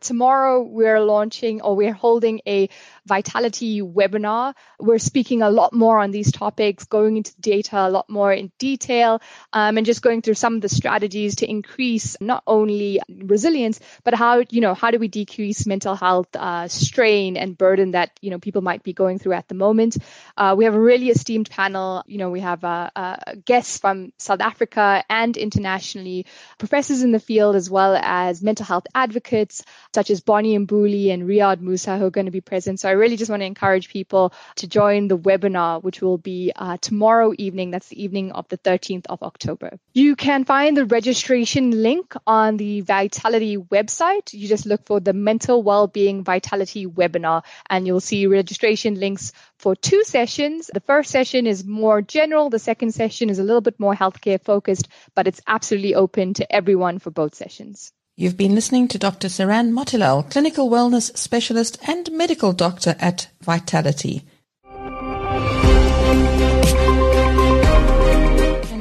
Tomorrow 0.00 0.62
we're 0.62 1.00
launching 1.00 1.60
or 1.60 1.74
we're 1.74 1.92
holding 1.92 2.40
a 2.46 2.68
vitality 3.04 3.80
webinar. 3.82 4.54
We're 4.78 4.98
speaking 4.98 5.42
a 5.42 5.50
lot 5.50 5.72
more 5.72 5.98
on 5.98 6.10
these 6.10 6.30
topics, 6.30 6.84
going 6.84 7.16
into 7.16 7.32
data 7.40 7.78
a 7.78 7.90
lot 7.90 8.08
more 8.08 8.32
in 8.32 8.52
detail, 8.58 9.20
um, 9.52 9.76
and 9.76 9.86
just 9.86 10.02
going 10.02 10.22
through 10.22 10.34
some 10.34 10.54
of 10.54 10.60
the 10.60 10.68
strategies 10.68 11.36
to 11.36 11.50
increase 11.50 12.16
not 12.20 12.42
only 12.46 13.00
resilience, 13.08 13.80
but 14.04 14.14
how, 14.14 14.44
you 14.50 14.60
know, 14.60 14.74
how 14.74 14.90
do 14.90 14.98
we 14.98 15.08
decrease 15.08 15.66
mental 15.66 15.96
health 15.96 16.28
uh, 16.36 16.68
strain 16.68 17.36
and 17.36 17.58
burden 17.58 17.92
that, 17.92 18.10
you 18.20 18.30
know, 18.30 18.38
people 18.38 18.62
might 18.62 18.82
be 18.82 18.92
going 18.92 19.18
through 19.18 19.32
at 19.32 19.48
the 19.48 19.54
moment. 19.54 19.96
Uh, 20.36 20.54
we 20.56 20.64
have 20.64 20.74
a 20.74 20.80
really 20.80 21.08
esteemed 21.08 21.50
panel. 21.50 22.04
You 22.06 22.18
know, 22.18 22.30
we 22.30 22.40
have 22.40 22.62
uh, 22.62 22.90
uh 22.94 23.16
guests 23.44 23.78
from 23.78 24.12
South 24.18 24.40
Africa 24.40 25.02
and 25.08 25.36
internationally, 25.36 26.26
professors 26.58 27.02
in 27.02 27.12
the 27.12 27.20
field, 27.20 27.56
as 27.56 27.68
well 27.68 27.96
as 28.00 28.42
mental 28.42 28.66
health 28.66 28.86
advocates 28.94 29.64
such 29.94 30.10
as 30.10 30.20
Bonnie 30.20 30.54
and 30.54 30.68
Mbuli 30.68 31.12
and 31.12 31.22
Riaad 31.24 31.58
Moosa 31.60 31.98
who 31.98 32.06
are 32.06 32.10
going 32.10 32.26
to 32.26 32.32
be 32.32 32.40
present. 32.40 32.80
So 32.80 32.88
I 32.88 32.92
really 32.92 33.16
just 33.16 33.30
want 33.30 33.40
to 33.40 33.46
encourage 33.46 33.88
people 33.88 34.32
to 34.56 34.66
join 34.66 35.08
the 35.08 35.18
webinar, 35.18 35.82
which 35.82 36.00
will 36.02 36.18
be 36.18 36.52
uh, 36.54 36.76
tomorrow 36.80 37.32
evening. 37.38 37.70
That's 37.70 37.88
the 37.88 38.02
evening 38.02 38.32
of 38.32 38.48
the 38.48 38.58
13th 38.58 39.06
of 39.08 39.22
October. 39.22 39.78
You 39.94 40.16
can 40.16 40.44
find 40.44 40.76
the 40.76 40.84
registration 40.84 41.82
link 41.82 42.14
on 42.26 42.56
the 42.56 42.82
Vitality 42.82 43.56
website. 43.56 44.32
You 44.32 44.48
just 44.48 44.66
look 44.66 44.86
for 44.86 45.00
the 45.00 45.12
Mental 45.12 45.62
Wellbeing 45.62 46.24
Vitality 46.24 46.86
webinar 46.86 47.44
and 47.68 47.86
you'll 47.86 48.00
see 48.00 48.26
registration 48.26 48.94
links 48.94 49.32
for 49.58 49.74
two 49.74 50.04
sessions. 50.04 50.70
The 50.72 50.80
first 50.80 51.10
session 51.10 51.46
is 51.46 51.64
more 51.64 52.02
general. 52.02 52.50
The 52.50 52.58
second 52.58 52.92
session 52.92 53.30
is 53.30 53.38
a 53.38 53.42
little 53.42 53.60
bit 53.60 53.80
more 53.80 53.94
healthcare 53.94 54.42
focused, 54.42 54.88
but 55.14 55.26
it's 55.26 55.40
absolutely 55.46 55.94
open 55.94 56.34
to 56.34 56.52
everyone 56.52 56.98
for 56.98 57.10
both 57.10 57.34
sessions. 57.34 57.92
You've 58.20 58.36
been 58.36 58.56
listening 58.56 58.88
to 58.88 58.98
Dr. 58.98 59.28
Seranne 59.28 59.70
Motilal, 59.70 60.28
clinical 60.28 60.68
wellness 60.68 61.16
specialist 61.16 61.78
and 61.86 62.10
medical 62.10 62.52
doctor 62.52 62.96
at 62.98 63.28
Vitality. 63.42 64.24
And 64.64 64.74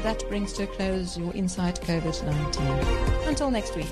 that 0.02 0.24
brings 0.28 0.54
to 0.54 0.64
a 0.64 0.66
close 0.66 1.20
your 1.20 1.32
Inside 1.36 1.80
COVID 1.82 2.26
19. 2.26 2.68
Until 3.30 3.52
next 3.52 3.76
week. 3.76 3.92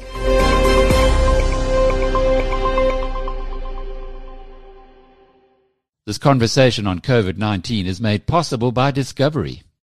This 6.08 6.18
conversation 6.18 6.88
on 6.88 7.02
COVID 7.02 7.38
19 7.38 7.86
is 7.86 8.02
made 8.02 8.26
possible 8.26 8.72
by 8.72 8.90
Discovery 8.90 9.62